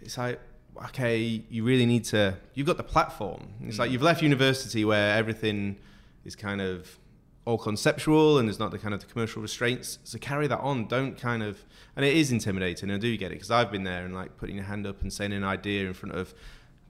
it's 0.00 0.18
like 0.18 0.40
okay, 0.84 1.42
you 1.48 1.64
really 1.64 1.86
need 1.86 2.04
to. 2.04 2.36
You've 2.54 2.66
got 2.66 2.76
the 2.76 2.82
platform. 2.82 3.48
It's 3.64 3.76
Mm. 3.76 3.80
like 3.80 3.90
you've 3.90 4.02
left 4.02 4.22
university 4.22 4.84
where 4.84 5.16
everything 5.16 5.76
is 6.24 6.36
kind 6.36 6.60
of 6.60 6.98
all 7.44 7.56
conceptual 7.58 8.38
and 8.38 8.48
there's 8.48 8.58
not 8.58 8.72
the 8.72 8.78
kind 8.78 8.92
of 8.92 9.00
the 9.00 9.06
commercial 9.06 9.40
restraints. 9.40 9.98
So 10.04 10.18
carry 10.18 10.48
that 10.48 10.58
on. 10.58 10.86
Don't 10.88 11.16
kind 11.16 11.42
of, 11.42 11.64
and 11.94 12.04
it 12.04 12.16
is 12.16 12.32
intimidating. 12.32 12.90
I 12.90 12.98
do 12.98 13.16
get 13.16 13.26
it 13.30 13.36
because 13.36 13.50
I've 13.50 13.70
been 13.70 13.84
there 13.84 14.04
and 14.04 14.14
like 14.14 14.36
putting 14.36 14.56
your 14.56 14.64
hand 14.64 14.86
up 14.86 15.00
and 15.02 15.12
saying 15.12 15.32
an 15.32 15.44
idea 15.44 15.86
in 15.86 15.94
front 15.94 16.14
of 16.14 16.34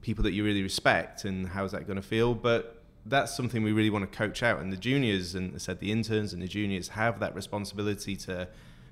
people 0.07 0.23
that 0.23 0.33
you 0.33 0.45
really 0.45 0.63
respect 0.63 1.25
and 1.25 1.49
how's 1.49 1.73
that 1.73 1.85
going 1.85 1.97
to 1.97 2.09
feel. 2.17 2.33
But 2.33 2.81
that's 3.05 3.37
something 3.37 3.65
we 3.65 3.73
really 3.73 3.91
want 3.91 4.11
to 4.11 4.17
coach 4.17 4.41
out. 4.41 4.61
And 4.61 4.73
the 4.73 4.77
juniors 4.77 5.35
and 5.35 5.53
I 5.57 5.59
said 5.59 5.81
the 5.81 5.91
interns 5.91 6.33
and 6.33 6.41
the 6.41 6.47
juniors 6.47 6.89
have 6.91 7.19
that 7.19 7.35
responsibility 7.35 8.15
to 8.29 8.49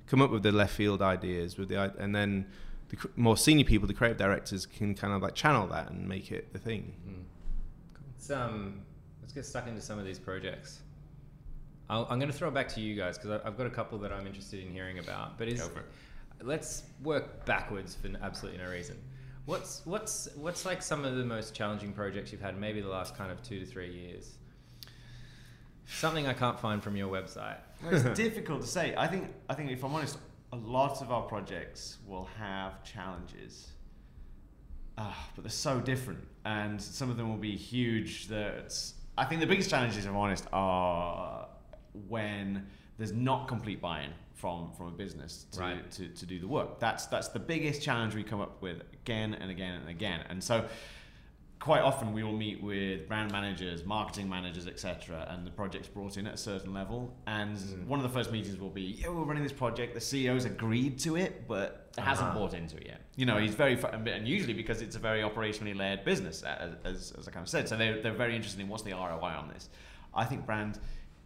come 0.08 0.20
up 0.20 0.32
with 0.32 0.42
the 0.42 0.50
left 0.50 0.74
field 0.74 1.00
ideas 1.00 1.56
with 1.56 1.68
the 1.68 1.76
and 1.98 2.14
then 2.14 2.46
the 2.88 2.96
more 3.14 3.36
senior 3.36 3.64
people, 3.64 3.86
the 3.86 3.94
creative 3.94 4.18
directors, 4.18 4.66
can 4.66 4.94
kind 4.96 5.14
of 5.14 5.22
like 5.22 5.34
channel 5.36 5.68
that 5.68 5.88
and 5.90 6.06
make 6.08 6.32
it 6.32 6.52
the 6.52 6.58
thing. 6.58 6.92
Let's 8.10 8.30
um, 8.30 8.82
let's 9.22 9.32
get 9.32 9.46
stuck 9.46 9.68
into 9.68 9.80
some 9.80 10.00
of 10.00 10.04
these 10.04 10.18
projects. 10.18 10.80
I'll, 11.88 12.08
I'm 12.10 12.18
going 12.18 12.30
to 12.30 12.36
throw 12.36 12.48
it 12.48 12.54
back 12.54 12.68
to 12.70 12.80
you 12.80 12.96
guys 12.96 13.18
because 13.18 13.40
I've 13.44 13.56
got 13.56 13.68
a 13.68 13.70
couple 13.70 13.98
that 13.98 14.12
I'm 14.12 14.26
interested 14.26 14.64
in 14.64 14.72
hearing 14.72 14.98
about. 14.98 15.38
But 15.38 15.48
is, 15.48 15.70
let's 16.42 16.82
work 17.04 17.44
backwards 17.46 17.94
for 17.94 18.08
absolutely 18.20 18.60
no 18.62 18.68
reason. 18.70 18.96
What's 19.46 19.82
what's 19.84 20.28
what's 20.36 20.64
like 20.64 20.82
some 20.82 21.04
of 21.04 21.16
the 21.16 21.24
most 21.24 21.54
challenging 21.54 21.92
projects 21.92 22.32
you've 22.32 22.40
had? 22.40 22.58
Maybe 22.58 22.80
the 22.80 22.88
last 22.88 23.16
kind 23.16 23.30
of 23.30 23.42
two 23.42 23.60
to 23.60 23.66
three 23.66 23.92
years. 23.92 24.32
Something 25.86 26.26
I 26.26 26.32
can't 26.32 26.58
find 26.58 26.82
from 26.82 26.96
your 26.96 27.12
website. 27.12 27.58
It's 27.90 28.04
difficult 28.18 28.62
to 28.62 28.66
say. 28.66 28.94
I 28.96 29.06
think 29.06 29.28
I 29.50 29.54
think 29.54 29.70
if 29.70 29.84
I'm 29.84 29.94
honest, 29.94 30.16
a 30.52 30.56
lot 30.56 31.02
of 31.02 31.12
our 31.12 31.22
projects 31.22 31.98
will 32.06 32.28
have 32.38 32.82
challenges, 32.84 33.68
Ah, 34.96 35.28
but 35.34 35.42
they're 35.42 35.50
so 35.50 35.80
different, 35.80 36.20
and 36.44 36.80
some 36.80 37.10
of 37.10 37.16
them 37.16 37.28
will 37.28 37.36
be 37.36 37.56
huge. 37.56 38.28
That 38.28 38.74
I 39.18 39.26
think 39.26 39.42
the 39.42 39.46
biggest 39.46 39.68
challenges, 39.68 40.04
if 40.04 40.10
I'm 40.10 40.16
honest, 40.16 40.46
are 40.52 41.48
when 42.08 42.66
there's 42.96 43.12
not 43.12 43.48
complete 43.48 43.80
buy-in 43.80 44.10
from 44.44 44.70
from 44.76 44.88
a 44.88 44.90
business 44.90 45.46
to, 45.52 45.60
Right. 45.60 45.90
to, 45.92 46.06
to 46.08 46.26
do 46.26 46.38
the 46.38 46.46
work. 46.46 46.78
That's 46.78 47.06
that's 47.06 47.28
the 47.28 47.38
biggest 47.38 47.80
challenge 47.80 48.14
we 48.14 48.22
come 48.22 48.42
up 48.42 48.60
with 48.60 48.82
again 48.92 49.32
and 49.40 49.50
again 49.50 49.72
and 49.80 49.88
again. 49.88 50.20
And 50.28 50.44
so 50.44 50.66
quite 51.60 51.80
often 51.80 52.12
we 52.12 52.22
will 52.22 52.36
meet 52.36 52.62
with 52.62 53.08
brand 53.08 53.32
managers, 53.32 53.86
marketing 53.86 54.28
managers, 54.28 54.66
etc., 54.66 55.26
and 55.30 55.46
the 55.46 55.50
project's 55.50 55.88
brought 55.88 56.18
in 56.18 56.26
at 56.26 56.34
a 56.34 56.36
certain 56.36 56.74
level. 56.74 57.16
And 57.26 57.56
one 57.88 57.98
of 57.98 58.02
the 58.02 58.10
first 58.10 58.30
meetings 58.32 58.58
will 58.60 58.68
be, 58.68 58.82
"Yeah, 59.00 59.08
we're 59.08 59.22
running 59.24 59.42
this 59.42 59.52
project. 59.64 59.94
The 59.94 60.00
CEO's 60.00 60.44
agreed 60.44 60.98
to 61.06 61.16
it, 61.16 61.48
but 61.48 61.90
hasn't 61.96 62.28
Uh-huh. 62.28 62.38
bought 62.38 62.52
into 62.52 62.76
it 62.76 62.84
yet." 62.86 63.00
You 63.16 63.24
know, 63.24 63.38
he's 63.38 63.54
very 63.54 63.78
and 63.82 64.28
usually 64.28 64.52
because 64.52 64.82
it's 64.82 64.96
a 64.96 64.98
very 64.98 65.22
operationally 65.22 65.74
led 65.74 66.04
business, 66.04 66.42
as, 66.42 66.74
as, 66.84 67.12
as 67.18 67.26
I 67.28 67.30
kind 67.30 67.44
of 67.44 67.48
said. 67.48 67.66
So 67.66 67.78
they're, 67.78 68.02
they're 68.02 68.12
very 68.12 68.36
interested 68.36 68.60
in 68.60 68.68
what's 68.68 68.82
the 68.82 68.92
ROI 68.92 69.34
on 69.42 69.48
this. 69.54 69.70
I 70.14 70.26
think 70.26 70.44
brand 70.44 70.78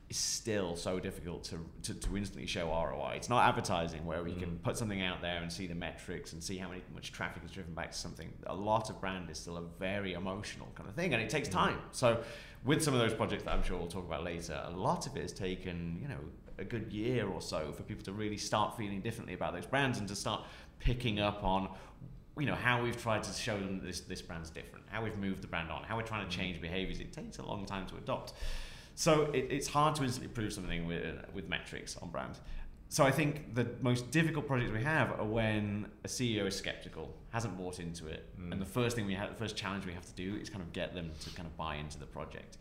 is 0.08 0.16
still 0.16 0.74
so 0.74 0.98
difficult 0.98 1.44
to, 1.44 1.58
to, 1.82 1.94
to 1.94 2.16
instantly 2.16 2.46
show 2.46 2.68
ROI. 2.68 3.14
It's 3.16 3.28
not 3.28 3.46
advertising 3.46 4.06
where 4.06 4.22
we 4.22 4.32
can 4.32 4.52
mm. 4.52 4.62
put 4.62 4.76
something 4.76 5.02
out 5.02 5.20
there 5.20 5.42
and 5.42 5.52
see 5.52 5.66
the 5.66 5.74
metrics 5.74 6.32
and 6.32 6.42
see 6.42 6.56
how 6.56 6.68
many, 6.68 6.82
much 6.94 7.12
traffic 7.12 7.42
is 7.44 7.50
driven 7.50 7.74
back 7.74 7.92
to 7.92 7.98
something. 7.98 8.32
A 8.46 8.54
lot 8.54 8.88
of 8.88 9.00
brand 9.00 9.28
is 9.28 9.38
still 9.38 9.58
a 9.58 9.64
very 9.78 10.14
emotional 10.14 10.68
kind 10.74 10.88
of 10.88 10.94
thing 10.94 11.12
and 11.12 11.22
it 11.22 11.28
takes 11.28 11.48
mm. 11.48 11.52
time. 11.52 11.78
So 11.92 12.22
with 12.64 12.82
some 12.82 12.94
of 12.94 13.00
those 13.00 13.12
projects 13.12 13.44
that 13.44 13.52
I'm 13.52 13.62
sure 13.62 13.76
we'll 13.76 13.86
talk 13.86 14.06
about 14.06 14.24
later, 14.24 14.60
a 14.64 14.70
lot 14.70 15.06
of 15.06 15.16
it 15.16 15.22
has 15.22 15.32
taken, 15.32 15.98
you 16.00 16.08
know, 16.08 16.20
a 16.58 16.64
good 16.64 16.92
year 16.92 17.28
or 17.28 17.40
so 17.40 17.70
for 17.72 17.82
people 17.82 18.04
to 18.04 18.12
really 18.12 18.38
start 18.38 18.76
feeling 18.76 19.00
differently 19.00 19.34
about 19.34 19.52
those 19.52 19.66
brands 19.66 19.98
and 19.98 20.08
to 20.08 20.16
start 20.16 20.44
picking 20.80 21.20
up 21.20 21.44
on 21.44 21.68
you 22.38 22.46
know 22.46 22.54
how 22.54 22.82
we've 22.82 23.00
tried 23.00 23.22
to 23.24 23.32
show 23.32 23.58
them 23.58 23.80
that 23.80 23.86
this 23.86 24.00
this 24.00 24.22
brand's 24.22 24.50
different, 24.50 24.84
how 24.90 25.02
we've 25.02 25.18
moved 25.18 25.42
the 25.42 25.48
brand 25.48 25.70
on, 25.70 25.82
how 25.82 25.96
we're 25.96 26.02
trying 26.02 26.28
to 26.28 26.32
mm. 26.32 26.38
change 26.38 26.60
behaviors. 26.60 27.00
It 27.00 27.12
takes 27.12 27.38
a 27.38 27.42
long 27.42 27.66
time 27.66 27.86
to 27.86 27.96
adopt. 27.96 28.34
So 28.98 29.30
it, 29.32 29.46
it's 29.48 29.68
hard 29.68 29.94
to 29.94 30.02
instantly 30.02 30.26
prove 30.26 30.52
something 30.52 30.84
with, 30.84 31.04
with 31.32 31.48
metrics 31.48 31.96
on 31.98 32.10
brand. 32.10 32.36
So 32.88 33.04
I 33.04 33.12
think 33.12 33.54
the 33.54 33.68
most 33.80 34.10
difficult 34.10 34.48
projects 34.48 34.72
we 34.72 34.82
have 34.82 35.12
are 35.12 35.24
when 35.24 35.86
a 36.04 36.08
CEO 36.08 36.46
is 36.48 36.56
skeptical, 36.56 37.14
hasn't 37.30 37.56
bought 37.56 37.78
into 37.78 38.08
it, 38.08 38.24
Mm. 38.40 38.50
and 38.50 38.60
the 38.60 38.66
first 38.66 38.96
thing 38.96 39.06
we 39.06 39.14
have, 39.14 39.30
the 39.30 39.36
first 39.36 39.56
challenge 39.56 39.86
we 39.86 39.92
have 39.92 40.04
to 40.06 40.12
do 40.14 40.34
is 40.34 40.50
kind 40.50 40.62
of 40.62 40.72
get 40.72 40.94
them 40.94 41.12
to 41.20 41.30
kind 41.30 41.46
of 41.46 41.56
buy 41.56 41.76
into 41.76 41.96
the 41.96 42.06
project. 42.06 42.58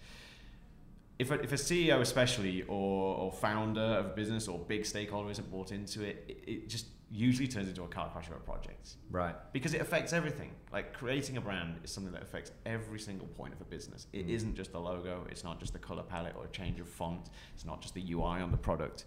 If 1.17 1.31
a, 1.31 1.41
if 1.41 1.53
a 1.53 1.55
CEO 1.55 2.01
especially 2.01 2.61
or, 2.67 3.17
or 3.17 3.31
founder 3.31 3.81
of 3.81 4.05
a 4.05 4.09
business 4.09 4.47
or 4.47 4.59
big 4.59 4.85
stakeholder 4.85 5.31
isn't 5.31 5.49
bought 5.49 5.71
into 5.71 6.03
it, 6.03 6.23
it, 6.27 6.37
it 6.47 6.69
just 6.69 6.85
usually 7.09 7.47
turns 7.47 7.69
into 7.69 7.83
a 7.83 7.87
car 7.87 8.09
crash 8.09 8.27
of 8.27 8.35
a 8.35 8.39
project 8.39 8.95
Right. 9.09 9.35
because 9.53 9.73
it 9.73 9.79
affects 9.81 10.11
everything. 10.11 10.51
Like 10.73 10.93
creating 10.93 11.37
a 11.37 11.41
brand 11.41 11.79
is 11.83 11.91
something 11.91 12.11
that 12.13 12.21
affects 12.21 12.51
every 12.65 12.99
single 12.99 13.27
point 13.27 13.53
of 13.53 13.61
a 13.61 13.65
business. 13.65 14.07
It 14.11 14.27
Mm. 14.27 14.45
not 14.47 14.55
just 14.55 14.71
the 14.73 14.79
logo, 14.81 15.25
it's 15.29 15.43
not 15.43 15.59
just 15.59 15.71
the 15.73 15.79
color 15.79 16.03
palette 16.03 16.35
or 16.35 16.45
a 16.45 16.49
change 16.49 16.79
of 16.81 16.89
font, 16.89 17.29
it's 17.53 17.65
not 17.65 17.81
just 17.81 17.93
the 17.93 18.01
UI 18.11 18.41
on 18.41 18.51
the 18.51 18.57
product. 18.57 19.05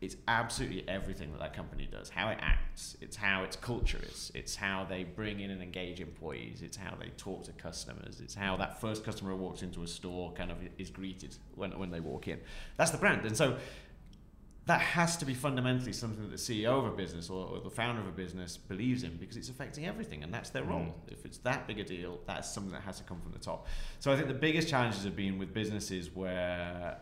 It's 0.00 0.16
absolutely 0.26 0.88
everything 0.88 1.30
that 1.30 1.38
that 1.38 1.52
company 1.54 1.86
does. 1.86 2.10
How 2.10 2.28
it 2.30 2.38
acts, 2.40 2.96
it's 3.00 3.14
how 3.16 3.44
its 3.44 3.54
culture 3.54 4.00
is, 4.02 4.32
it's 4.34 4.56
how 4.56 4.84
they 4.84 5.04
bring 5.04 5.38
in 5.38 5.50
and 5.50 5.62
engage 5.62 6.00
employees, 6.00 6.60
it's 6.60 6.76
how 6.76 6.96
they 6.96 7.10
talk 7.10 7.44
to 7.44 7.52
customers, 7.52 8.20
it's 8.20 8.34
how 8.34 8.56
that 8.56 8.80
first 8.80 9.04
customer 9.04 9.30
who 9.30 9.36
walks 9.36 9.62
into 9.62 9.84
a 9.84 9.86
store 9.86 10.32
kind 10.32 10.50
of 10.50 10.56
is 10.76 10.90
greeted 10.90 11.36
when, 11.54 11.78
when 11.78 11.92
they 11.92 12.00
walk 12.00 12.26
in. 12.26 12.40
That's 12.76 12.90
the 12.90 12.98
brand. 12.98 13.24
And 13.26 13.36
so 13.36 13.58
that 14.66 14.80
has 14.80 15.16
to 15.16 15.24
be 15.24 15.34
fundamentally 15.34 15.92
something 15.92 16.22
that 16.22 16.30
the 16.30 16.36
CEO 16.36 16.78
of 16.78 16.84
a 16.86 16.96
business 16.96 17.28
or, 17.28 17.48
or 17.48 17.60
the 17.60 17.70
founder 17.70 18.00
of 18.00 18.06
a 18.06 18.12
business 18.12 18.56
believes 18.56 19.02
in 19.02 19.16
because 19.16 19.36
it's 19.36 19.48
affecting 19.48 19.86
everything 19.86 20.22
and 20.22 20.32
that's 20.32 20.50
their 20.50 20.62
role. 20.62 20.80
Mm. 20.82 20.92
If 21.08 21.24
it's 21.24 21.38
that 21.38 21.66
big 21.66 21.80
a 21.80 21.84
deal, 21.84 22.20
that's 22.26 22.48
something 22.52 22.72
that 22.72 22.82
has 22.82 22.98
to 22.98 23.04
come 23.04 23.20
from 23.20 23.32
the 23.32 23.40
top. 23.40 23.66
So 23.98 24.12
I 24.12 24.16
think 24.16 24.28
the 24.28 24.34
biggest 24.34 24.68
challenges 24.68 25.02
have 25.02 25.16
been 25.16 25.36
with 25.36 25.52
businesses 25.52 26.14
where 26.14 26.96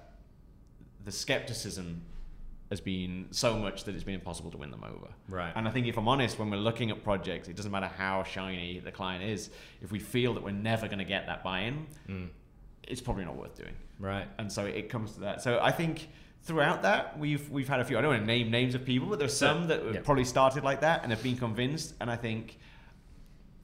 the 1.04 1.12
skepticism 1.12 2.02
has 2.70 2.80
been 2.80 3.26
so 3.30 3.58
much 3.58 3.84
that 3.84 3.94
it's 3.94 4.04
been 4.04 4.14
impossible 4.14 4.50
to 4.52 4.56
win 4.56 4.70
them 4.70 4.84
over. 4.84 5.08
Right. 5.28 5.52
And 5.56 5.66
I 5.66 5.70
think 5.70 5.86
if 5.86 5.98
I'm 5.98 6.06
honest, 6.08 6.38
when 6.38 6.50
we're 6.50 6.56
looking 6.56 6.90
at 6.90 7.02
projects, 7.02 7.48
it 7.48 7.56
doesn't 7.56 7.72
matter 7.72 7.88
how 7.98 8.22
shiny 8.22 8.78
the 8.78 8.92
client 8.92 9.24
is, 9.24 9.50
if 9.82 9.90
we 9.90 9.98
feel 9.98 10.32
that 10.34 10.42
we're 10.42 10.52
never 10.52 10.86
going 10.86 11.00
to 11.00 11.04
get 11.04 11.26
that 11.26 11.42
buy-in, 11.42 11.86
Mm. 12.08 12.28
it's 12.88 13.00
probably 13.00 13.24
not 13.24 13.36
worth 13.36 13.56
doing 13.56 13.74
Right. 13.98 14.26
and 14.38 14.50
so 14.50 14.64
it 14.64 14.88
comes 14.88 15.12
to 15.12 15.20
that. 15.20 15.42
So 15.42 15.58
I 15.60 15.72
think 15.72 16.08
throughout 16.42 16.82
that 16.82 17.18
we've 17.18 17.48
we've 17.50 17.68
had 17.68 17.80
a 17.80 17.84
few. 17.84 17.98
I 17.98 18.00
don't 18.00 18.10
want 18.10 18.22
to 18.22 18.26
name 18.26 18.50
names 18.50 18.74
of 18.74 18.84
people, 18.84 19.08
but 19.08 19.18
there's 19.18 19.36
some 19.36 19.68
that 19.68 19.84
have 19.84 19.94
yeah. 19.94 20.00
probably 20.02 20.24
started 20.24 20.64
like 20.64 20.80
that 20.80 21.02
and 21.02 21.12
have 21.12 21.22
been 21.22 21.36
convinced. 21.36 21.94
And 22.00 22.10
I 22.10 22.16
think 22.16 22.58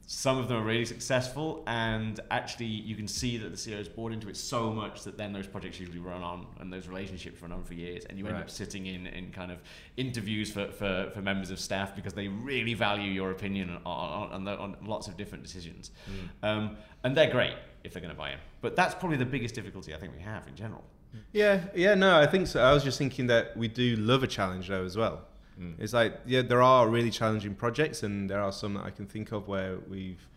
some 0.08 0.38
of 0.38 0.46
them 0.46 0.58
are 0.58 0.64
really 0.64 0.84
successful, 0.84 1.64
and 1.66 2.20
actually 2.30 2.66
you 2.66 2.94
can 2.94 3.08
see 3.08 3.38
that 3.38 3.50
the 3.50 3.56
CEOs 3.56 3.88
bought 3.88 4.12
into 4.12 4.28
it 4.28 4.36
so 4.36 4.70
much 4.70 5.02
that 5.02 5.18
then 5.18 5.32
those 5.32 5.48
projects 5.48 5.80
usually 5.80 5.98
run 5.98 6.22
on 6.22 6.46
and 6.60 6.72
those 6.72 6.86
relationships 6.86 7.42
run 7.42 7.50
on 7.50 7.64
for 7.64 7.74
years, 7.74 8.04
and 8.04 8.16
you 8.16 8.26
end 8.28 8.36
up 8.36 8.48
sitting 8.48 8.86
in 8.86 9.08
in 9.08 9.32
kind 9.32 9.50
of 9.50 9.58
interviews 9.96 10.52
for, 10.52 10.70
for, 10.70 11.10
for 11.12 11.22
members 11.22 11.50
of 11.50 11.58
staff 11.58 11.96
because 11.96 12.12
they 12.12 12.28
really 12.28 12.74
value 12.74 13.10
your 13.10 13.32
opinion 13.32 13.70
on 13.70 13.80
on, 13.84 14.32
on, 14.32 14.44
the, 14.44 14.56
on 14.58 14.76
lots 14.84 15.08
of 15.08 15.16
different 15.16 15.42
decisions, 15.42 15.90
Mm. 16.06 16.48
um, 16.48 16.76
and 17.02 17.16
they're 17.16 17.30
great 17.30 17.54
if 17.82 17.92
they're 17.92 18.02
going 18.02 18.14
to 18.14 18.18
buy 18.18 18.30
in. 18.30 18.38
But 18.60 18.76
that's 18.76 18.94
probably 18.94 19.16
the 19.16 19.26
biggest 19.26 19.54
difficulty 19.54 19.92
I 19.94 19.98
think 19.98 20.12
we 20.14 20.22
have 20.22 20.46
in 20.46 20.54
general. 20.54 20.84
Yeah, 21.32 21.64
yeah, 21.74 21.94
no, 21.94 22.18
I 22.18 22.26
think 22.26 22.46
so. 22.46 22.62
I 22.62 22.72
was 22.72 22.82
just 22.84 22.98
thinking 22.98 23.26
that 23.26 23.56
we 23.56 23.68
do 23.68 23.96
love 23.96 24.22
a 24.22 24.26
challenge 24.26 24.68
though 24.68 24.84
as 24.84 24.96
well. 24.96 25.22
Mm. 25.60 25.74
It's 25.78 25.92
like 25.92 26.20
yeah, 26.26 26.42
there 26.42 26.62
are 26.62 26.88
really 26.88 27.10
challenging 27.10 27.54
projects, 27.54 28.02
and 28.02 28.28
there 28.28 28.40
are 28.40 28.52
some 28.52 28.74
that 28.74 28.84
I 28.84 28.90
can 28.90 29.06
think 29.06 29.32
of 29.32 29.48
where 29.48 29.78
we've. 29.88 30.28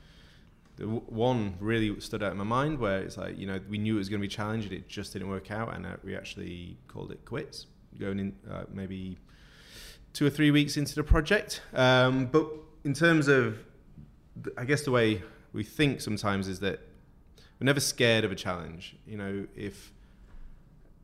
The 0.78 0.86
w- 0.86 1.04
one 1.08 1.56
really 1.60 2.00
stood 2.00 2.24
out 2.24 2.32
in 2.32 2.38
my 2.38 2.46
mind 2.46 2.80
where 2.80 3.00
it's 3.00 3.18
like 3.18 3.38
you 3.38 3.46
know 3.46 3.60
we 3.70 3.78
knew 3.78 3.96
it 3.96 3.98
was 3.98 4.10
going 4.10 4.22
to 4.22 4.28
be 4.28 4.34
challenging, 4.34 4.72
it 4.72 4.88
just 4.88 5.14
didn't 5.14 5.30
work 5.30 5.52
out, 5.52 5.76
and 5.76 5.86
uh, 5.86 5.98
we 6.04 6.16
actually 6.16 6.78
called 6.88 7.12
it 7.12 7.26
quits. 7.26 7.66
Going 8.00 8.20
in 8.20 8.36
uh, 8.50 8.64
maybe 8.72 9.18
two 10.14 10.26
or 10.26 10.30
three 10.30 10.52
weeks 10.52 10.78
into 10.78 10.96
the 10.96 11.04
project, 11.04 11.62
um, 11.74 12.28
but 12.28 12.48
in 12.84 12.94
terms 12.94 13.28
of, 13.28 13.58
I 14.58 14.64
guess 14.64 14.84
the 14.84 14.92
way 14.92 15.22
we 15.54 15.64
think 15.64 16.02
sometimes 16.02 16.48
is 16.48 16.60
that 16.62 16.80
we're 17.60 17.66
never 17.66 17.80
scared 17.80 18.24
of 18.24 18.32
a 18.32 18.36
challenge. 18.36 18.96
You 19.06 19.18
know, 19.18 19.48
if 19.56 19.92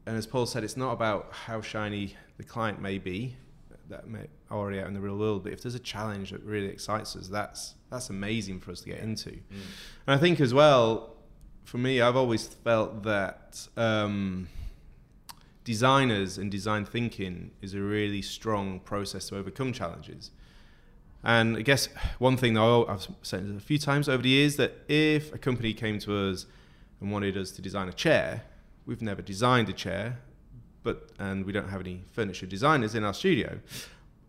and 0.05 0.17
as 0.17 0.27
Paul 0.27 0.45
said, 0.45 0.63
it's 0.63 0.77
not 0.77 0.91
about 0.91 1.31
how 1.31 1.61
shiny 1.61 2.15
the 2.37 2.43
client 2.43 2.81
may 2.81 2.97
be 2.97 3.35
that 3.89 4.07
may 4.07 4.27
already 4.51 4.79
out 4.79 4.87
in 4.87 4.93
the 4.93 4.99
real 4.99 5.17
world, 5.17 5.43
but 5.43 5.53
if 5.53 5.61
there's 5.61 5.75
a 5.75 5.79
challenge 5.79 6.31
that 6.31 6.43
really 6.43 6.67
excites 6.67 7.15
us, 7.15 7.27
that's 7.27 7.75
that's 7.89 8.09
amazing 8.09 8.59
for 8.59 8.71
us 8.71 8.81
to 8.81 8.89
get 8.89 8.99
into. 8.99 9.29
Mm. 9.29 9.41
And 10.07 10.15
I 10.15 10.17
think 10.17 10.39
as 10.39 10.53
well, 10.53 11.15
for 11.63 11.77
me, 11.77 12.01
I've 12.01 12.15
always 12.15 12.47
felt 12.47 13.03
that 13.03 13.67
um, 13.77 14.47
designers 15.63 16.37
and 16.37 16.51
design 16.51 16.85
thinking 16.85 17.51
is 17.61 17.73
a 17.73 17.81
really 17.81 18.21
strong 18.21 18.79
process 18.79 19.29
to 19.29 19.37
overcome 19.37 19.73
challenges. 19.73 20.31
And 21.23 21.57
I 21.57 21.61
guess 21.61 21.89
one 22.19 22.37
thing 22.37 22.53
that 22.53 22.61
I've 22.61 23.07
said 23.23 23.55
a 23.57 23.59
few 23.59 23.79
times 23.79 24.07
over 24.07 24.21
the 24.21 24.29
years 24.29 24.57
that 24.57 24.83
if 24.87 25.33
a 25.33 25.39
company 25.39 25.73
came 25.73 25.97
to 25.99 26.29
us 26.29 26.45
and 27.01 27.11
wanted 27.11 27.35
us 27.35 27.49
to 27.51 27.63
design 27.63 27.89
a 27.89 27.93
chair, 27.93 28.43
we've 28.85 29.01
never 29.01 29.21
designed 29.21 29.69
a 29.69 29.73
chair, 29.73 30.19
but 30.83 31.09
and 31.19 31.45
we 31.45 31.51
don't 31.51 31.69
have 31.69 31.81
any 31.81 32.03
furniture 32.11 32.45
designers 32.45 32.95
in 32.95 33.03
our 33.03 33.13
studio 33.13 33.59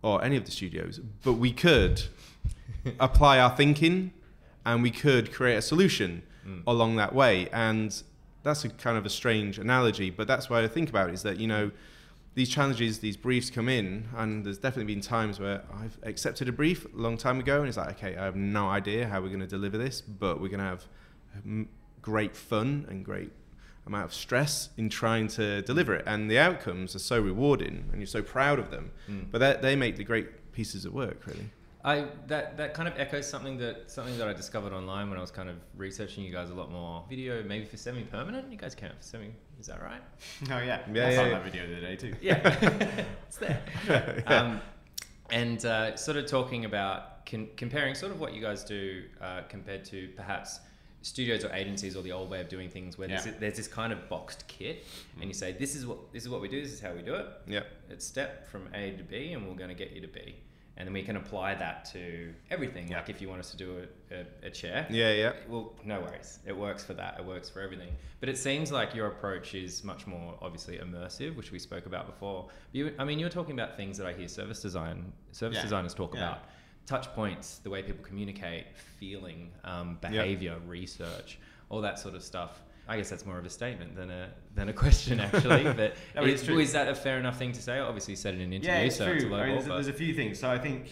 or 0.01 0.23
any 0.23 0.37
of 0.37 0.45
the 0.45 0.51
studios, 0.51 0.99
but 1.23 1.33
we 1.33 1.51
could 1.51 2.03
apply 2.99 3.39
our 3.39 3.55
thinking 3.55 4.13
and 4.65 4.83
we 4.83 4.91
could 4.91 5.33
create 5.33 5.55
a 5.55 5.61
solution 5.61 6.23
mm. 6.45 6.61
along 6.67 6.95
that 6.97 7.13
way. 7.13 7.49
And 7.51 8.01
that's 8.43 8.63
a 8.65 8.69
kind 8.69 8.97
of 8.97 9.05
a 9.05 9.09
strange 9.09 9.59
analogy, 9.59 10.09
but 10.09 10.27
that's 10.27 10.49
why 10.49 10.63
I 10.63 10.67
think 10.67 10.89
about 10.89 11.09
it 11.09 11.13
is 11.13 11.23
that, 11.23 11.37
you 11.37 11.47
know, 11.47 11.71
these 12.35 12.49
challenges, 12.49 12.99
these 12.99 13.17
briefs 13.17 13.49
come 13.49 13.67
in, 13.67 14.07
and 14.15 14.45
there's 14.45 14.59
definitely 14.59 14.93
been 14.93 15.01
times 15.01 15.39
where 15.39 15.63
I've 15.73 15.97
accepted 16.03 16.47
a 16.47 16.51
brief 16.51 16.85
a 16.85 16.95
long 16.95 17.17
time 17.17 17.39
ago, 17.39 17.59
and 17.59 17.67
it's 17.67 17.77
like, 17.77 17.97
okay, 17.97 18.15
I 18.15 18.25
have 18.25 18.35
no 18.35 18.67
idea 18.69 19.07
how 19.07 19.21
we're 19.21 19.29
going 19.29 19.39
to 19.39 19.47
deliver 19.47 19.75
this, 19.75 20.01
but 20.01 20.39
we're 20.39 20.49
going 20.49 20.59
to 20.59 20.65
have 20.65 20.85
great 22.03 22.35
fun 22.35 22.85
and 22.89 23.03
great 23.03 23.31
amount 23.87 24.05
of 24.05 24.13
stress 24.13 24.69
in 24.77 24.89
trying 24.89 25.27
to 25.29 25.63
deliver 25.63 25.95
it, 25.95 26.03
and 26.05 26.29
the 26.29 26.37
outcomes 26.37 26.95
are 26.95 26.99
so 26.99 27.19
rewarding, 27.19 27.85
and 27.91 27.99
you're 27.99 28.05
so 28.05 28.21
proud 28.21 28.59
of 28.59 28.69
them. 28.69 28.91
Mm. 29.09 29.31
But 29.31 29.61
they 29.61 29.75
make 29.75 29.95
the 29.95 30.03
great 30.03 30.51
pieces 30.51 30.85
of 30.85 30.93
work, 30.93 31.25
really. 31.25 31.49
I 31.87 32.05
that 32.27 32.57
that 32.57 32.73
kind 32.73 32.87
of 32.89 32.99
echoes 32.99 33.29
something 33.29 33.57
that 33.59 33.89
something 33.89 34.17
that 34.17 34.27
I 34.27 34.33
discovered 34.33 34.73
online 34.73 35.09
when 35.09 35.17
I 35.17 35.21
was 35.21 35.31
kind 35.31 35.47
of 35.47 35.55
researching 35.77 36.23
you 36.25 36.33
guys 36.33 36.49
a 36.49 36.53
lot 36.53 36.69
more. 36.69 37.05
Video 37.09 37.41
maybe 37.43 37.65
for 37.65 37.77
semi 37.77 38.03
permanent. 38.03 38.51
You 38.51 38.57
guys 38.57 38.75
count 38.75 38.93
for 38.97 39.03
semi. 39.03 39.31
Is 39.59 39.67
that 39.67 39.81
right? 39.81 40.01
Oh 40.51 40.59
yeah, 40.59 40.81
yeah. 40.91 41.07
I 41.07 41.15
saw 41.15 41.23
yeah, 41.23 41.29
that 41.29 41.43
video 41.45 41.67
the 41.67 41.77
other 41.77 41.87
day 41.87 41.95
too. 41.95 42.13
Yeah, 42.21 43.05
it's 43.27 43.37
there. 43.37 43.61
yeah. 43.87 44.21
um, 44.25 44.61
and 45.29 45.63
uh, 45.65 45.95
sort 45.95 46.17
of 46.17 46.25
talking 46.25 46.65
about 46.65 47.25
con- 47.25 47.49
comparing 47.55 47.95
sort 47.95 48.11
of 48.11 48.19
what 48.19 48.33
you 48.33 48.41
guys 48.41 48.63
do 48.63 49.03
uh, 49.21 49.41
compared 49.47 49.85
to 49.85 50.09
perhaps 50.15 50.59
studios 51.07 51.43
or 51.45 51.51
agencies 51.53 51.95
or 51.95 52.03
the 52.03 52.11
old 52.11 52.29
way 52.29 52.41
of 52.41 52.49
doing 52.49 52.69
things 52.69 52.97
where 52.97 53.09
yeah. 53.09 53.21
there's, 53.21 53.35
there's, 53.37 53.57
this 53.57 53.67
kind 53.67 53.93
of 53.93 54.09
boxed 54.09 54.45
kit 54.47 54.83
and 55.15 55.25
you 55.25 55.35
mm. 55.35 55.39
say 55.39 55.53
this 55.53 55.75
is 55.75 55.85
what 55.85 56.11
this 56.11 56.23
is 56.23 56.29
what 56.29 56.41
we 56.41 56.47
do 56.47 56.61
this 56.61 56.73
is 56.73 56.81
how 56.81 56.91
we 56.93 57.01
do 57.01 57.15
it 57.15 57.25
yeah 57.47 57.61
it's 57.89 58.05
step 58.05 58.47
from 58.49 58.67
a 58.73 58.91
to 58.91 59.03
b 59.03 59.33
and 59.33 59.47
we're 59.47 59.55
going 59.55 59.69
to 59.69 59.75
get 59.75 59.91
you 59.91 60.01
to 60.01 60.07
b 60.07 60.35
and 60.77 60.85
then 60.85 60.93
we 60.93 61.01
can 61.01 61.17
apply 61.17 61.55
that 61.55 61.85
to 61.85 62.31
everything. 62.51 62.89
Like 62.89 63.09
if 63.09 63.19
you 63.19 63.27
want 63.27 63.39
us 63.39 63.49
to 63.49 63.57
do 63.57 63.87
a, 64.11 64.15
a, 64.15 64.47
a, 64.47 64.49
chair, 64.51 64.85
yeah, 64.91 65.11
yeah. 65.11 65.33
Well, 65.49 65.73
no 65.83 66.01
worries. 66.01 66.37
It 66.45 66.55
works 66.55 66.83
for 66.83 66.93
that. 66.93 67.15
It 67.19 67.25
works 67.25 67.49
for 67.49 67.61
everything. 67.61 67.89
But 68.19 68.29
it 68.29 68.37
seems 68.37 68.71
like 68.71 68.93
your 68.93 69.07
approach 69.07 69.55
is 69.55 69.83
much 69.83 70.05
more 70.05 70.35
obviously 70.39 70.77
immersive, 70.77 71.35
which 71.35 71.51
we 71.51 71.57
spoke 71.57 71.87
about 71.87 72.05
before. 72.05 72.49
You, 72.73 72.93
I 72.99 73.05
mean, 73.05 73.17
you're 73.17 73.29
talking 73.29 73.53
about 73.53 73.75
things 73.75 73.97
that 73.97 74.05
I 74.05 74.13
hear 74.13 74.27
service 74.27 74.61
design 74.61 75.11
service 75.31 75.57
yeah. 75.57 75.63
designers 75.63 75.95
talk 75.95 76.13
yeah. 76.13 76.19
about. 76.19 76.43
Touch 76.87 77.13
points, 77.13 77.59
the 77.59 77.69
way 77.69 77.83
people 77.83 78.03
communicate, 78.03 78.65
feeling, 78.99 79.51
um, 79.63 79.97
behavior, 80.01 80.53
yep. 80.53 80.61
research, 80.65 81.37
all 81.69 81.81
that 81.81 81.99
sort 81.99 82.15
of 82.15 82.23
stuff. 82.23 82.61
I 82.87 82.95
guess 82.95 83.09
that's 83.09 83.25
more 83.25 83.37
of 83.37 83.45
a 83.45 83.49
statement 83.49 83.95
than 83.95 84.09
a 84.09 84.29
than 84.55 84.69
a 84.69 84.73
question, 84.83 85.19
actually. 85.19 85.63
But 85.75 85.95
no, 86.15 86.23
is, 86.23 86.47
is, 86.47 86.71
that 86.71 86.87
a 86.87 86.95
fair 86.95 87.19
enough 87.19 87.37
thing 87.37 87.51
to 87.51 87.61
say? 87.61 87.79
Obviously, 87.79 88.13
you 88.13 88.15
said 88.15 88.35
in 88.35 88.41
an 88.41 88.53
interview, 88.53 88.71
yeah, 88.71 88.79
it's 88.79 88.95
so 88.95 89.05
true. 89.05 89.15
it's 89.15 89.25
I 89.25 89.27
mean, 89.27 89.55
there's, 89.55 89.65
there's, 89.65 89.87
a 89.89 89.93
few 89.93 90.13
things. 90.13 90.39
So 90.39 90.49
I 90.49 90.57
think, 90.57 90.89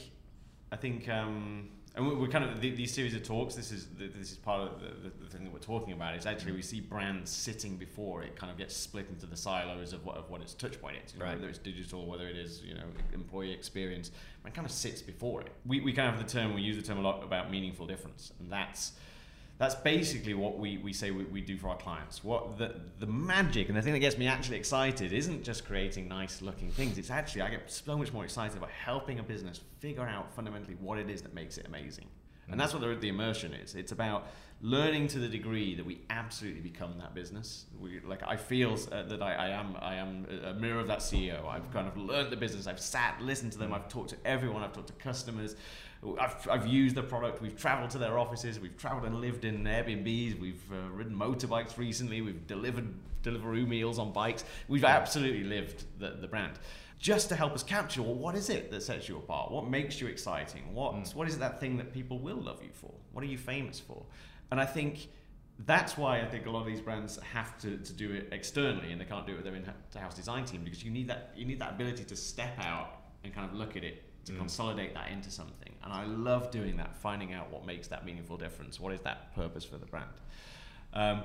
I 0.72 0.76
think, 0.76 1.08
um, 1.08 1.70
and 1.96 2.20
we're 2.20 2.28
kind 2.28 2.44
of 2.44 2.60
these 2.60 2.94
series 2.94 3.16
of 3.16 3.24
talks. 3.24 3.56
This 3.56 3.72
is 3.72 3.88
this 3.98 4.32
is 4.32 4.38
part 4.38 4.62
of 4.62 4.82
the, 4.82 5.12
the, 5.24 5.30
thing 5.30 5.46
that 5.46 5.54
we're 5.54 5.60
talking 5.60 5.94
about. 5.94 6.16
Is 6.16 6.26
actually 6.26 6.52
mm. 6.52 6.58
we 6.58 6.62
see 6.62 6.82
brands 6.82 7.32
sitting 7.32 7.78
before 7.78 8.24
it 8.24 8.36
kind 8.36 8.52
of 8.52 8.58
gets 8.58 8.76
split 8.76 9.08
into 9.10 9.26
the 9.26 9.38
silos 9.38 9.94
of 9.94 10.06
what 10.06 10.18
of 10.18 10.30
what 10.30 10.42
its 10.42 10.54
touch 10.54 10.80
point 10.82 10.98
is. 11.06 11.16
Right. 11.16 11.36
Whether 11.36 11.48
it's 11.48 11.60
digital, 11.60 12.06
whether 12.06 12.28
it 12.28 12.36
is 12.36 12.62
you 12.64 12.74
know 12.74 12.84
employee 13.14 13.54
experience, 13.54 14.12
it 14.46 14.54
kind 14.54 14.66
of 14.66 14.72
sits 14.74 15.02
before 15.02 15.42
it. 15.42 15.54
We 15.66 15.80
we 15.80 15.94
kind 15.94 16.10
of 16.10 16.16
have 16.16 16.28
the 16.28 16.32
term 16.32 16.54
we 16.54 16.62
use 16.62 16.76
the 16.76 16.84
term 16.84 16.98
a 16.98 17.02
lot 17.02 17.24
about 17.24 17.50
meaningful 17.50 17.88
difference, 17.88 18.34
and 18.40 18.52
that's 18.52 18.94
that's 19.58 19.76
basically 19.76 20.34
what 20.34 20.60
we, 20.60 20.78
we 20.78 20.92
say 20.92 21.12
we, 21.12 21.24
we 21.26 21.40
do 21.40 21.58
for 21.58 21.70
our 21.70 21.78
clients. 21.78 22.24
What 22.24 22.58
the, 22.58 22.76
the 23.00 23.06
magic 23.06 23.70
and 23.70 23.78
the 23.78 23.82
thing 23.82 23.94
that 23.94 24.00
gets 24.00 24.18
me 24.18 24.28
actually 24.28 24.58
excited 24.58 25.14
isn't 25.14 25.44
just 25.44 25.66
creating 25.66 26.10
nice 26.10 26.42
looking 26.42 26.72
things. 26.72 26.98
It's 26.98 27.10
actually, 27.10 27.44
I 27.44 27.50
get 27.50 27.72
so 27.72 27.98
much 27.98 28.12
more 28.12 28.26
excited 28.26 28.58
about 28.58 28.72
helping 28.72 29.20
a 29.20 29.24
business 29.24 29.62
figure 29.80 30.06
out 30.06 30.34
fundamentally 30.36 30.76
what 30.82 30.98
it 30.98 31.10
is 31.10 31.22
that 31.22 31.34
makes 31.34 31.58
it 31.58 31.68
amazing. 31.68 32.08
And 32.50 32.60
that's 32.60 32.74
what 32.74 32.82
the, 32.82 32.96
the 32.96 33.10
immersion 33.10 33.54
is. 33.54 33.76
It's 33.76 33.92
about 33.92 34.28
learning 34.62 35.08
to 35.08 35.20
the 35.20 35.28
degree 35.28 35.76
that 35.76 35.86
we 35.86 36.02
absolutely 36.10 36.62
become 36.62 36.98
that 37.00 37.14
business. 37.14 37.66
We, 37.80 38.00
like 38.02 38.22
I 38.26 38.36
feel 38.36 38.78
uh, 38.92 39.04
that 39.04 39.22
I, 39.22 39.34
I, 39.34 39.48
am 39.50 39.76
I 39.80 39.96
am 39.96 40.28
a 40.44 40.54
mirror 40.54 40.80
of 40.80 40.88
that 40.88 41.00
CEO. 41.00 41.48
I've 41.48 41.72
kind 41.72 41.88
of 41.88 41.98
learned 41.98 42.32
the 42.32 42.38
business. 42.38 42.68
I've 42.68 42.80
sat, 42.80 43.22
listened 43.22 43.52
to 43.54 43.58
them. 43.58 43.74
I've 43.74 43.90
talked 43.90 44.12
to 44.12 44.18
everyone. 44.26 44.64
I've 44.64 44.74
talked 44.74 44.88
to 44.88 44.94
customers. 44.94 45.56
I've, 46.20 46.48
I've 46.50 46.68
used 46.68 46.96
the 46.96 47.04
product. 47.04 47.42
We've 47.42 47.58
traveled 47.58 47.90
to 47.92 47.98
their 47.98 48.18
offices. 48.18 48.60
We've 48.60 48.78
traveled 48.78 49.06
and 49.06 49.22
lived 49.22 49.46
in 49.46 49.64
Airbnbs. 49.64 50.40
We've 50.40 50.62
uh, 50.72 50.90
ridden 50.92 51.16
motorbikes 51.16 51.78
recently. 51.78 52.22
We've 52.22 52.46
delivered 52.48 52.94
Deliveroo 53.24 53.68
meals 53.68 53.98
on 54.00 54.12
bikes. 54.12 54.44
We've 54.68 54.86
absolutely 54.86 55.44
lived 55.44 55.86
the, 56.00 56.12
the 56.22 56.28
brand. 56.28 56.60
Just 57.00 57.30
to 57.30 57.36
help 57.36 57.54
us 57.54 57.64
capture, 57.64 58.02
well, 58.02 58.14
what 58.14 58.36
is 58.36 58.50
it 58.50 58.72
that 58.72 58.84
sets 58.84 59.10
you 59.10 59.18
apart? 59.18 59.52
What 59.52 59.68
makes 59.68 60.00
you 60.00 60.08
exciting? 60.08 60.74
What, 60.74 60.94
mm. 60.94 61.16
what 61.16 61.28
is 61.28 61.38
that 61.40 61.60
thing 61.60 61.78
that 61.78 61.92
people 61.92 62.20
will 62.20 62.38
love 62.38 62.62
you 62.64 62.72
for? 62.72 62.92
What 63.12 63.24
are 63.24 63.28
you 63.28 63.38
famous 63.38 63.80
for? 63.80 64.04
And 64.52 64.60
I 64.60 64.66
think 64.66 65.10
that's 65.60 65.98
why 65.98 66.22
I 66.22 66.26
think 66.26 66.46
a 66.46 66.52
lot 66.52 66.62
of 66.62 66.68
these 66.68 66.82
brands 66.82 67.18
have 67.34 67.58
to, 67.60 67.78
to 67.78 67.94
do 67.94 68.12
it 68.12 68.30
externally 68.32 68.92
and 68.92 69.00
they 69.00 69.06
can't 69.06 69.26
do 69.26 69.34
it 69.34 69.38
with 69.38 69.46
their 69.46 69.56
in-house 69.56 70.16
design 70.16 70.46
team 70.46 70.64
because 70.64 70.84
you 70.84 70.92
need 70.92 71.08
that 71.08 71.32
you 71.36 71.46
need 71.46 71.60
that 71.60 71.72
ability 71.72 72.04
to 72.04 72.16
step 72.16 72.60
out 72.60 73.04
and 73.24 73.34
kind 73.34 73.50
of 73.50 73.56
look 73.56 73.78
at 73.78 73.84
it 73.84 74.04
to 74.26 74.34
mm. 74.34 74.38
consolidate 74.38 74.94
that 74.94 75.12
into 75.12 75.32
something. 75.32 75.74
And 75.84 75.94
I 75.94 76.06
love 76.06 76.52
doing 76.52 76.78
that, 76.78 76.96
finding 76.98 77.34
out 77.34 77.52
what 77.52 77.66
makes 77.66 77.88
that 77.90 78.06
meaningful 78.06 78.38
difference. 78.38 78.80
What 78.80 78.94
is 78.94 79.02
that 79.02 79.36
purpose 79.36 79.64
for 79.64 79.78
the 79.78 79.86
brand? 79.86 80.10
Um, 80.94 81.24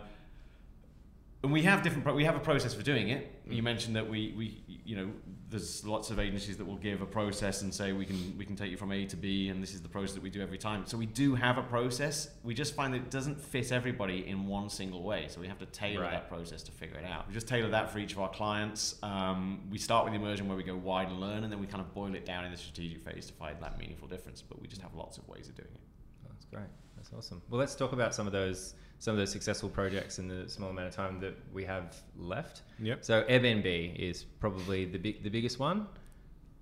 and 1.43 1.53
we 1.53 1.63
have 1.63 1.83
different. 1.83 2.05
Pro- 2.05 2.15
we 2.15 2.25
have 2.25 2.37
a 2.37 2.41
process 2.41 2.75
for 2.75 2.83
doing 2.83 3.09
it. 3.09 3.49
Mm. 3.49 3.57
You 3.57 3.63
mentioned 3.63 3.97
that 3.97 4.09
we, 4.09 4.35
we, 4.37 4.63
you 4.85 4.97
know, 4.97 5.11
there's 5.49 5.85
lots 5.87 6.11
of 6.11 6.19
agencies 6.19 6.59
that 6.59 6.67
will 6.67 6.77
give 6.77 7.01
a 7.01 7.07
process 7.07 7.63
and 7.63 7.73
say 7.73 7.93
we 7.93 8.05
can 8.05 8.37
we 8.37 8.45
can 8.45 8.57
take 8.57 8.71
you 8.71 8.77
from 8.77 8.93
A 8.93 9.07
to 9.07 9.17
B, 9.17 9.49
and 9.49 9.63
this 9.63 9.73
is 9.73 9.81
the 9.81 9.89
process 9.89 10.15
that 10.15 10.23
we 10.23 10.29
do 10.29 10.43
every 10.43 10.59
time. 10.59 10.85
So 10.87 10.99
we 10.99 11.07
do 11.07 11.35
have 11.35 11.57
a 11.57 11.63
process. 11.63 12.29
We 12.45 12.53
just 12.53 12.75
find 12.75 12.93
that 12.93 12.99
it 12.99 13.11
doesn't 13.11 13.41
fit 13.41 13.73
everybody 13.73 14.29
in 14.29 14.47
one 14.47 14.69
single 14.69 15.03
way. 15.03 15.27
So 15.29 15.41
we 15.41 15.49
have 15.49 15.59
to 15.59 15.67
tailor 15.67 16.03
right. 16.03 16.13
that 16.13 16.29
process 16.29 16.63
to 16.65 16.73
figure 16.73 16.99
it 16.99 17.07
out. 17.07 17.27
We 17.27 17.33
just 17.33 17.49
tailor 17.49 17.71
that 17.71 17.91
for 17.91 17.99
each 17.99 18.13
of 18.13 18.21
our 18.21 18.31
clients. 18.31 18.97
Um, 19.03 19.63
we 19.71 19.79
start 19.79 20.05
with 20.05 20.13
immersion 20.13 20.47
where 20.47 20.59
we 20.59 20.63
go 20.65 20.77
wide 20.77 21.09
and 21.09 21.21
learn, 21.21 21.43
and 21.43 21.51
then 21.51 21.59
we 21.59 21.67
kind 21.67 21.81
of 21.81 21.95
boil 21.95 22.15
it 22.15 22.27
down 22.27 22.45
in 22.45 22.51
the 22.51 22.59
strategic 22.59 23.01
phase 23.01 23.27
to 23.27 23.33
find 23.33 23.57
that 23.63 23.79
meaningful 23.79 24.09
difference. 24.09 24.43
But 24.43 24.61
we 24.61 24.69
just 24.69 24.83
have 24.83 24.95
lots 24.95 25.17
of 25.17 25.27
ways 25.27 25.49
of 25.49 25.55
doing 25.55 25.71
it. 25.75 25.81
That's 26.29 26.45
great. 26.45 26.69
That's 27.01 27.13
awesome. 27.17 27.41
Well, 27.49 27.59
let's 27.59 27.75
talk 27.75 27.93
about 27.93 28.15
some 28.15 28.27
of 28.27 28.33
those 28.33 28.75
some 28.99 29.13
of 29.13 29.19
those 29.19 29.33
successful 29.33 29.71
projects 29.71 30.19
in 30.19 30.29
the 30.29 30.47
small 30.47 30.69
amount 30.69 30.89
of 30.89 30.95
time 30.95 31.19
that 31.21 31.35
we 31.55 31.65
have 31.65 31.97
left. 32.19 32.61
Yep. 32.81 33.03
So 33.03 33.23
Airbnb 33.23 33.97
is 33.97 34.25
probably 34.25 34.85
the 34.85 34.99
big 34.99 35.23
the 35.23 35.31
biggest 35.31 35.59
one. 35.59 35.87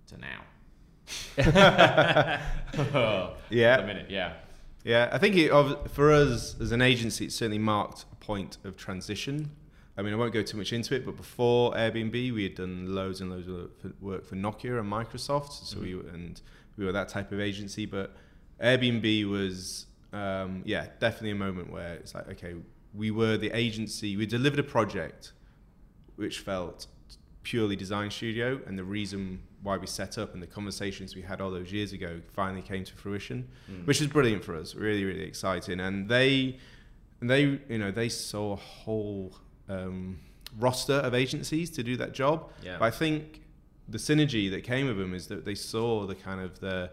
To 0.06 0.16
now. 0.18 0.40
yeah. 3.50 3.78
A 3.78 3.86
minute. 3.86 4.08
Yeah. 4.08 4.34
Yeah, 4.84 5.08
I 5.12 5.18
think 5.18 5.36
it, 5.36 5.50
for 5.90 6.12
us 6.12 6.58
as 6.60 6.72
an 6.72 6.80
agency, 6.80 7.26
it 7.26 7.32
certainly 7.32 7.58
marked 7.58 8.06
a 8.12 8.16
point 8.16 8.58
of 8.64 8.76
transition. 8.76 9.50
I 9.98 10.02
mean, 10.02 10.14
I 10.14 10.16
won't 10.16 10.32
go 10.32 10.42
too 10.42 10.56
much 10.56 10.72
into 10.72 10.94
it, 10.94 11.04
but 11.04 11.16
before 11.16 11.72
Airbnb, 11.72 12.32
we 12.32 12.44
had 12.44 12.54
done 12.54 12.94
loads 12.94 13.20
and 13.20 13.30
loads 13.30 13.48
of 13.48 13.70
work 14.00 14.24
for 14.24 14.36
Nokia 14.36 14.78
and 14.78 14.90
Microsoft. 14.90 15.64
So 15.66 15.78
mm-hmm. 15.78 15.84
we 15.84 16.08
and 16.10 16.40
we 16.76 16.84
were 16.84 16.92
that 16.92 17.08
type 17.08 17.32
of 17.32 17.40
agency, 17.40 17.84
but 17.84 18.14
Airbnb 18.62 19.28
was 19.28 19.86
um, 20.12 20.62
yeah, 20.64 20.86
definitely 20.98 21.32
a 21.32 21.34
moment 21.34 21.70
where 21.70 21.94
it's 21.94 22.14
like, 22.14 22.28
okay, 22.30 22.54
we 22.94 23.10
were 23.10 23.36
the 23.36 23.50
agency, 23.50 24.16
we 24.16 24.26
delivered 24.26 24.58
a 24.58 24.64
project 24.64 25.32
which 26.16 26.40
felt 26.40 26.86
purely 27.42 27.76
design 27.76 28.10
studio, 28.10 28.60
and 28.66 28.78
the 28.78 28.84
reason 28.84 29.40
why 29.62 29.76
we 29.76 29.86
set 29.86 30.18
up 30.18 30.34
and 30.34 30.42
the 30.42 30.46
conversations 30.46 31.14
we 31.14 31.22
had 31.22 31.40
all 31.40 31.50
those 31.50 31.72
years 31.72 31.92
ago 31.92 32.20
finally 32.32 32.62
came 32.62 32.84
to 32.84 32.94
fruition, 32.94 33.48
mm. 33.70 33.86
which 33.86 34.00
is 34.00 34.06
brilliant 34.06 34.44
for 34.44 34.54
us, 34.54 34.74
really, 34.74 35.04
really 35.04 35.24
exciting. 35.24 35.80
And 35.80 36.08
they, 36.08 36.58
and 37.20 37.28
they, 37.28 37.42
you 37.68 37.78
know, 37.78 37.90
they 37.90 38.08
saw 38.08 38.52
a 38.52 38.56
whole 38.56 39.34
um, 39.68 40.18
roster 40.58 40.94
of 40.94 41.14
agencies 41.14 41.70
to 41.70 41.82
do 41.82 41.96
that 41.96 42.12
job. 42.12 42.50
Yeah. 42.62 42.76
But 42.78 42.86
I 42.86 42.90
think 42.90 43.42
the 43.88 43.98
synergy 43.98 44.50
that 44.50 44.62
came 44.64 44.88
of 44.88 44.96
them 44.96 45.14
is 45.14 45.28
that 45.28 45.44
they 45.44 45.54
saw 45.54 46.06
the 46.06 46.14
kind 46.14 46.40
of 46.40 46.60
the 46.60 46.90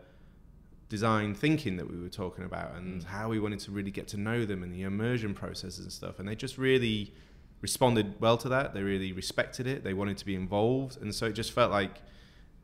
design 0.89 1.33
thinking 1.33 1.77
that 1.77 1.89
we 1.89 1.99
were 1.99 2.09
talking 2.09 2.43
about 2.45 2.75
and 2.75 3.03
how 3.03 3.29
we 3.29 3.39
wanted 3.39 3.59
to 3.59 3.71
really 3.71 3.91
get 3.91 4.07
to 4.09 4.17
know 4.17 4.45
them 4.45 4.61
and 4.63 4.73
the 4.73 4.83
immersion 4.83 5.33
processes 5.33 5.79
and 5.79 5.91
stuff. 5.91 6.19
And 6.19 6.27
they 6.27 6.35
just 6.35 6.57
really 6.57 7.13
responded 7.61 8.15
well 8.19 8.37
to 8.37 8.49
that. 8.49 8.73
They 8.73 8.83
really 8.83 9.11
respected 9.11 9.65
it. 9.65 9.83
They 9.83 9.93
wanted 9.93 10.17
to 10.17 10.25
be 10.25 10.35
involved. 10.35 11.01
And 11.01 11.13
so 11.13 11.25
it 11.25 11.33
just 11.33 11.51
felt 11.51 11.71
like 11.71 12.01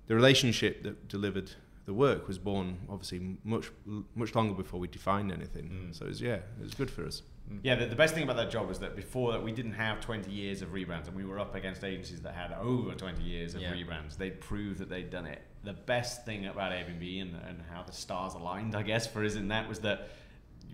the 0.07 0.15
relationship 0.15 0.83
that 0.83 1.07
delivered 1.07 1.51
the 1.85 1.93
work 1.93 2.27
was 2.27 2.37
born 2.37 2.77
obviously 2.89 3.37
much 3.43 3.71
much 4.15 4.35
longer 4.35 4.53
before 4.53 4.79
we 4.79 4.87
defined 4.87 5.31
anything. 5.31 5.87
Mm. 5.89 5.97
So 5.97 6.05
it 6.05 6.09
was 6.09 6.21
yeah, 6.21 6.35
it 6.35 6.61
was 6.61 6.73
good 6.75 6.91
for 6.91 7.05
us. 7.05 7.23
Yeah, 7.63 7.75
the, 7.75 7.87
the 7.87 7.95
best 7.95 8.13
thing 8.13 8.23
about 8.23 8.37
that 8.37 8.49
job 8.51 8.67
was 8.69 8.79
that 8.79 8.95
before 8.95 9.31
that 9.33 9.43
we 9.43 9.51
didn't 9.51 9.73
have 9.73 9.99
20 9.99 10.31
years 10.31 10.61
of 10.61 10.69
rebrands 10.69 11.07
and 11.07 11.15
we 11.15 11.25
were 11.25 11.39
up 11.39 11.53
against 11.55 11.83
agencies 11.83 12.21
that 12.21 12.33
had 12.33 12.53
over 12.53 12.93
20 12.93 13.21
years 13.23 13.55
of 13.55 13.61
Yeah. 13.61 13.73
rebrands. 13.73 14.15
They 14.17 14.29
proved 14.29 14.79
that 14.79 14.89
they'd 14.89 15.09
done 15.09 15.25
it. 15.25 15.41
The 15.63 15.73
best 15.73 16.25
thing 16.25 16.45
about 16.47 16.71
Airbnb 16.71 17.21
and, 17.21 17.35
and 17.47 17.61
how 17.71 17.83
the 17.83 17.91
stars 17.93 18.33
aligned, 18.33 18.75
I 18.75 18.81
guess, 18.81 19.05
for 19.07 19.23
us 19.23 19.35
in 19.35 19.47
that 19.49 19.69
was 19.69 19.79
that 19.79 20.09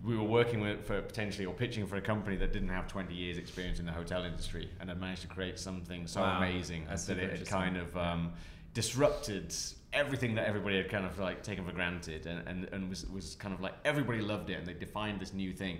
we 0.04 0.16
were 0.16 0.24
working 0.24 0.60
with 0.60 0.86
for 0.86 1.02
potentially 1.02 1.44
or 1.44 1.52
pitching 1.52 1.86
for 1.86 1.96
a 1.96 2.00
company 2.00 2.36
that 2.36 2.52
didn't 2.52 2.68
have 2.68 2.86
20 2.86 3.12
years 3.14 3.36
experience 3.36 3.80
in 3.80 3.86
the 3.86 3.92
hotel 3.92 4.24
industry 4.24 4.70
and 4.80 4.88
had 4.88 5.00
managed 5.00 5.22
to 5.22 5.28
create 5.28 5.58
something 5.58 6.06
so 6.06 6.20
Wow. 6.20 6.38
amazing 6.38 6.86
That's 6.88 7.04
that 7.06 7.18
it 7.18 7.30
had 7.38 7.46
kind 7.48 7.76
of 7.76 7.96
um, 7.96 8.32
disrupted 8.74 9.54
everything 9.92 10.34
that 10.36 10.46
everybody 10.46 10.76
had 10.76 10.88
kind 10.88 11.04
of 11.04 11.18
like 11.18 11.42
taken 11.42 11.64
for 11.64 11.72
granted 11.72 12.26
and, 12.26 12.46
and, 12.46 12.68
and 12.72 12.88
was, 12.88 13.06
was 13.08 13.34
kind 13.36 13.52
of 13.54 13.60
like 13.60 13.74
everybody 13.84 14.20
loved 14.20 14.50
it 14.50 14.54
and 14.54 14.66
they 14.66 14.74
defined 14.74 15.20
this 15.20 15.32
new 15.32 15.52
thing. 15.52 15.78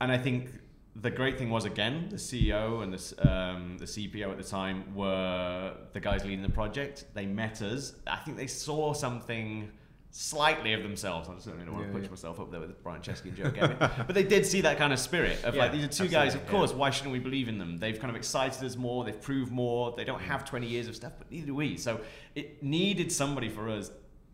And 0.00 0.12
I 0.12 0.18
think 0.18 0.50
the 1.00 1.10
great 1.10 1.38
thing 1.38 1.50
was 1.50 1.64
again 1.64 2.08
the 2.10 2.16
CEO 2.16 2.82
and 2.82 2.92
the 2.92 3.30
um, 3.30 3.78
the 3.78 3.84
CPO 3.84 4.30
at 4.30 4.36
the 4.36 4.44
time 4.44 4.94
were 4.94 5.74
the 5.92 6.00
guys 6.00 6.24
leading 6.24 6.42
the 6.42 6.48
project. 6.48 7.04
They 7.14 7.26
met 7.26 7.62
us. 7.62 7.94
I 8.06 8.16
think 8.16 8.36
they 8.36 8.46
saw 8.46 8.92
something 8.92 9.70
slightly 10.10 10.72
of 10.72 10.82
themselves. 10.82 11.28
I 11.28 11.38
certainly 11.38 11.66
don't 11.66 11.74
want 11.74 11.86
Yeah, 11.86 11.92
to 11.92 11.98
push 11.98 12.04
yeah. 12.06 12.10
myself 12.10 12.40
up 12.40 12.50
there 12.50 12.60
with 12.60 12.82
Brian 12.82 13.02
Chesky 13.02 13.26
and 13.26 13.36
Joe 13.36 13.50
Gebbia, 13.50 13.78
but 14.06 14.14
they 14.14 14.22
did 14.22 14.46
see 14.46 14.62
that 14.62 14.78
kind 14.78 14.92
of 14.92 14.98
spirit 14.98 15.44
of 15.44 15.54
Yeah, 15.54 15.62
like 15.62 15.72
these 15.72 15.84
are 15.84 15.88
two 15.88 16.08
guys. 16.08 16.34
Of 16.34 16.46
course, 16.48 16.72
why 16.72 16.90
shouldn't 16.90 17.12
we 17.12 17.18
believe 17.18 17.46
in 17.48 17.58
them? 17.58 17.78
They've 17.78 17.98
kind 17.98 18.10
of 18.10 18.16
excited 18.16 18.64
us 18.64 18.76
more. 18.76 19.04
They've 19.04 19.20
proved 19.20 19.52
more. 19.52 19.94
They 19.96 20.04
don't 20.04 20.20
have 20.22 20.44
20 20.44 20.66
years 20.66 20.88
of 20.88 20.96
stuff, 20.96 21.12
but 21.18 21.30
neither 21.30 21.46
do 21.48 21.54
we. 21.54 21.76
So 21.76 22.00
it 22.34 22.62
needed 22.62 23.12
somebody 23.12 23.48
for 23.48 23.68
us 23.68 23.90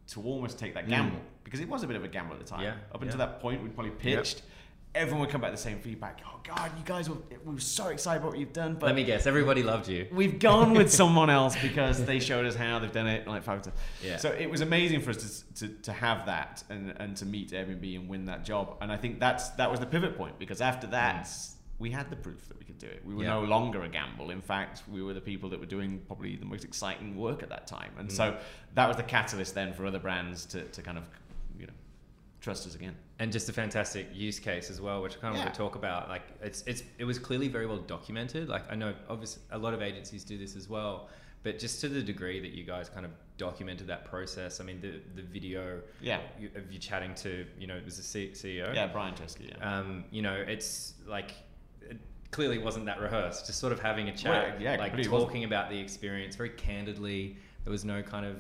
to 0.09 0.23
almost 0.23 0.59
take 0.59 0.75
that 0.75 0.89
gamble 0.89 1.19
because 1.43 1.61
it 1.61 1.69
was 1.69 1.83
a 1.83 1.87
bit 1.87 1.97
of 1.97 2.05
a 2.05 2.09
gamble 2.09 2.35
at 2.35 2.41
the 2.41 2.47
time. 2.47 2.75
Up 2.95 3.03
until 3.03 3.19
that 3.19 3.41
point, 3.41 3.63
we'd 3.63 3.75
probably 3.75 3.93
pitched. 3.93 4.43
Everyone 4.95 5.21
would 5.23 5.31
come 5.31 5.41
back 5.41 5.51
with 5.51 5.59
the 5.61 5.69
same 5.69 5.81
feedback. 5.81 6.21
Oh 6.25 6.39
God, 6.45 6.71
you 6.79 6.85
guys 6.85 7.09
were 7.11 7.17
we 7.45 7.55
were 7.55 7.61
so 7.61 7.89
excited 7.89 8.19
about 8.21 8.31
what 8.31 8.39
you've 8.39 8.53
done, 8.53 8.75
but 8.75 8.87
Let 8.87 8.95
me 8.95 9.03
guess, 9.05 9.27
everybody 9.27 9.63
loved 9.63 9.89
you. 9.89 10.07
we've 10.13 10.39
gone 10.39 10.73
with 10.73 10.93
someone 11.03 11.31
else 11.31 11.57
because 11.61 12.05
they 12.05 12.21
showed 12.21 12.47
us 12.47 12.55
how 12.55 12.79
they've 12.79 12.93
done 12.93 13.09
it 13.09 13.27
like 13.27 13.43
five 13.43 13.63
times. 13.63 13.77
Yeah. 14.03 14.19
So 14.19 14.31
it 14.31 14.49
was 14.49 14.61
amazing 14.61 15.01
for 15.01 15.11
us 15.11 15.45
to, 15.57 15.67
to, 15.69 15.75
to 15.83 15.93
have 15.93 16.27
that 16.27 16.63
and, 16.71 16.95
and 16.99 17.17
to 17.17 17.27
meet 17.27 17.51
Airbnb 17.51 17.97
and 17.97 18.09
win 18.09 18.27
that 18.27 18.45
job. 18.45 18.77
And 18.81 18.93
I 18.93 18.97
think 18.97 19.19
that's 19.19 19.51
that 19.51 19.69
was 19.71 19.81
the 19.81 19.87
pivot 19.87 20.17
point 20.17 20.39
because 20.39 20.61
after 20.61 20.87
that 20.89 21.29
we 21.81 21.91
had 21.91 22.09
the 22.09 22.15
proof 22.17 22.47
that 22.49 22.57
we 22.57 22.65
could 22.65 22.79
do 22.79 22.87
it. 22.87 23.03
We 23.05 23.15
were 23.15 23.23
Mm. 23.23 23.25
Yeah. 23.25 23.31
no 23.35 23.43
longer 23.43 23.83
a 23.83 23.89
gamble. 23.89 24.31
In 24.31 24.41
fact, 24.43 24.85
we 24.89 25.03
were 25.03 25.13
the 25.13 25.21
people 25.21 25.49
that 25.51 25.59
were 25.59 25.67
doing 25.67 26.03
probably 26.07 26.37
the 26.37 26.47
most 26.47 26.65
exciting 26.65 27.17
work 27.17 27.43
at 27.43 27.49
that 27.49 27.67
time. 27.67 27.91
And 27.99 28.13
so 28.13 28.37
that 28.75 28.87
was 28.87 28.97
the 28.97 29.03
catalyst 29.03 29.55
then 29.57 29.73
for 29.75 29.85
other 29.87 29.99
brands 29.99 30.47
to, 30.47 30.63
to 30.63 30.83
kind 30.83 30.99
of 30.99 31.05
you 31.59 31.67
know 31.67 31.73
trust 32.41 32.65
us 32.69 32.77
again. 32.77 32.95
And 33.21 33.31
just 33.33 33.49
a 33.49 33.53
fantastic 33.53 34.09
use 34.13 34.39
case 34.41 34.71
as 34.71 34.81
well, 34.81 35.01
which 35.03 35.17
I 35.17 35.21
kind 35.21 35.35
of 35.35 35.39
Yeah. 35.39 35.45
want 35.45 35.55
to 35.55 35.59
talk 35.59 35.77
about. 35.77 36.09
Like 36.09 36.23
it's 36.43 36.63
it's 36.67 36.83
it 36.99 37.05
was 37.05 37.19
clearly 37.19 37.49
very 37.49 37.67
well 37.67 37.79
documented. 37.79 38.49
Like 38.49 38.71
I 38.71 38.75
know 38.75 38.95
obviously 39.09 39.43
a 39.53 39.59
lot 39.59 39.75
of 39.75 39.83
agencies 39.83 40.25
do 40.25 40.37
this 40.37 40.57
as 40.57 40.69
well, 40.69 41.09
but 41.43 41.59
just 41.59 41.81
to 41.83 41.89
the 41.89 42.03
degree 42.03 42.41
that 42.41 42.51
you 42.53 42.65
guys 42.65 42.89
kind 42.89 43.07
of 43.07 43.13
documented 43.37 43.87
that 43.87 44.05
process. 44.05 44.61
I 44.61 44.65
mean 44.65 44.81
the 44.81 45.01
the 45.15 45.23
video 45.23 45.81
Yeah. 46.01 46.21
you- 46.39 46.51
of 46.57 46.73
you 46.73 46.79
chatting 46.79 47.15
to 47.17 47.47
you 47.59 47.67
know 47.69 47.77
it 47.77 47.85
was 47.85 47.97
the 47.97 48.03
C- 48.03 48.33
CEO. 48.33 48.73
Yeah, 48.75 48.89
Brian 48.89 49.15
Chesky. 49.15 49.49
Yeah. 49.57 49.79
Um, 49.79 50.05
you 50.11 50.23
know 50.23 50.35
it's 50.35 50.95
like. 51.07 51.33
It, 51.83 51.99
Clearly, 52.31 52.59
wasn't 52.59 52.87
that 52.87 53.01
rehearsed. 53.01 53.47
Just 53.47 53.61
sort 53.61 53.73
of 53.73 53.79
having 53.79 54.09
a 54.09 54.17
chat, 54.17 54.55
Well, 54.55 54.61
yeah, 54.61 54.71
like 54.73 54.89
completely 54.91 55.13
wasn't. 55.13 55.29
talking 55.29 55.45
about 55.45 55.71
the 55.71 55.79
experience 55.79 56.35
very 56.35 56.49
candidly. 56.51 57.37
There 57.63 57.71
was 57.71 57.85
no 57.85 58.03
kind 58.03 58.27
of 58.27 58.39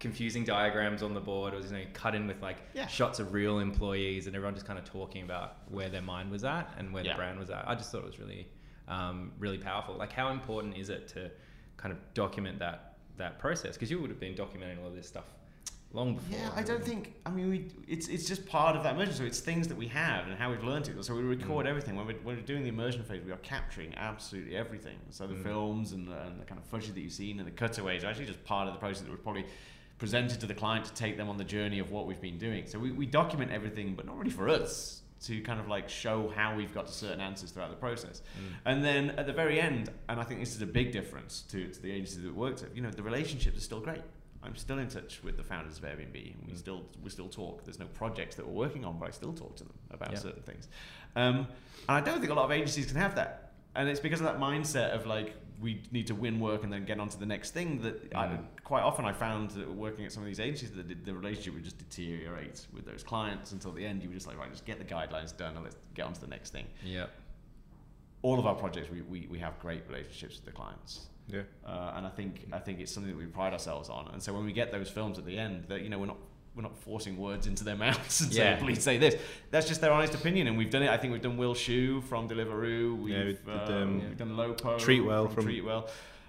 confusing 0.00 0.44
diagrams 0.44 1.02
on 1.02 1.14
the 1.14 1.20
board. 1.20 1.54
It 1.54 1.58
was 1.58 1.70
you 1.70 1.78
know 1.78 1.84
cut 1.92 2.14
in 2.14 2.26
with 2.26 2.42
like 2.42 2.56
Yeah. 2.74 2.86
shots 2.88 3.20
of 3.20 3.32
real 3.32 3.60
employees 3.60 4.26
and 4.26 4.34
everyone 4.34 4.54
just 4.54 4.66
kind 4.66 4.78
of 4.78 4.84
talking 4.84 5.22
about 5.22 5.58
where 5.70 5.88
their 5.88 6.02
mind 6.02 6.30
was 6.30 6.42
at 6.42 6.72
and 6.78 6.92
where 6.92 7.04
Yeah. 7.04 7.12
the 7.12 7.18
brand 7.18 7.38
was 7.38 7.50
at. 7.50 7.68
I 7.68 7.74
just 7.76 7.92
thought 7.92 7.98
it 7.98 8.06
was 8.06 8.18
really, 8.18 8.48
um, 8.88 9.32
really 9.38 9.58
powerful. 9.58 9.94
Like, 9.96 10.10
how 10.12 10.30
important 10.30 10.76
is 10.76 10.88
it 10.88 11.06
to 11.08 11.30
kind 11.76 11.92
of 11.92 11.98
document 12.14 12.58
that 12.58 12.96
that 13.18 13.38
process? 13.38 13.76
Because 13.76 13.90
you 13.90 14.00
would 14.00 14.10
have 14.10 14.18
been 14.20 14.34
documenting 14.34 14.80
all 14.80 14.88
of 14.88 14.94
this 14.96 15.06
stuff 15.06 15.26
long 15.92 16.14
before. 16.14 16.38
Yeah, 16.38 16.50
I 16.56 16.62
don't 16.62 16.82
think. 16.82 17.16
I 17.26 17.30
mean, 17.30 17.50
we, 17.50 17.68
it's 17.86 18.08
it's 18.08 18.26
just 18.26 18.46
part 18.46 18.76
of 18.76 18.82
that 18.84 18.94
immersion. 18.94 19.12
So 19.14 19.24
it's 19.24 19.40
things 19.40 19.68
that 19.68 19.76
we 19.76 19.88
have 19.88 20.26
and 20.28 20.38
how 20.38 20.50
we've 20.50 20.64
learned 20.64 20.88
it. 20.88 21.04
So 21.04 21.14
we 21.14 21.20
record 21.22 21.66
everything 21.66 21.96
when 21.96 22.06
we're, 22.06 22.14
when 22.22 22.36
we're 22.36 22.42
doing 22.42 22.62
the 22.62 22.70
immersion 22.70 23.02
phase. 23.04 23.22
We 23.22 23.32
are 23.32 23.36
capturing 23.38 23.94
absolutely 23.96 24.56
everything. 24.56 24.96
So 25.10 25.26
the 25.26 25.34
films 25.34 25.92
and, 25.92 26.08
the- 26.08 26.22
and 26.22 26.40
the 26.40 26.46
kind 26.46 26.58
of 26.58 26.64
footage 26.64 26.94
that 26.94 27.00
you've 27.00 27.12
seen 27.12 27.38
and 27.40 27.46
the 27.46 27.52
cutaways 27.52 28.02
are 28.04 28.06
actually 28.06 28.26
just 28.26 28.42
part 28.44 28.66
of 28.68 28.72
the 28.74 28.80
process 28.80 29.02
that 29.02 29.10
was 29.10 29.20
probably 29.20 29.44
presented 30.00 30.40
to 30.40 30.46
the 30.46 30.54
client 30.54 30.86
to 30.86 30.94
take 30.94 31.16
them 31.16 31.28
on 31.28 31.36
the 31.36 31.44
journey 31.44 31.78
of 31.78 31.92
what 31.92 32.06
we've 32.06 32.20
been 32.22 32.38
doing. 32.38 32.66
So 32.66 32.78
we, 32.78 32.90
we 32.90 33.06
document 33.06 33.52
everything, 33.52 33.94
but 33.94 34.06
not 34.06 34.16
really 34.18 34.30
for 34.30 34.48
us 34.48 35.02
to 35.26 35.42
kind 35.42 35.60
of 35.60 35.68
like 35.68 35.90
show 35.90 36.32
how 36.34 36.56
we've 36.56 36.72
got 36.72 36.86
to 36.86 36.92
certain 36.92 37.20
answers 37.20 37.50
throughout 37.50 37.68
the 37.68 37.76
process. 37.76 38.22
And 38.64 38.82
then 38.82 39.10
at 39.10 39.26
the 39.26 39.34
very 39.34 39.60
end, 39.60 39.90
and 40.08 40.18
I 40.18 40.24
think 40.24 40.40
this 40.40 40.56
is 40.56 40.62
a 40.62 40.66
big 40.66 40.90
difference 40.90 41.42
to, 41.50 41.68
to 41.68 41.82
the 41.82 41.92
agencies 41.92 42.22
that 42.22 42.28
we 42.28 42.32
worked 42.32 42.62
at, 42.62 42.74
you 42.74 42.80
know, 42.80 42.90
the 42.90 43.02
relationships 43.02 43.58
are 43.58 43.60
still 43.60 43.80
great. 43.80 44.00
I'm 44.42 44.56
still 44.56 44.78
in 44.78 44.88
touch 44.88 45.22
with 45.22 45.36
the 45.36 45.44
founders 45.44 45.76
of 45.76 45.84
Airbnb, 45.84 46.34
and 46.34 46.48
we 46.48 46.56
still 46.56 46.86
we 47.04 47.10
still 47.10 47.28
talk. 47.28 47.62
There's 47.64 47.78
no 47.78 47.84
projects 47.84 48.36
that 48.36 48.46
we're 48.46 48.54
working 48.54 48.86
on, 48.86 48.98
but 48.98 49.08
I 49.08 49.10
still 49.10 49.34
talk 49.34 49.56
to 49.56 49.64
them 49.64 49.74
about 49.90 50.16
certain 50.16 50.42
things. 50.42 50.66
Um, 51.14 51.36
and 51.36 51.46
I 51.88 52.00
don't 52.00 52.20
think 52.20 52.32
a 52.32 52.34
lot 52.34 52.46
of 52.46 52.50
agencies 52.50 52.86
can 52.86 52.96
have 52.96 53.16
that, 53.16 53.52
and 53.74 53.86
it's 53.86 54.00
because 54.00 54.20
of 54.20 54.24
that 54.24 54.38
mindset 54.38 54.94
of 54.94 55.04
like 55.04 55.34
we 55.60 55.82
need 55.90 56.06
to 56.06 56.14
win 56.14 56.40
work 56.40 56.64
and 56.64 56.72
then 56.72 56.84
get 56.84 56.98
on 56.98 57.08
to 57.08 57.18
the 57.18 57.26
next 57.26 57.52
thing. 57.52 57.82
That 57.82 58.14
I, 58.14 58.38
quite 58.64 58.82
often 58.82 59.04
I 59.04 59.12
found 59.12 59.50
that 59.52 59.70
working 59.70 60.04
at 60.04 60.12
some 60.12 60.22
of 60.22 60.26
these 60.26 60.40
agencies 60.40 60.70
that 60.72 60.88
the, 60.88 60.94
the 60.94 61.14
relationship 61.14 61.54
would 61.54 61.64
just 61.64 61.78
deteriorate 61.78 62.66
with 62.72 62.86
those 62.86 63.02
clients 63.02 63.52
until 63.52 63.72
the 63.72 63.84
end. 63.84 64.02
You 64.02 64.08
were 64.08 64.14
just 64.14 64.26
like, 64.26 64.38
right, 64.38 64.50
just 64.50 64.64
get 64.64 64.78
the 64.78 64.84
guidelines 64.84 65.36
done 65.36 65.54
and 65.54 65.64
let's 65.64 65.76
get 65.94 66.06
on 66.06 66.12
to 66.14 66.20
the 66.20 66.26
next 66.26 66.50
thing. 66.50 66.66
Yeah. 66.84 67.06
All 68.22 68.38
of 68.38 68.46
our 68.46 68.54
projects, 68.54 68.90
we, 68.90 69.02
we, 69.02 69.26
we 69.30 69.38
have 69.38 69.58
great 69.60 69.82
relationships 69.88 70.36
with 70.36 70.44
the 70.44 70.52
clients. 70.52 71.06
Yeah. 71.28 71.42
Uh, 71.64 71.92
and 71.96 72.06
I 72.06 72.10
think 72.10 72.46
I 72.52 72.58
think 72.58 72.80
it's 72.80 72.92
something 72.92 73.12
that 73.12 73.18
we 73.18 73.26
pride 73.26 73.52
ourselves 73.52 73.88
on. 73.88 74.08
And 74.12 74.22
so 74.22 74.32
when 74.32 74.44
we 74.44 74.52
get 74.52 74.72
those 74.72 74.90
films 74.90 75.18
at 75.18 75.24
the 75.24 75.38
end, 75.38 75.64
that 75.68 75.82
you 75.82 75.88
know 75.88 75.98
we're 75.98 76.06
not 76.06 76.18
we're 76.54 76.62
not 76.62 76.76
forcing 76.78 77.16
words 77.16 77.46
into 77.46 77.62
their 77.64 77.76
mouths 77.84 78.20
and 78.20 78.32
Yeah. 78.32 78.56
saying 78.56 78.64
please 78.64 78.82
say 78.82 78.98
this. 78.98 79.16
That's 79.50 79.68
just 79.68 79.80
their 79.80 79.92
honest 79.92 80.14
opinion, 80.14 80.46
and 80.48 80.58
we've 80.58 80.70
done 80.70 80.82
it. 80.82 80.90
I 80.90 80.96
think 80.96 81.12
we've 81.12 81.22
done 81.22 81.36
Will 81.36 81.54
Shu 81.54 82.00
from 82.02 82.28
Deliveroo. 82.28 83.00
We've, 83.02 83.12
Yeah, 83.14 83.24
we 83.24 83.32
did, 83.32 83.38
uh, 83.48 83.72
um, 83.82 84.00
we've 84.00 84.16
done 84.16 84.30
Lopo 84.36 84.78
Treatwell 84.78 85.26
from, 85.32 85.44
from- 85.44 85.52
Treatwell, 85.52 85.88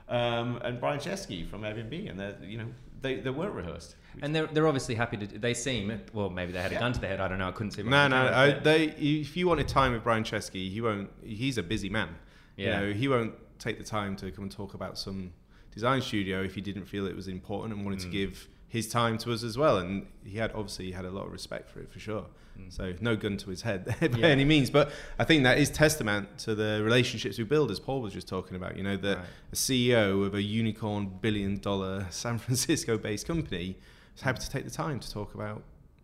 um, 0.10 0.60
and 0.64 0.80
Brian 0.80 1.00
Chesky 1.00 1.48
from 1.48 1.62
Airbnb, 1.62 2.10
and 2.10 2.20
they 2.20 2.36
you 2.46 2.58
know 2.58 2.68
they, 3.02 3.16
they 3.16 3.30
weren't 3.32 3.54
rehearsed. 3.56 3.96
And 4.22 4.36
they're, 4.36 4.46
they're 4.48 4.68
obviously 4.68 4.94
happy 4.96 5.18
to. 5.18 5.26
They 5.40 5.54
seem 5.54 6.02
well. 6.14 6.30
Maybe 6.30 6.52
they 6.52 6.62
had 6.62 6.72
a 6.72 6.76
Yeah. 6.76 6.82
gun 6.82 6.94
to 6.94 7.00
their 7.00 7.10
head. 7.10 7.22
I 7.22 7.28
don't 7.30 7.40
know. 7.40 7.48
I 7.48 7.52
couldn't 7.54 7.72
see. 7.72 7.82
No, 7.84 8.08
no. 8.10 8.28
I, 8.28 8.52
they, 8.60 8.84
if 8.90 9.36
you 9.38 9.48
wanted 9.48 9.68
time 9.70 9.94
with 9.94 10.04
Brian 10.04 10.24
Chesky, 10.24 10.70
he 10.70 10.82
won't. 10.82 11.10
He's 11.24 11.58
a 11.58 11.64
busy 11.64 11.90
man. 11.90 12.10
Yeah. 12.58 12.82
You 12.82 12.88
know, 12.88 12.94
he 12.94 13.08
won't 13.08 13.34
take 13.58 13.78
the 13.78 13.84
time 13.86 14.16
to 14.18 14.30
come 14.32 14.44
and 14.44 14.52
talk 14.52 14.74
about 14.74 14.98
some 14.98 15.32
design 15.74 16.02
studio 16.02 16.44
if 16.44 16.54
he 16.56 16.62
didn't 16.62 16.86
feel 16.86 17.08
it 17.08 17.16
was 17.16 17.28
important 17.30 17.74
and 17.74 17.86
wanted 17.86 18.02
to 18.02 18.08
Mm. 18.08 18.12
give 18.12 18.48
his 18.72 18.88
time 18.88 19.18
to 19.20 19.34
us 19.34 19.44
as 19.44 19.58
well. 19.58 19.78
And 19.78 20.08
he 20.24 20.38
had 20.38 20.52
obviously 20.54 20.86
he 20.86 20.92
had 20.94 21.06
a 21.06 21.12
lot 21.12 21.26
of 21.26 21.32
respect 21.32 21.70
for 21.70 21.82
it 21.82 21.92
for 21.92 22.00
sure. 22.00 22.26
Mm. 22.58 22.72
So 22.72 22.94
no 23.02 23.16
gun 23.18 23.36
to 23.38 23.50
his 23.50 23.62
head 23.64 23.86
by 24.00 24.08
Yeah. 24.18 24.28
any 24.28 24.46
means. 24.46 24.70
But 24.70 24.92
I 25.20 25.26
think 25.26 25.44
that 25.44 25.58
is 25.58 25.70
testament 25.70 26.38
to 26.40 26.56
the 26.56 26.82
relationships 26.84 27.38
we 27.38 27.44
build, 27.44 27.70
as 27.70 27.80
Paul 27.80 28.02
was 28.02 28.14
just 28.14 28.28
talking 28.30 28.56
about. 28.56 28.78
You 28.78 28.84
know, 28.84 28.98
that 28.98 29.18
Right. 29.18 29.26
a 29.52 29.56
CEO 29.56 30.26
of 30.26 30.34
a 30.36 30.42
unicorn 30.42 31.12
billion 31.22 31.58
dollar 31.60 32.08
San 32.12 32.38
Francisco 32.38 32.98
based 32.98 33.28
company 33.28 33.78
is 34.16 34.22
happy 34.22 34.40
to 34.40 34.50
take 34.50 34.64
the 34.64 34.72
time 34.72 35.00
to 35.02 35.12
talk 35.12 35.34
about 35.36 35.64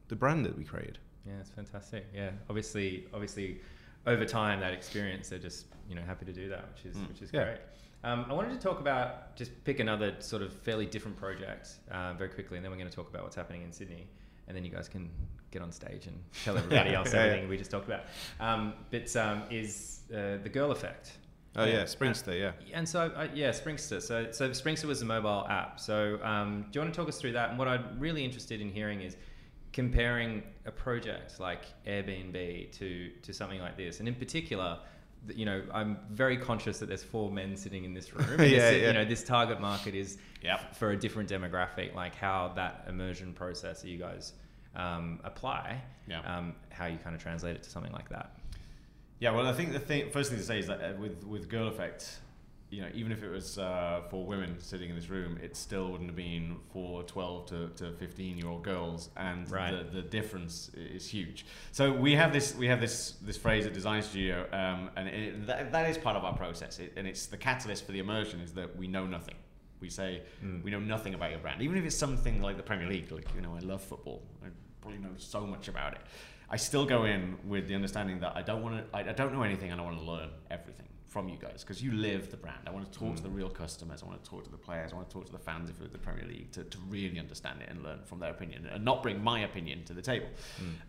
the 0.09 0.15
brand 0.15 0.45
that 0.45 0.57
we 0.57 0.63
created. 0.65 0.99
Yeah, 1.25 1.33
it's 1.39 1.49
fantastic. 1.49 2.05
Yeah, 2.13 2.31
obviously, 2.49 3.05
obviously, 3.13 3.59
over 4.05 4.25
time 4.25 4.59
that 4.59 4.73
experience, 4.73 5.29
they're 5.29 5.39
just 5.39 5.67
you 5.89 5.95
know 5.95 6.01
happy 6.01 6.25
to 6.25 6.33
do 6.33 6.49
that, 6.49 6.65
which 6.73 6.85
is 6.91 6.97
Mm. 6.97 7.07
which 7.09 7.21
is 7.21 7.29
Yeah. 7.33 7.43
great. 7.45 7.57
Um, 8.03 8.25
I 8.29 8.33
wanted 8.33 8.51
to 8.53 8.59
talk 8.59 8.79
about 8.79 9.35
just 9.35 9.51
pick 9.63 9.79
another 9.79 10.15
sort 10.19 10.41
of 10.41 10.53
fairly 10.53 10.85
different 10.85 11.17
project 11.17 11.69
uh, 11.91 12.13
very 12.13 12.29
quickly, 12.29 12.57
and 12.57 12.63
then 12.63 12.71
we're 12.71 12.77
going 12.77 12.89
to 12.89 12.95
talk 12.95 13.09
about 13.09 13.23
what's 13.23 13.35
happening 13.35 13.63
in 13.63 13.71
Sydney, 13.71 14.07
and 14.47 14.55
then 14.55 14.63
you 14.63 14.71
guys 14.71 14.87
can 14.87 15.09
get 15.51 15.61
on 15.61 15.71
stage 15.71 16.07
and 16.07 16.17
tell 16.43 16.57
everybody 16.57 16.93
else 16.93 17.13
Yeah, 17.13 17.19
yeah. 17.19 17.25
everything 17.27 17.49
we 17.49 17.57
just 17.57 17.71
talked 17.71 17.87
about. 17.87 18.03
Um, 18.39 18.73
but 18.91 19.13
um, 19.15 19.43
is 19.49 20.01
uh, 20.13 20.37
the 20.43 20.49
Girl 20.49 20.71
Effect. 20.71 21.11
Oh 21.55 21.63
Yeah. 21.65 21.77
yeah, 21.79 21.85
Springster, 21.85 22.35
yeah. 22.35 22.51
And 22.71 22.87
so, 22.87 23.11
uh, 23.15 23.27
yeah, 23.33 23.51
Springster. 23.51 23.99
So, 23.99 24.31
so 24.31 24.53
Springster 24.53 24.85
was 24.87 25.01
a 25.01 25.05
mobile 25.05 25.47
app. 25.49 25.79
So, 25.79 26.19
um, 26.23 26.65
do 26.71 26.77
you 26.77 26.81
want 26.83 26.93
to 26.93 26.99
talk 26.99 27.09
us 27.09 27.19
through 27.19 27.31
that? 27.31 27.49
And 27.49 27.57
what 27.57 27.67
I'm 27.67 27.97
really 27.99 28.23
interested 28.23 28.61
in 28.61 28.69
hearing 28.69 29.01
is 29.01 29.17
comparing 29.73 30.43
a 30.65 30.71
project 30.71 31.39
like 31.39 31.63
Airbnb 31.87 32.71
to 32.77 33.09
to 33.23 33.33
something 33.33 33.59
like 33.59 33.75
this, 33.75 33.99
and 33.99 34.07
in 34.07 34.15
particular. 34.15 34.79
You 35.35 35.45
know, 35.45 35.63
I'm 35.73 35.97
very 36.11 36.37
conscious 36.37 36.79
that 36.79 36.87
there's 36.87 37.03
four 37.03 37.31
men 37.31 37.55
sitting 37.55 37.83
in 37.83 37.93
this 37.93 38.13
room. 38.15 38.27
and 38.29 38.39
this- 38.39 38.51
Yeah, 38.51 38.69
You 38.87 38.93
know, 38.93 39.05
this 39.05 39.23
target 39.23 39.59
market 39.59 39.95
is 39.95 40.17
Yep. 40.43 40.75
for 40.75 40.91
a 40.91 40.97
different 40.97 41.29
demographic. 41.29 41.95
Like 41.95 42.15
how 42.15 42.51
that 42.55 42.85
immersion 42.87 43.33
process 43.33 43.81
that 43.81 43.89
you 43.89 43.97
guys 43.97 44.33
um, 44.75 45.19
apply, 45.23 45.81
Yeah. 46.07 46.19
um, 46.21 46.53
how 46.69 46.85
you 46.85 46.97
kind 46.99 47.15
of 47.15 47.21
translate 47.21 47.55
it 47.55 47.63
to 47.63 47.69
something 47.69 47.91
like 47.91 48.09
that. 48.09 48.37
Yeah, 49.19 49.31
well, 49.31 49.47
I 49.47 49.53
think 49.53 49.73
the 49.73 49.79
thing, 49.79 50.11
first 50.11 50.29
thing 50.29 50.37
to 50.39 50.45
say 50.45 50.59
is 50.59 50.67
that 50.67 50.79
uh, 50.79 50.93
with 50.99 51.23
with 51.25 51.49
Girl 51.49 51.67
Effect, 51.67 52.19
you 52.69 52.81
know, 52.81 52.89
even 52.93 53.13
if 53.13 53.23
it 53.23 53.29
was 53.29 53.57
uh, 53.57 54.01
for 54.09 54.25
women 54.25 54.57
sitting 54.59 54.89
in 54.89 54.95
this 54.95 55.09
room, 55.09 55.39
it 55.41 55.55
still 55.55 55.89
wouldn't 55.89 56.09
have 56.09 56.17
been 56.17 56.57
for 56.73 57.01
12 57.03 57.45
to, 57.47 57.69
to 57.77 57.91
15 57.93 58.37
year 58.37 58.47
old 58.47 58.63
girls, 58.63 59.09
and 59.15 59.49
Right. 59.49 59.71
the, 59.71 60.01
the 60.01 60.01
difference 60.01 60.69
is 60.75 61.07
huge. 61.07 61.45
So 61.71 61.93
we 61.93 62.13
have 62.15 62.33
this 62.33 62.53
we 62.55 62.67
have 62.67 62.81
this 62.81 63.11
this 63.21 63.37
phrase 63.37 63.65
at 63.65 63.73
Design 63.73 64.01
Studio, 64.01 64.45
um, 64.51 64.89
and 64.97 65.07
it, 65.07 65.47
that, 65.47 65.71
that 65.71 65.89
is 65.89 65.97
part 65.97 66.17
of 66.17 66.25
our 66.25 66.35
process, 66.35 66.79
it, 66.79 66.93
and 66.97 67.07
it's 67.07 67.27
the 67.27 67.37
catalyst 67.37 67.85
for 67.85 67.93
the 67.93 67.99
immersion 67.99 68.41
is 68.41 68.53
that 68.53 68.75
we 68.75 68.87
know 68.87 69.07
nothing. 69.07 69.35
We 69.79 69.89
say 69.89 70.23
we 70.63 70.71
know 70.71 70.79
nothing 70.79 71.13
about 71.13 71.29
your 71.31 71.39
brand, 71.39 71.61
even 71.61 71.77
if 71.77 71.85
it's 71.85 71.95
something 71.95 72.41
like 72.41 72.57
the 72.57 72.63
Premier 72.63 72.87
League. 72.89 73.09
Like 73.11 73.27
you 73.33 73.41
know, 73.41 73.55
I 73.55 73.59
love 73.59 73.81
football. 73.81 74.23
I 74.43 74.47
probably 74.81 74.99
know 74.99 75.11
so 75.17 75.45
much 75.45 75.69
about 75.69 75.93
it. 75.93 76.01
I 76.49 76.57
still 76.57 76.85
go 76.85 77.05
in 77.05 77.37
with 77.45 77.67
the 77.67 77.75
understanding 77.75 78.19
that 78.21 78.35
I 78.35 78.41
don't 78.41 78.61
want 78.61 78.77
to. 78.77 78.97
I, 78.97 79.09
I 79.09 79.13
don't 79.13 79.31
know 79.33 79.43
anything, 79.43 79.71
and 79.71 79.79
I 79.79 79.83
want 79.85 79.99
to 79.99 80.03
learn 80.03 80.29
everything 80.51 80.87
from 81.07 81.29
you 81.29 81.37
guys 81.37 81.63
because 81.63 81.81
you 81.81 81.91
live 81.93 82.29
the 82.29 82.37
brand. 82.37 82.59
I 82.67 82.71
want 82.71 82.91
to 82.91 82.99
talk 82.99 83.15
to 83.15 83.23
the 83.23 83.29
real 83.29 83.49
customers. 83.49 84.03
I 84.03 84.05
want 84.05 84.23
to 84.23 84.29
talk 84.29 84.43
to 84.43 84.51
the 84.51 84.57
players. 84.57 84.91
I 84.91 84.95
want 84.95 85.09
to 85.09 85.13
talk 85.13 85.25
to 85.25 85.31
the 85.31 85.39
fans 85.39 85.69
if 85.69 85.79
it 85.79 85.83
was 85.83 85.91
the 85.91 85.97
Premier 85.97 86.25
League 86.25 86.51
to, 86.51 86.63
to 86.63 86.77
really 86.89 87.19
understand 87.19 87.61
it 87.61 87.69
and 87.69 87.81
learn 87.81 87.99
from 88.03 88.19
their 88.19 88.31
opinion 88.31 88.67
and 88.71 88.83
not 88.83 89.01
bring 89.03 89.23
my 89.23 89.41
opinion 89.41 89.83
to 89.85 89.93
the 89.93 90.01
table. 90.01 90.27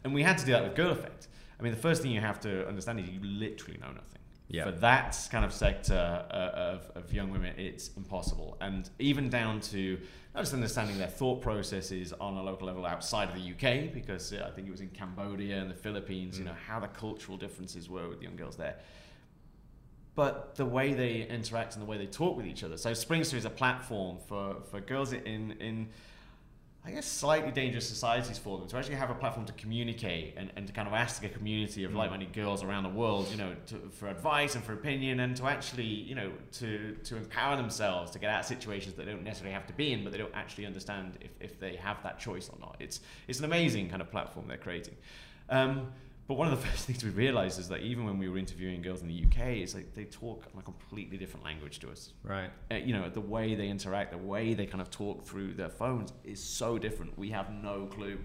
And 0.04 0.12
we 0.12 0.22
had 0.22 0.36
to 0.38 0.46
do 0.46 0.52
that 0.52 0.64
with 0.64 0.74
Girl 0.74 0.90
Effect. 0.90 1.28
I 1.58 1.62
mean, 1.62 1.72
the 1.72 1.80
first 1.80 2.02
thing 2.02 2.10
you 2.10 2.20
have 2.20 2.40
to 2.40 2.66
understand 2.68 3.00
is 3.00 3.08
you 3.08 3.20
literally 3.22 3.78
know 3.78 3.88
nothing. 3.88 4.18
Yeah. 4.48 4.64
For 4.64 4.70
that 4.72 5.28
kind 5.30 5.44
of 5.44 5.52
sector 5.52 6.24
uh, 6.30 6.34
of, 6.34 6.90
of 6.94 7.12
young 7.12 7.30
women, 7.30 7.54
it's 7.58 7.90
impossible. 7.96 8.56
And 8.60 8.88
even 8.98 9.28
down 9.28 9.60
to 9.60 9.98
not 10.34 10.40
just 10.40 10.54
understanding 10.54 10.96
their 10.98 11.08
thought 11.08 11.42
processes 11.42 12.14
on 12.18 12.34
a 12.36 12.42
local 12.42 12.66
level 12.66 12.86
outside 12.86 13.28
of 13.28 13.34
the 13.34 13.50
UK, 13.50 13.92
because 13.92 14.32
uh, 14.32 14.46
I 14.48 14.50
think 14.50 14.66
it 14.66 14.70
was 14.70 14.80
in 14.80 14.88
Cambodia 14.88 15.60
and 15.60 15.70
the 15.70 15.74
Philippines, 15.74 16.38
you 16.38 16.46
know, 16.46 16.56
how 16.66 16.80
the 16.80 16.88
cultural 16.88 17.36
differences 17.36 17.90
were 17.90 18.08
with 18.08 18.22
young 18.22 18.36
girls 18.36 18.56
there. 18.56 18.76
But 20.18 20.56
the 20.56 20.66
way 20.66 20.94
they 20.94 21.28
interact 21.28 21.74
and 21.74 21.82
the 21.82 21.86
way 21.86 21.96
they 21.96 22.06
talk 22.06 22.36
with 22.36 22.44
each 22.44 22.64
other. 22.64 22.76
So 22.76 22.92
Springster 22.92 23.36
is 23.36 23.44
a 23.44 23.50
platform 23.50 24.18
for, 24.26 24.56
for 24.68 24.80
girls 24.80 25.12
in, 25.12 25.52
in 25.60 25.90
I 26.84 26.90
guess 26.90 27.06
slightly 27.06 27.52
dangerous 27.52 27.86
societies 27.86 28.36
for 28.36 28.58
them 28.58 28.66
to 28.66 28.76
actually 28.76 28.96
have 28.96 29.10
a 29.10 29.14
platform 29.14 29.46
to 29.46 29.52
communicate 29.52 30.34
and, 30.36 30.50
and 30.56 30.66
to 30.66 30.72
kind 30.72 30.88
of 30.88 30.94
ask 30.94 31.22
a 31.22 31.28
community 31.28 31.84
of 31.84 31.94
like-minded 31.94 32.32
girls 32.32 32.64
around 32.64 32.82
the 32.82 32.88
world, 32.88 33.28
you 33.30 33.36
know, 33.36 33.54
to, 33.66 33.76
for 33.92 34.08
advice 34.08 34.56
and 34.56 34.64
for 34.64 34.72
opinion 34.72 35.20
and 35.20 35.36
to 35.36 35.44
actually, 35.44 35.84
you 35.84 36.16
know, 36.16 36.32
to, 36.50 36.96
to 37.04 37.16
empower 37.16 37.54
themselves 37.54 38.10
to 38.10 38.18
get 38.18 38.28
out 38.28 38.40
of 38.40 38.46
situations 38.46 38.96
that 38.96 39.06
they 39.06 39.12
don't 39.12 39.22
necessarily 39.22 39.54
have 39.54 39.68
to 39.68 39.72
be 39.74 39.92
in, 39.92 40.02
but 40.02 40.10
they 40.10 40.18
don't 40.18 40.34
actually 40.34 40.66
understand 40.66 41.16
if, 41.20 41.30
if 41.38 41.60
they 41.60 41.76
have 41.76 42.02
that 42.02 42.18
choice 42.18 42.48
or 42.48 42.58
not. 42.58 42.74
It's, 42.80 43.02
it's 43.28 43.38
an 43.38 43.44
amazing 43.44 43.88
kind 43.88 44.02
of 44.02 44.10
platform 44.10 44.46
they're 44.48 44.56
creating. 44.56 44.96
Um, 45.48 45.92
but 46.28 46.34
one 46.36 46.46
of 46.52 46.60
the 46.60 46.66
first 46.68 46.84
things 46.86 47.02
we 47.02 47.10
realized 47.10 47.58
is 47.58 47.68
that 47.68 47.80
even 47.80 48.04
when 48.04 48.18
we 48.18 48.28
were 48.28 48.38
interviewing 48.38 48.80
girls 48.82 49.02
in 49.02 49.08
the 49.08 49.24
UK, 49.24 49.46
it's 49.62 49.74
like 49.74 49.94
they 49.94 50.04
talk 50.04 50.44
a 50.56 50.62
completely 50.62 51.16
different 51.16 51.44
language 51.44 51.80
to 51.80 51.90
us 51.90 52.12
Right. 52.22 52.50
uh, 52.70 52.76
you 52.76 52.92
know 52.92 53.08
the 53.08 53.20
way 53.20 53.54
they 53.56 53.68
interact 53.68 54.12
the 54.12 54.18
way 54.18 54.54
they 54.54 54.66
kind 54.66 54.80
of 54.80 54.90
talk 54.90 55.24
through 55.26 55.54
their 55.54 55.70
phones 55.70 56.12
is 56.24 56.40
so 56.40 56.78
different 56.78 57.18
we 57.18 57.30
have 57.30 57.50
no 57.52 57.86
clue 57.86 58.18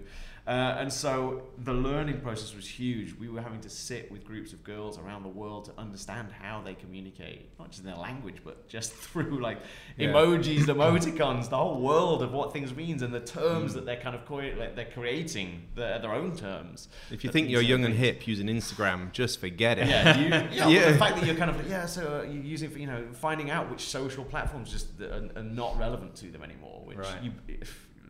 uh, 0.46 0.76
and 0.78 0.92
so 0.92 1.42
the 1.64 1.72
learning 1.72 2.20
process 2.20 2.54
was 2.54 2.68
huge 2.68 3.14
we 3.18 3.28
were 3.30 3.40
having 3.40 3.60
to 3.60 3.70
sit 3.70 4.10
with 4.12 4.24
groups 4.26 4.52
of 4.52 4.62
girls 4.62 4.98
around 4.98 5.22
the 5.22 5.28
world 5.28 5.64
to 5.64 5.72
understand 5.78 6.28
how 6.30 6.60
they 6.60 6.74
communicate 6.74 7.48
not 7.58 7.70
just 7.70 7.80
in 7.80 7.86
their 7.86 7.96
language 7.96 8.36
but 8.44 8.68
just 8.68 8.92
through 9.04 9.40
like 9.40 9.58
Yeah. 9.96 10.08
emojis 10.08 10.64
emoticons 10.76 11.48
the 11.48 11.56
whole 11.56 11.80
world 11.80 12.22
of 12.22 12.32
what 12.32 12.52
things 12.52 12.74
means 12.74 13.00
and 13.02 13.12
the 13.14 13.20
terms 13.20 13.72
Mm. 13.72 13.74
that 13.76 13.86
they're 13.86 14.00
kind 14.00 14.14
of 14.14 14.26
co- 14.26 14.36
like 14.58 14.76
they're 14.76 14.90
creating 14.92 15.62
their, 15.74 15.98
their 15.98 16.12
own 16.12 16.36
terms 16.36 16.88
If 17.10 17.24
you 17.24 17.30
think 17.30 17.48
you're 17.48 17.62
young 17.62 17.84
and 17.84 17.94
hip 17.94 18.26
using 18.26 18.46
Instagram, 18.48 19.12
just 19.12 19.40
forget 19.40 19.78
it. 19.78 19.88
Yeah, 19.88 20.18
you, 20.18 20.28
yeah, 20.28 20.64
well, 20.64 20.70
Yeah. 20.70 20.92
the 20.92 20.98
fact 20.98 21.16
that 21.16 21.24
you're 21.26 21.36
kind 21.36 21.50
of 21.50 21.68
yeah, 21.68 21.86
so 21.86 22.20
uh, 22.20 22.22
you're 22.30 22.42
using 22.42 22.78
you 22.78 22.86
know 22.86 23.06
finding 23.12 23.50
out 23.50 23.70
which 23.70 23.80
social 23.88 24.24
platforms 24.24 24.70
just 24.70 25.00
are, 25.00 25.30
are 25.36 25.42
not 25.42 25.78
relevant 25.78 26.14
to 26.16 26.26
them 26.30 26.42
anymore, 26.42 26.82
which 26.84 26.98
Right. 26.98 27.22
you 27.22 27.32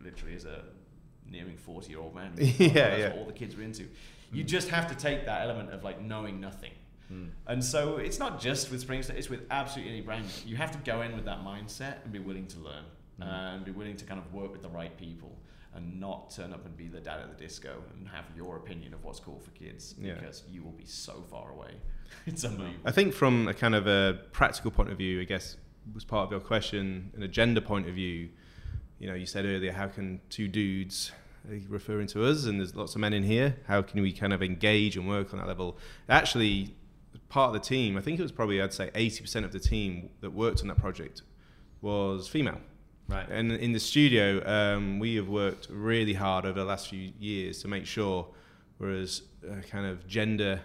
literally 0.03 0.35
is 0.35 0.45
a 0.45 0.63
nearing 1.29 1.57
forty 1.57 1.89
year 1.91 1.99
old 1.99 2.15
man, 2.15 2.33
Yeah, 2.37 2.49
that's 2.49 2.99
yeah. 2.99 3.09
what 3.09 3.17
all 3.19 3.25
the 3.25 3.33
kids 3.33 3.55
were 3.55 3.63
into. 3.63 3.87
You 4.31 4.43
just 4.43 4.69
have 4.69 4.87
to 4.89 4.95
take 4.95 5.25
that 5.25 5.41
element 5.43 5.71
of 5.71 5.83
like 5.83 6.01
knowing 6.01 6.39
nothing. 6.39 6.71
Mm. 7.11 7.29
And 7.47 7.63
so 7.63 7.97
it's 7.97 8.17
not 8.19 8.41
just 8.41 8.71
with 8.71 8.81
Springster, 8.81 9.13
it's 9.13 9.29
with 9.29 9.41
absolutely 9.51 9.91
any 9.93 10.01
brand. 10.01 10.25
You 10.45 10.55
have 10.55 10.71
to 10.71 10.77
go 10.79 11.01
in 11.03 11.15
with 11.15 11.25
that 11.25 11.39
mindset 11.43 12.03
and 12.03 12.11
be 12.11 12.19
willing 12.19 12.47
to 12.47 12.59
learn 12.59 12.83
Mm. 13.21 13.55
and 13.55 13.63
be 13.63 13.71
willing 13.71 13.95
to 13.95 14.03
kind 14.03 14.19
of 14.19 14.33
work 14.33 14.51
with 14.51 14.61
the 14.61 14.67
right 14.67 14.97
people 14.97 15.31
and 15.73 16.01
not 16.01 16.31
turn 16.31 16.51
up 16.51 16.65
and 16.65 16.75
be 16.75 16.89
the 16.89 16.99
dad 16.99 17.21
at 17.21 17.29
the 17.37 17.41
disco 17.41 17.81
and 17.93 18.09
have 18.09 18.25
your 18.35 18.57
opinion 18.57 18.93
of 18.93 19.01
what's 19.05 19.21
cool 19.21 19.39
for 19.39 19.51
kids 19.51 19.95
Yeah. 19.97 20.15
because 20.15 20.43
you 20.51 20.61
will 20.63 20.73
be 20.73 20.85
so 20.85 21.23
far 21.31 21.51
away. 21.51 21.71
It's 22.25 22.43
unbelievable. 22.43 22.81
I 22.83 22.91
think 22.91 23.13
from 23.13 23.47
a 23.47 23.53
kind 23.53 23.73
of 23.73 23.87
a 23.87 24.19
practical 24.33 24.69
point 24.69 24.91
of 24.91 24.97
view, 24.97 25.21
I 25.21 25.23
guess 25.23 25.55
was 25.93 26.03
part 26.03 26.25
of 26.25 26.31
your 26.31 26.41
question, 26.41 27.11
an 27.15 27.23
agenda 27.23 27.61
point 27.61 27.87
of 27.87 27.95
view. 27.95 28.29
You 28.99 29.07
know, 29.07 29.13
you 29.13 29.25
said 29.25 29.45
earlier, 29.45 29.71
how 29.71 29.87
can 29.87 30.21
two 30.29 30.47
dudes, 30.47 31.11
referring 31.67 32.07
to 32.07 32.25
us, 32.25 32.45
and 32.45 32.59
there's 32.59 32.75
lots 32.75 32.95
of 32.95 33.01
men 33.01 33.13
in 33.13 33.23
here, 33.23 33.57
how 33.67 33.81
can 33.81 34.01
we 34.01 34.11
kind 34.13 34.33
of 34.33 34.41
engage 34.41 34.97
and 34.97 35.07
work 35.07 35.33
on 35.33 35.39
that 35.39 35.47
level? 35.47 35.77
Actually, 36.07 36.75
part 37.29 37.53
of 37.53 37.53
the 37.53 37.67
team, 37.67 37.97
I 37.97 38.01
think 38.01 38.19
it 38.19 38.23
was 38.23 38.31
probably, 38.31 38.61
I'd 38.61 38.73
say 38.73 38.89
80% 38.93 39.43
of 39.43 39.51
the 39.51 39.59
team 39.59 40.09
that 40.21 40.31
worked 40.31 40.61
on 40.61 40.67
that 40.69 40.77
project 40.77 41.21
was 41.81 42.27
female. 42.27 42.59
Right. 43.07 43.27
And 43.29 43.51
in 43.51 43.71
the 43.71 43.79
studio, 43.79 44.41
um, 44.47 44.97
we 44.97 45.15
have 45.15 45.27
worked 45.27 45.67
really 45.69 46.13
hard 46.13 46.45
over 46.45 46.59
the 46.59 46.65
last 46.65 46.89
few 46.89 47.11
years 47.19 47.61
to 47.61 47.67
make 47.67 47.85
sure 47.85 48.27
we're 48.79 48.99
as 48.99 49.21
uh, 49.47 49.61
kind 49.69 49.85
of 49.85 50.07
gender 50.07 50.61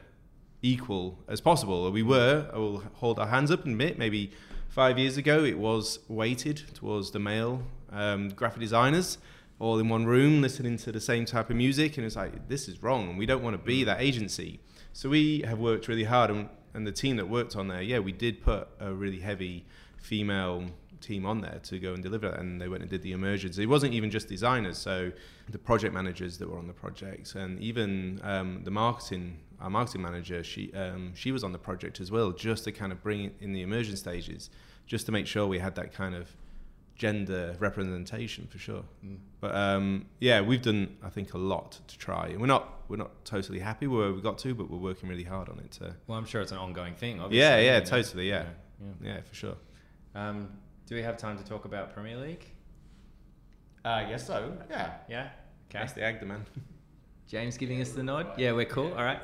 equal 0.62 1.18
as 1.28 1.40
possible. 1.40 1.90
We 1.90 2.02
were, 2.02 2.48
I 2.52 2.56
will 2.56 2.82
hold 2.94 3.18
our 3.18 3.26
hands 3.26 3.50
up 3.50 3.64
and 3.64 3.72
admit, 3.72 3.98
maybe 3.98 4.32
five 4.68 4.98
years 4.98 5.16
ago 5.16 5.44
it 5.44 5.58
was 5.58 5.98
weighted 6.08 6.62
towards 6.74 7.10
the 7.10 7.18
male 7.18 7.62
um, 7.92 8.30
graphic 8.30 8.60
designers 8.60 9.18
all 9.60 9.78
in 9.78 9.88
one 9.88 10.06
room 10.06 10.40
listening 10.40 10.78
to 10.78 10.90
the 10.90 11.00
same 11.00 11.26
type 11.26 11.50
of 11.50 11.56
music. 11.56 11.98
And 11.98 12.06
it's 12.06 12.16
like, 12.16 12.48
this 12.48 12.66
is 12.66 12.82
wrong. 12.82 13.10
And 13.10 13.18
we 13.18 13.26
don't 13.26 13.42
want 13.42 13.54
to 13.54 13.62
be 13.62 13.84
that 13.84 14.00
agency. 14.00 14.58
So 14.92 15.10
we 15.10 15.42
have 15.42 15.58
worked 15.58 15.86
really 15.86 16.04
hard. 16.04 16.30
And, 16.30 16.48
and 16.74 16.86
the 16.86 16.92
team 16.92 17.16
that 17.16 17.28
worked 17.28 17.54
on 17.56 17.68
there, 17.68 17.82
yeah, 17.82 17.98
we 17.98 18.12
did 18.12 18.42
put 18.42 18.68
a 18.80 18.92
really 18.92 19.20
heavy 19.20 19.66
female 19.98 20.64
team 21.00 21.26
on 21.26 21.40
there 21.40 21.60
to 21.62 21.78
go 21.78 21.94
and 21.94 22.02
deliver 22.02 22.28
it 22.28 22.38
and 22.38 22.60
they 22.60 22.68
went 22.68 22.82
and 22.82 22.90
did 22.90 23.00
the 23.00 23.12
immersions 23.12 23.58
it 23.58 23.64
wasn't 23.64 23.90
even 23.92 24.10
just 24.10 24.28
designers 24.28 24.76
so 24.76 25.10
the 25.48 25.58
project 25.58 25.94
managers 25.94 26.36
that 26.36 26.46
were 26.46 26.58
on 26.58 26.66
the 26.66 26.74
projects 26.74 27.34
and 27.36 27.58
even 27.58 28.20
um, 28.22 28.60
the 28.64 28.70
marketing 28.70 29.38
our 29.62 29.70
marketing 29.70 30.02
manager 30.02 30.44
she 30.44 30.70
um, 30.74 31.10
she 31.14 31.32
was 31.32 31.42
on 31.42 31.52
the 31.52 31.58
project 31.58 32.00
as 32.00 32.10
well 32.10 32.32
just 32.32 32.64
to 32.64 32.72
kind 32.72 32.92
of 32.92 33.02
bring 33.02 33.24
it 33.24 33.34
in 33.40 33.54
the 33.54 33.62
immersion 33.62 33.96
stages 33.96 34.50
just 34.86 35.06
to 35.06 35.12
make 35.12 35.26
sure 35.26 35.46
we 35.46 35.58
had 35.58 35.74
that 35.74 35.90
kind 35.90 36.14
of 36.14 36.28
gender 37.00 37.56
representation 37.58 38.46
for 38.46 38.58
sure 38.58 38.84
but 39.40 39.54
um, 39.54 40.04
yeah 40.18 40.42
we've 40.42 40.60
done 40.60 40.94
i 41.02 41.08
think 41.08 41.32
a 41.32 41.38
lot 41.38 41.80
to 41.88 41.96
try 41.96 42.26
and 42.26 42.38
we're 42.42 42.46
not 42.46 42.64
we're 42.88 42.98
not 42.98 43.24
totally 43.24 43.58
happy 43.58 43.86
where 43.86 44.12
we 44.12 44.20
got 44.20 44.36
to 44.36 44.54
but 44.54 44.68
we're 44.70 44.76
working 44.90 45.08
really 45.08 45.24
hard 45.24 45.48
on 45.48 45.58
it 45.60 45.70
to 45.70 45.94
Well, 46.06 46.18
I'm 46.18 46.26
sure 46.26 46.42
it's 46.42 46.52
an 46.52 46.58
ongoing 46.58 46.94
thing. 46.94 47.18
Obviously. 47.18 47.38
yeah 47.38 47.56
yeah 47.56 47.74
you 47.76 47.80
know. 47.80 47.86
totally 47.86 48.28
yeah 48.28 48.44
Yeah. 49.02 49.08
yeah 49.14 49.20
for 49.22 49.34
sure 49.34 49.56
Um, 50.14 50.50
do 50.86 50.94
we 50.94 51.02
have 51.02 51.16
time 51.16 51.38
to 51.38 51.44
talk 51.52 51.64
about 51.64 51.94
Premier 51.94 52.16
League? 52.18 52.44
I 53.84 54.04
guess 54.04 54.26
so. 54.26 54.52
Yeah. 54.68 54.90
Yeah. 55.08 55.28
Okay. 55.70 55.78
that's 55.78 55.92
the 55.94 56.02
Agda 56.02 56.26
man 56.26 56.44
James 57.28 57.56
giving 57.56 57.80
us 57.80 57.92
the 57.92 58.02
nod. 58.02 58.26
Yeah, 58.38 58.52
we're 58.52 58.64
cool. 58.66 58.92
All 58.98 59.04
right. 59.04 59.22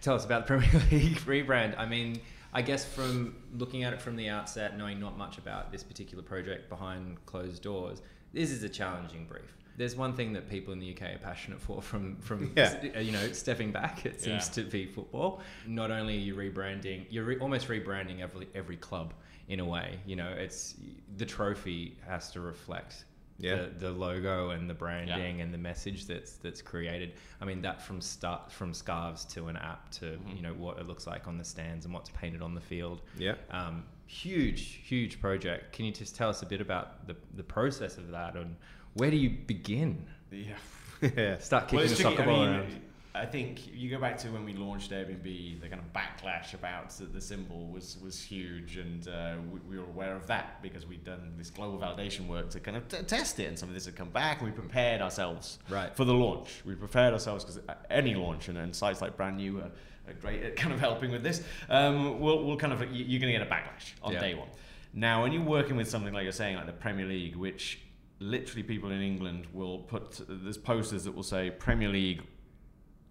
Tell 0.00 0.14
us 0.16 0.24
about 0.24 0.46
the 0.46 0.56
Premier 0.56 0.82
League 0.90 1.18
rebrand. 1.26 1.78
I 1.78 1.84
mean, 1.86 2.20
I 2.54 2.62
guess 2.62 2.84
from 2.84 3.34
looking 3.52 3.82
at 3.82 3.92
it 3.92 4.00
from 4.00 4.16
the 4.16 4.28
outset, 4.28 4.78
knowing 4.78 5.00
not 5.00 5.18
much 5.18 5.38
about 5.38 5.72
this 5.72 5.82
particular 5.82 6.22
project 6.22 6.68
behind 6.68 7.24
closed 7.26 7.62
doors, 7.62 8.00
this 8.32 8.50
is 8.50 8.62
a 8.62 8.68
challenging 8.68 9.26
brief. 9.26 9.56
There's 9.76 9.96
one 9.96 10.14
thing 10.14 10.32
that 10.34 10.48
people 10.48 10.72
in 10.72 10.78
the 10.78 10.94
UK 10.94 11.14
are 11.14 11.18
passionate 11.18 11.60
for 11.60 11.82
from 11.82 12.16
from 12.18 12.52
Yeah. 12.56 12.98
you 13.00 13.10
know 13.10 13.32
stepping 13.32 13.72
back. 13.72 14.06
It 14.06 14.20
seems 14.20 14.46
Yeah. 14.56 14.62
to 14.64 14.70
be 14.70 14.86
football. 14.86 15.40
Not 15.66 15.90
only 15.90 16.14
are 16.16 16.20
you 16.20 16.36
rebranding, 16.36 17.06
you're 17.10 17.24
re- 17.24 17.38
almost 17.40 17.66
rebranding 17.68 18.20
every 18.20 18.46
every 18.54 18.76
club 18.76 19.14
in 19.48 19.58
a 19.58 19.64
way. 19.64 19.98
You 20.06 20.14
know, 20.16 20.28
it's 20.28 20.76
the 21.16 21.26
trophy 21.26 21.96
has 22.06 22.30
to 22.32 22.40
reflect 22.40 23.04
Yeah. 23.38 23.56
the, 23.56 23.86
the 23.86 23.90
logo 23.90 24.50
and 24.50 24.70
the 24.70 24.74
branding 24.74 25.40
and 25.40 25.52
the 25.52 25.58
message 25.58 26.06
that's 26.06 26.34
that's 26.36 26.62
created. 26.62 27.14
I 27.40 27.44
mean 27.44 27.62
that 27.62 27.82
from 27.82 28.00
start 28.00 28.52
from 28.52 28.72
scarves 28.72 29.24
to 29.34 29.48
an 29.48 29.56
app 29.56 29.90
to 29.92 30.04
Mhm. 30.04 30.36
you 30.36 30.42
know 30.42 30.54
what 30.54 30.78
it 30.78 30.86
looks 30.86 31.06
like 31.06 31.26
on 31.26 31.36
the 31.38 31.44
stands 31.44 31.84
and 31.84 31.92
what's 31.92 32.10
painted 32.10 32.42
on 32.42 32.54
the 32.54 32.60
field. 32.60 33.02
yeah 33.18 33.34
Um, 33.50 33.84
huge, 34.06 34.80
huge 34.84 35.20
project. 35.20 35.72
Can 35.72 35.84
you 35.84 35.92
just 35.92 36.14
tell 36.14 36.28
us 36.30 36.42
a 36.42 36.46
bit 36.46 36.60
about 36.60 37.06
the 37.08 37.16
the 37.34 37.42
process 37.42 37.98
of 37.98 38.10
that 38.12 38.36
and 38.36 38.56
where 38.94 39.10
do 39.10 39.16
you 39.16 39.30
begin? 39.30 40.06
Yeah. 40.30 40.54
yeah 41.02 41.38
Start 41.38 41.64
kicking 41.64 41.78
Well, 41.80 41.88
the 41.88 41.96
soccer 41.96 42.22
I 42.22 42.26
ball 42.26 42.40
mean, 42.46 42.48
around. 42.60 42.80
I 43.16 43.26
think 43.26 43.72
you 43.72 43.88
go 43.90 44.00
back 44.00 44.18
to 44.18 44.28
when 44.28 44.44
we 44.44 44.54
launched 44.54 44.90
Airbnb, 44.90 45.60
the 45.60 45.68
kind 45.68 45.80
of 45.80 45.92
backlash 45.92 46.52
about 46.52 46.92
the 47.12 47.20
symbol 47.20 47.68
was 47.68 47.96
was 48.02 48.20
huge, 48.20 48.76
and 48.76 49.06
uh, 49.06 49.36
we, 49.52 49.60
we, 49.60 49.78
were 49.78 49.84
aware 49.84 50.16
of 50.16 50.26
that 50.26 50.60
because 50.62 50.84
we'd 50.84 51.04
done 51.04 51.32
this 51.38 51.48
global 51.48 51.78
validation 51.78 52.26
work 52.26 52.50
to 52.50 52.58
kind 52.58 52.76
of 52.76 52.88
t- 52.88 53.02
test 53.04 53.38
it, 53.38 53.44
and 53.44 53.56
some 53.56 53.68
of 53.68 53.74
this 53.74 53.84
had 53.84 53.94
come 53.94 54.08
back, 54.08 54.40
and 54.40 54.50
we 54.50 54.52
prepared 54.52 55.00
ourselves 55.00 55.60
right. 55.68 55.94
for 55.94 56.04
the 56.04 56.12
launch. 56.12 56.62
We 56.64 56.74
prepared 56.74 57.12
ourselves 57.12 57.44
because 57.44 57.60
any 57.88 58.16
launch, 58.16 58.48
and, 58.48 58.58
and 58.58 58.74
sites 58.74 59.00
like 59.00 59.16
Brand 59.16 59.36
New 59.36 59.60
are, 59.60 59.70
are, 60.08 60.14
great 60.20 60.42
at 60.42 60.56
kind 60.56 60.74
of 60.74 60.80
helping 60.80 61.12
with 61.12 61.22
this. 61.22 61.40
Um, 61.68 62.18
we'll, 62.18 62.42
we'll 62.42 62.56
kind 62.56 62.72
of 62.72 62.80
you're 62.80 63.20
going 63.20 63.32
to 63.32 63.38
get 63.38 63.42
a 63.42 63.50
backlash 63.50 63.92
on 64.02 64.14
yeah. 64.14 64.20
day 64.20 64.34
one. 64.34 64.48
Now, 64.92 65.22
when 65.22 65.32
you're 65.32 65.42
working 65.42 65.76
with 65.76 65.88
something 65.88 66.12
like 66.12 66.24
you're 66.24 66.32
saying, 66.32 66.56
like 66.56 66.66
the 66.66 66.72
Premier 66.72 67.06
League, 67.06 67.36
which 67.36 67.78
literally 68.18 68.64
people 68.64 68.90
in 68.90 69.00
England 69.00 69.46
will 69.52 69.78
put 69.78 70.20
there's 70.28 70.58
posters 70.58 71.04
that 71.04 71.14
will 71.14 71.22
say 71.22 71.50
Premier 71.50 71.88
League 71.88 72.22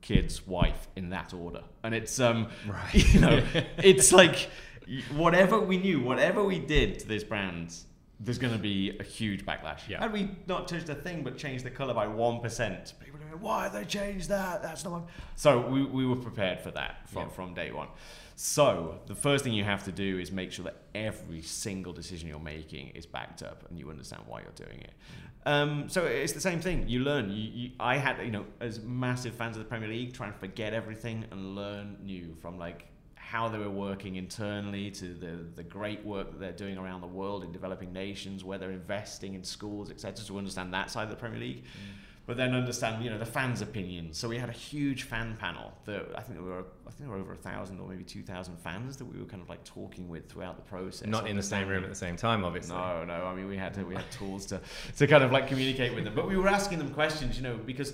kid's 0.03 0.45
wife 0.45 0.87
in 0.95 1.09
that 1.09 1.33
order 1.33 1.63
and 1.83 1.95
it's 1.95 2.19
um 2.19 2.47
right. 2.67 2.93
you 3.13 3.19
know 3.19 3.41
it's 3.77 4.11
like 4.11 4.49
whatever 5.15 5.59
we 5.59 5.77
knew 5.77 5.99
whatever 6.01 6.43
we 6.43 6.59
did 6.59 6.99
to 6.99 7.07
this 7.07 7.23
brand 7.23 7.73
there's 8.19 8.37
going 8.37 8.53
to 8.53 8.59
be 8.59 8.95
a 8.99 9.03
huge 9.03 9.45
backlash 9.45 9.87
yeah. 9.87 9.99
had 9.99 10.13
we 10.13 10.29
not 10.45 10.67
touched 10.67 10.89
a 10.89 10.95
thing 10.95 11.23
but 11.23 11.37
changed 11.37 11.65
the 11.65 11.71
color 11.71 11.93
by 11.93 12.05
1% 12.05 12.93
people 12.99 13.19
are 13.19 13.23
going 13.23 13.41
why 13.41 13.63
have 13.63 13.73
they 13.73 13.85
changed 13.85 14.29
that 14.29 14.61
that's 14.61 14.83
not 14.83 15.07
so 15.35 15.67
we, 15.67 15.83
we 15.85 16.05
were 16.05 16.17
prepared 16.17 16.59
for 16.59 16.71
that 16.71 17.09
from, 17.09 17.23
yeah. 17.23 17.29
from 17.29 17.53
day 17.53 17.71
one 17.71 17.87
so 18.35 18.99
the 19.05 19.15
first 19.15 19.43
thing 19.43 19.53
you 19.53 19.63
have 19.63 19.83
to 19.85 19.91
do 19.91 20.19
is 20.19 20.31
make 20.31 20.51
sure 20.51 20.65
that 20.65 20.77
every 20.95 21.41
single 21.41 21.93
decision 21.93 22.27
you're 22.27 22.39
making 22.39 22.89
is 22.89 23.05
backed 23.05 23.43
up 23.43 23.69
and 23.69 23.77
you 23.77 23.89
understand 23.89 24.23
why 24.25 24.41
you're 24.41 24.67
doing 24.67 24.81
it. 24.81 24.93
Um, 25.45 25.89
so 25.89 26.05
it's 26.05 26.33
the 26.33 26.41
same 26.41 26.61
thing. 26.61 26.87
You 26.87 26.99
learn. 26.99 27.29
You, 27.29 27.49
you, 27.53 27.71
I 27.79 27.97
had, 27.97 28.23
you 28.23 28.31
know, 28.31 28.45
as 28.59 28.81
massive 28.81 29.35
fans 29.35 29.57
of 29.57 29.63
the 29.63 29.69
Premier 29.69 29.89
League, 29.89 30.13
trying 30.13 30.31
to 30.31 30.39
forget 30.39 30.73
everything 30.73 31.25
and 31.31 31.55
learn 31.55 31.97
new 32.01 32.35
from 32.41 32.57
like 32.57 32.85
how 33.15 33.49
they 33.49 33.57
were 33.57 33.69
working 33.69 34.15
internally 34.15 34.91
to 34.91 35.13
the, 35.13 35.45
the 35.55 35.63
great 35.63 36.05
work 36.05 36.31
that 36.31 36.39
they're 36.39 36.51
doing 36.51 36.77
around 36.77 37.01
the 37.01 37.07
world 37.07 37.43
in 37.43 37.51
developing 37.51 37.91
nations, 37.91 38.43
where 38.43 38.57
they're 38.57 38.71
investing 38.71 39.33
in 39.33 39.43
schools, 39.43 39.89
etc., 39.89 40.23
to 40.25 40.37
understand 40.37 40.73
that 40.73 40.91
side 40.91 41.03
of 41.03 41.09
the 41.09 41.15
Premier 41.15 41.39
League. 41.39 41.63
Mm 41.63 42.02
but 42.25 42.37
then 42.37 42.53
understand 42.53 43.03
you 43.03 43.09
know 43.09 43.17
the 43.17 43.25
fans' 43.25 43.61
opinions. 43.61 44.17
So 44.17 44.29
we 44.29 44.37
had 44.37 44.49
a 44.49 44.53
huge 44.53 45.03
fan 45.03 45.35
panel 45.39 45.73
that 45.85 46.05
I 46.15 46.21
think 46.21 46.35
there 46.35 46.43
were 46.43 46.65
I 46.87 46.91
think 46.91 47.01
there 47.01 47.09
were 47.09 47.17
over 47.17 47.33
a 47.33 47.37
thousand 47.37 47.79
or 47.79 47.89
maybe 47.89 48.03
two 48.03 48.23
thousand 48.23 48.57
fans 48.57 48.97
that 48.97 49.05
we 49.05 49.19
were 49.19 49.25
kind 49.25 49.41
of 49.41 49.49
like 49.49 49.63
talking 49.63 50.07
with 50.07 50.29
throughout 50.29 50.55
the 50.55 50.63
process. 50.63 51.07
Not 51.07 51.27
in 51.27 51.35
the 51.35 51.43
same 51.43 51.67
room 51.67 51.83
at 51.83 51.89
the 51.89 51.95
same 51.95 52.15
time, 52.15 52.45
obviously. 52.45 52.75
No, 52.75 53.03
no. 53.03 53.25
I 53.25 53.35
mean, 53.35 53.47
we 53.47 53.57
had 53.57 53.73
to 53.75 53.83
we 53.83 53.95
had 53.95 54.09
tools 54.11 54.45
to 54.47 54.61
to 54.97 55.07
kind 55.07 55.23
of 55.23 55.31
like 55.31 55.47
communicate 55.47 55.93
with 55.93 56.05
them, 56.05 56.15
but 56.15 56.27
we 56.27 56.37
were 56.37 56.47
asking 56.47 56.77
them 56.77 56.93
questions, 56.93 57.35
you 57.37 57.43
know, 57.43 57.57
because 57.57 57.93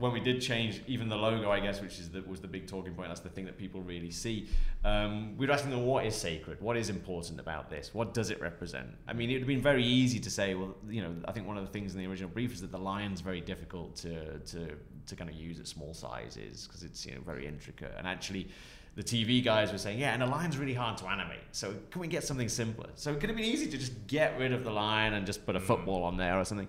when 0.00 0.12
we 0.12 0.20
did 0.20 0.40
change 0.40 0.80
even 0.86 1.08
the 1.10 1.16
logo, 1.16 1.50
I 1.50 1.60
guess, 1.60 1.80
which 1.80 1.98
is 1.98 2.08
the, 2.08 2.22
was 2.22 2.40
the 2.40 2.48
big 2.48 2.66
talking 2.66 2.94
point, 2.94 3.08
that's 3.08 3.20
the 3.20 3.28
thing 3.28 3.44
that 3.44 3.58
people 3.58 3.82
really 3.82 4.10
see. 4.10 4.48
Um, 4.82 5.36
we 5.36 5.46
were 5.46 5.52
asking 5.52 5.70
them 5.70 5.84
what 5.84 6.06
is 6.06 6.16
sacred, 6.16 6.60
what 6.60 6.78
is 6.78 6.88
important 6.88 7.38
about 7.38 7.68
this, 7.68 7.92
what 7.92 8.14
does 8.14 8.30
it 8.30 8.40
represent? 8.40 8.88
I 9.06 9.12
mean, 9.12 9.28
it 9.28 9.34
would 9.34 9.42
have 9.42 9.48
been 9.48 9.60
very 9.60 9.84
easy 9.84 10.18
to 10.18 10.30
say, 10.30 10.54
well, 10.54 10.74
you 10.88 11.02
know, 11.02 11.14
I 11.26 11.32
think 11.32 11.46
one 11.46 11.58
of 11.58 11.66
the 11.66 11.70
things 11.70 11.94
in 11.94 12.00
the 12.00 12.06
original 12.06 12.30
brief 12.30 12.54
is 12.54 12.62
that 12.62 12.72
the 12.72 12.78
lion's 12.78 13.20
very 13.20 13.42
difficult 13.42 13.94
to 13.96 14.38
to 14.38 14.70
to 15.06 15.16
kind 15.16 15.28
of 15.28 15.36
use 15.36 15.58
at 15.58 15.66
small 15.66 15.92
sizes 15.92 16.66
because 16.66 16.82
it's 16.82 17.04
you 17.04 17.14
know 17.14 17.20
very 17.20 17.46
intricate, 17.46 17.94
and 17.98 18.06
actually. 18.06 18.48
The 18.96 19.04
TV 19.04 19.42
guys 19.42 19.70
were 19.70 19.78
saying, 19.78 20.00
yeah, 20.00 20.14
and 20.14 20.22
a 20.22 20.26
lion's 20.26 20.58
really 20.58 20.74
hard 20.74 20.98
to 20.98 21.06
animate. 21.06 21.38
So 21.52 21.72
can 21.92 22.00
we 22.00 22.08
get 22.08 22.24
something 22.24 22.48
simpler? 22.48 22.88
So 22.96 23.12
it 23.12 23.20
could 23.20 23.30
have 23.30 23.36
been 23.36 23.46
easy 23.46 23.70
to 23.70 23.78
just 23.78 23.92
get 24.08 24.36
rid 24.36 24.52
of 24.52 24.64
the 24.64 24.70
lion 24.70 25.14
and 25.14 25.24
just 25.24 25.46
put 25.46 25.54
a 25.54 25.60
mm. 25.60 25.62
football 25.62 26.02
on 26.02 26.16
there 26.16 26.38
or 26.38 26.44
something. 26.44 26.66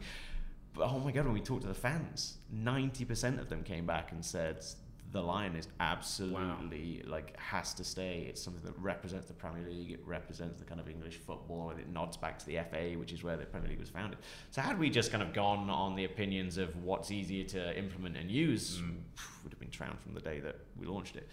But 0.73 0.89
oh 0.89 0.99
my 0.99 1.11
god, 1.11 1.25
when 1.25 1.33
we 1.33 1.41
talked 1.41 1.63
to 1.63 1.67
the 1.67 1.73
fans, 1.73 2.37
ninety 2.51 3.05
percent 3.05 3.39
of 3.39 3.49
them 3.49 3.63
came 3.63 3.85
back 3.85 4.11
and 4.11 4.23
said 4.23 4.63
the 5.11 5.21
lion 5.21 5.55
is 5.55 5.67
absolutely 5.79 7.01
wow. 7.05 7.11
like 7.11 7.37
has 7.37 7.73
to 7.73 7.83
stay. 7.83 8.25
It's 8.29 8.41
something 8.41 8.63
that 8.63 8.77
represents 8.79 9.27
the 9.27 9.33
Premier 9.33 9.67
League. 9.67 9.91
It 9.91 9.99
represents 10.05 10.57
the 10.57 10.63
kind 10.63 10.79
of 10.79 10.87
English 10.87 11.17
football, 11.17 11.69
and 11.69 11.79
it 11.79 11.89
nods 11.89 12.17
back 12.17 12.39
to 12.39 12.45
the 12.45 12.59
FA, 12.69 12.93
which 12.97 13.11
is 13.11 13.23
where 13.23 13.35
the 13.35 13.45
Premier 13.45 13.69
League 13.69 13.79
was 13.79 13.89
founded. 13.89 14.19
So 14.51 14.61
had 14.61 14.79
we 14.79 14.89
just 14.89 15.11
kind 15.11 15.21
of 15.21 15.33
gone 15.33 15.69
on 15.69 15.95
the 15.95 16.05
opinions 16.05 16.57
of 16.57 16.75
what's 16.83 17.11
easier 17.11 17.43
to 17.45 17.77
implement 17.77 18.15
and 18.15 18.31
use, 18.31 18.77
mm. 18.77 18.95
would 19.43 19.51
have 19.51 19.59
been 19.59 19.69
drowned 19.69 19.99
from 19.99 20.13
the 20.13 20.21
day 20.21 20.39
that 20.39 20.55
we 20.79 20.87
launched 20.87 21.17
it. 21.17 21.27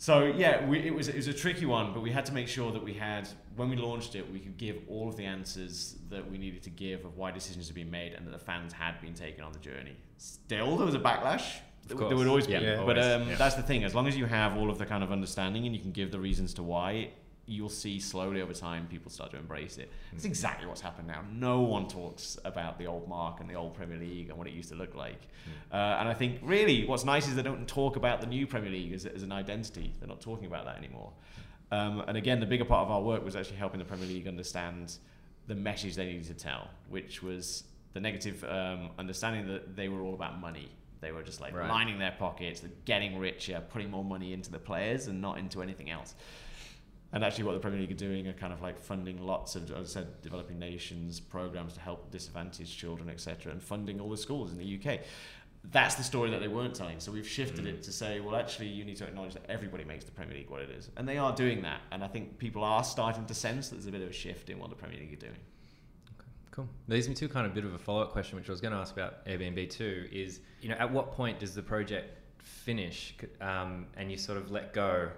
So 0.00 0.26
yeah, 0.26 0.64
we, 0.64 0.78
it 0.78 0.94
was 0.94 1.08
it 1.08 1.16
was 1.16 1.26
a 1.26 1.34
tricky 1.34 1.66
one, 1.66 1.92
but 1.92 2.00
we 2.02 2.12
had 2.12 2.24
to 2.26 2.32
make 2.32 2.46
sure 2.46 2.70
that 2.70 2.82
we 2.82 2.94
had 2.94 3.28
when 3.56 3.68
we 3.68 3.76
launched 3.76 4.14
it, 4.14 4.32
we 4.32 4.38
could 4.38 4.56
give 4.56 4.76
all 4.88 5.08
of 5.08 5.16
the 5.16 5.24
answers 5.24 5.96
that 6.08 6.30
we 6.30 6.38
needed 6.38 6.62
to 6.62 6.70
give 6.70 7.04
of 7.04 7.16
why 7.16 7.32
decisions 7.32 7.66
had 7.66 7.74
been 7.74 7.90
made, 7.90 8.14
and 8.14 8.24
that 8.24 8.30
the 8.30 8.38
fans 8.38 8.72
had 8.72 9.00
been 9.00 9.12
taken 9.12 9.42
on 9.42 9.52
the 9.52 9.58
journey. 9.58 9.96
Still, 10.16 10.76
there 10.76 10.86
was 10.86 10.94
a 10.94 11.00
backlash. 11.00 11.56
There 11.88 11.96
would 11.96 12.26
always 12.26 12.46
be, 12.46 12.52
yeah, 12.52 12.82
but 12.84 12.98
um, 12.98 13.28
yeah. 13.28 13.36
that's 13.36 13.54
the 13.54 13.62
thing. 13.62 13.82
As 13.82 13.94
long 13.94 14.06
as 14.06 14.16
you 14.16 14.26
have 14.26 14.56
all 14.56 14.70
of 14.70 14.78
the 14.78 14.84
kind 14.84 15.02
of 15.02 15.10
understanding 15.10 15.64
and 15.64 15.74
you 15.74 15.80
can 15.80 15.90
give 15.90 16.10
the 16.10 16.18
reasons 16.18 16.52
to 16.54 16.62
why, 16.62 17.10
you'll 17.48 17.68
see 17.68 17.98
slowly 17.98 18.42
over 18.42 18.52
time 18.52 18.86
people 18.90 19.10
start 19.10 19.30
to 19.30 19.38
embrace 19.38 19.78
it. 19.78 19.90
It's 20.12 20.24
mm. 20.24 20.28
exactly 20.28 20.66
what's 20.66 20.82
happened 20.82 21.08
now. 21.08 21.24
No 21.32 21.62
one 21.62 21.88
talks 21.88 22.38
about 22.44 22.78
the 22.78 22.86
old 22.86 23.08
Mark 23.08 23.40
and 23.40 23.48
the 23.48 23.54
old 23.54 23.74
Premier 23.74 23.98
League 23.98 24.28
and 24.28 24.36
what 24.36 24.46
it 24.46 24.52
used 24.52 24.68
to 24.68 24.74
look 24.74 24.94
like. 24.94 25.22
Mm. 25.22 25.74
Uh, 25.74 26.00
and 26.00 26.08
I 26.08 26.14
think 26.14 26.40
really 26.42 26.86
what's 26.86 27.04
nice 27.04 27.26
is 27.26 27.34
they 27.34 27.42
don't 27.42 27.66
talk 27.66 27.96
about 27.96 28.20
the 28.20 28.26
new 28.26 28.46
Premier 28.46 28.70
League 28.70 28.92
as, 28.92 29.06
as 29.06 29.22
an 29.22 29.32
identity. 29.32 29.92
They're 29.98 30.08
not 30.08 30.20
talking 30.20 30.46
about 30.46 30.66
that 30.66 30.76
anymore. 30.76 31.10
Um, 31.72 32.04
and 32.06 32.16
again, 32.16 32.38
the 32.38 32.46
bigger 32.46 32.64
part 32.64 32.86
of 32.86 32.90
our 32.90 33.00
work 33.00 33.24
was 33.24 33.34
actually 33.34 33.56
helping 33.56 33.78
the 33.78 33.84
Premier 33.84 34.06
League 34.06 34.28
understand 34.28 34.98
the 35.46 35.54
message 35.54 35.96
they 35.96 36.06
needed 36.06 36.24
to 36.24 36.34
tell, 36.34 36.68
which 36.90 37.22
was 37.22 37.64
the 37.94 38.00
negative 38.00 38.44
um, 38.44 38.90
understanding 38.98 39.46
that 39.48 39.74
they 39.74 39.88
were 39.88 40.02
all 40.02 40.14
about 40.14 40.38
money. 40.38 40.70
They 41.00 41.12
were 41.12 41.22
just 41.22 41.40
like 41.40 41.54
right. 41.54 41.68
lining 41.68 41.98
their 41.98 42.14
pockets, 42.18 42.62
getting 42.84 43.18
richer, 43.18 43.62
putting 43.70 43.90
more 43.90 44.04
money 44.04 44.32
into 44.32 44.50
the 44.50 44.58
players 44.58 45.06
and 45.06 45.20
not 45.20 45.38
into 45.38 45.62
anything 45.62 45.90
else 45.90 46.14
and 47.12 47.24
actually 47.24 47.44
what 47.44 47.54
the 47.54 47.60
Premier 47.60 47.80
League 47.80 47.90
are 47.90 47.94
doing 47.94 48.28
are 48.28 48.34
kind 48.34 48.52
of 48.52 48.60
like 48.60 48.78
funding 48.78 49.24
lots 49.24 49.56
of, 49.56 49.70
as 49.70 49.96
I 49.96 50.00
said, 50.00 50.20
developing 50.20 50.58
nations 50.58 51.20
programs 51.20 51.74
to 51.74 51.80
help 51.80 52.10
disadvantaged 52.10 52.78
children, 52.78 53.08
etc., 53.08 53.50
and 53.50 53.62
funding 53.62 54.00
all 54.00 54.10
the 54.10 54.16
schools 54.16 54.52
in 54.52 54.58
the 54.58 54.78
UK. 54.78 55.00
That's 55.70 55.96
the 55.96 56.02
story 56.02 56.30
that 56.30 56.40
they 56.40 56.48
weren't 56.48 56.74
telling. 56.74 57.00
So 57.00 57.10
we've 57.10 57.26
shifted 57.26 57.64
mm. 57.64 57.68
it 57.68 57.82
to 57.84 57.92
say, 57.92 58.20
well, 58.20 58.36
actually, 58.36 58.68
you 58.68 58.84
need 58.84 58.96
to 58.96 59.04
acknowledge 59.04 59.34
that 59.34 59.44
everybody 59.48 59.84
makes 59.84 60.04
the 60.04 60.10
Premier 60.10 60.36
League 60.36 60.50
what 60.50 60.60
it 60.60 60.70
is, 60.70 60.90
and 60.96 61.08
they 61.08 61.16
are 61.16 61.34
doing 61.34 61.62
that. 61.62 61.80
And 61.92 62.04
I 62.04 62.08
think 62.08 62.38
people 62.38 62.62
are 62.62 62.84
starting 62.84 63.24
to 63.24 63.34
sense 63.34 63.70
that 63.70 63.76
there's 63.76 63.86
a 63.86 63.92
bit 63.92 64.02
of 64.02 64.10
a 64.10 64.12
shift 64.12 64.50
in 64.50 64.58
what 64.58 64.68
the 64.68 64.76
Premier 64.76 64.98
League 64.98 65.14
are 65.14 65.26
doing. 65.26 65.40
Okay, 66.20 66.28
cool. 66.50 66.68
Leads 66.88 67.08
me 67.08 67.14
to 67.14 67.28
kind 67.28 67.46
of 67.46 67.52
a 67.52 67.54
bit 67.54 67.64
of 67.64 67.72
a 67.72 67.78
follow 67.78 68.02
up 68.02 68.12
question, 68.12 68.36
which 68.36 68.48
I 68.48 68.52
was 68.52 68.60
going 68.60 68.72
to 68.72 68.78
ask 68.78 68.92
about 68.92 69.24
Airbnb 69.24 69.70
too. 69.70 70.06
Is 70.12 70.40
you 70.60 70.68
know, 70.68 70.76
at 70.76 70.92
what 70.92 71.12
point 71.12 71.38
does 71.38 71.54
the 71.54 71.62
project 71.62 72.18
finish 72.42 73.14
um, 73.40 73.86
and 73.96 74.10
you 74.10 74.18
sort 74.18 74.38
of 74.38 74.50
let 74.50 74.72
go 74.72 75.10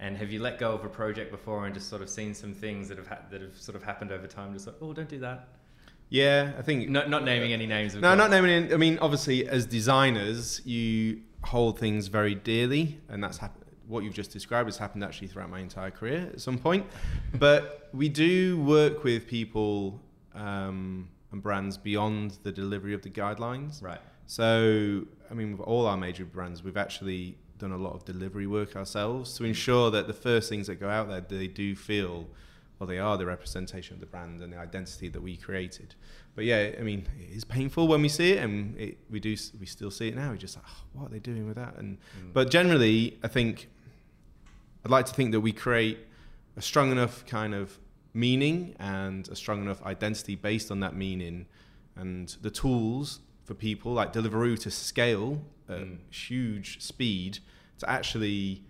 and 0.00 0.16
have 0.16 0.32
you 0.32 0.40
let 0.40 0.58
go 0.58 0.72
of 0.72 0.84
a 0.84 0.88
project 0.88 1.30
before 1.30 1.66
and 1.66 1.74
just 1.74 1.88
sort 1.88 2.00
of 2.00 2.08
seen 2.08 2.34
some 2.34 2.54
things 2.54 2.88
that 2.88 2.96
have 2.96 3.06
ha- 3.06 3.20
that 3.30 3.42
have 3.42 3.56
sort 3.56 3.76
of 3.76 3.82
happened 3.82 4.10
over 4.10 4.26
time? 4.26 4.52
Just 4.54 4.66
like, 4.66 4.76
oh, 4.80 4.92
don't 4.92 5.08
do 5.08 5.20
that. 5.20 5.48
Yeah, 6.08 6.52
I 6.58 6.62
think 6.62 6.88
not 6.88 7.08
not 7.10 7.22
naming 7.22 7.52
any 7.52 7.66
names. 7.66 7.94
no, 7.94 8.00
course. 8.00 8.18
not 8.18 8.30
naming. 8.30 8.50
Any, 8.50 8.74
I 8.74 8.76
mean, 8.78 8.98
obviously, 9.00 9.46
as 9.46 9.66
designers, 9.66 10.62
you 10.64 11.20
hold 11.44 11.78
things 11.78 12.08
very 12.08 12.34
dearly, 12.34 12.98
and 13.08 13.22
that's 13.22 13.38
happened. 13.38 13.64
What 13.86 14.02
you've 14.02 14.14
just 14.14 14.32
described 14.32 14.68
has 14.68 14.78
happened 14.78 15.04
actually 15.04 15.28
throughout 15.28 15.50
my 15.50 15.60
entire 15.60 15.90
career 15.90 16.30
at 16.32 16.40
some 16.40 16.58
point. 16.58 16.86
but 17.34 17.90
we 17.92 18.08
do 18.08 18.60
work 18.62 19.04
with 19.04 19.26
people 19.26 20.00
um, 20.34 21.08
and 21.30 21.42
brands 21.42 21.76
beyond 21.76 22.38
the 22.42 22.52
delivery 22.52 22.94
of 22.94 23.02
the 23.02 23.10
guidelines. 23.10 23.82
Right. 23.82 24.00
So, 24.26 25.06
I 25.30 25.34
mean, 25.34 25.52
with 25.52 25.60
all 25.60 25.86
our 25.86 25.96
major 25.96 26.24
brands, 26.24 26.62
we've 26.62 26.76
actually 26.76 27.36
done 27.60 27.72
a 27.72 27.76
lot 27.76 27.94
of 27.94 28.04
delivery 28.04 28.46
work 28.46 28.74
ourselves 28.76 29.36
to 29.36 29.44
ensure 29.44 29.90
that 29.90 30.06
the 30.06 30.12
first 30.12 30.48
things 30.48 30.66
that 30.66 30.76
go 30.76 30.88
out 30.88 31.08
there 31.08 31.20
they 31.20 31.46
do 31.46 31.76
feel 31.76 32.26
well 32.78 32.86
they 32.86 32.98
are 32.98 33.16
the 33.16 33.26
representation 33.26 33.94
of 33.94 34.00
the 34.00 34.06
brand 34.06 34.40
and 34.40 34.52
the 34.52 34.56
identity 34.56 35.08
that 35.08 35.22
we 35.22 35.36
created. 35.36 35.94
But 36.34 36.44
yeah 36.44 36.72
i 36.78 36.82
mean 36.82 37.06
it 37.18 37.36
is 37.36 37.44
painful 37.44 37.86
when 37.86 38.02
we 38.02 38.08
see 38.08 38.32
it 38.32 38.42
and 38.42 38.76
it, 38.78 38.98
we 39.10 39.20
do 39.20 39.36
we 39.60 39.66
still 39.66 39.90
see 39.90 40.08
it 40.08 40.16
now. 40.16 40.30
We're 40.30 40.36
just 40.36 40.56
like 40.56 40.64
oh, 40.68 40.82
what 40.94 41.06
are 41.06 41.10
they 41.10 41.18
doing 41.18 41.46
with 41.46 41.56
that? 41.56 41.76
And 41.76 41.98
mm. 41.98 42.32
but 42.32 42.50
generally 42.50 43.18
i 43.22 43.28
think 43.28 43.68
i'd 44.84 44.90
like 44.90 45.06
to 45.06 45.14
think 45.14 45.32
that 45.32 45.40
we 45.40 45.52
create 45.52 45.98
a 46.56 46.62
strong 46.62 46.90
enough 46.90 47.24
kind 47.26 47.54
of 47.54 47.78
meaning 48.12 48.74
and 48.78 49.28
a 49.28 49.36
strong 49.36 49.62
enough 49.62 49.82
identity 49.84 50.34
based 50.34 50.70
on 50.70 50.80
that 50.80 50.94
meaning 50.94 51.46
and 51.96 52.36
the 52.42 52.50
tools 52.50 53.20
for 53.44 53.54
people 53.54 53.92
like 53.92 54.12
Deliveroo 54.12 54.58
to 54.60 54.70
scale 54.70 55.40
at 55.70 55.80
mm. 55.80 55.98
huge 56.10 56.82
speed 56.82 57.38
to 57.78 57.88
actually 57.88 58.64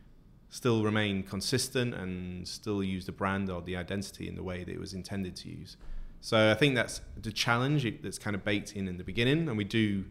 still 0.51 0.83
remain 0.83 1.23
consistent 1.23 1.95
and 1.95 2.47
still 2.47 2.83
use 2.83 3.07
the 3.07 3.13
brand 3.13 3.49
or 3.49 3.63
the 3.63 3.77
identity 3.77 4.29
in 4.29 4.35
the 4.35 4.43
way 4.43 4.65
that 4.65 4.73
it 4.73 4.81
was 4.81 4.93
intended 4.93 5.37
to 5.37 5.49
use. 5.49 5.77
So 6.21 6.51
I 6.51 6.55
think 6.55 6.75
that's 6.75 7.01
the 7.21 7.33
challenge 7.33 7.87
that's 8.03 8.19
kind 8.19 8.37
of 8.37 8.45
baked 8.45 8.73
in 8.73 8.89
in 8.89 8.99
the 8.99 9.05
beginning, 9.05 9.49
and 9.49 9.57
we 9.57 9.65
do 9.65 10.05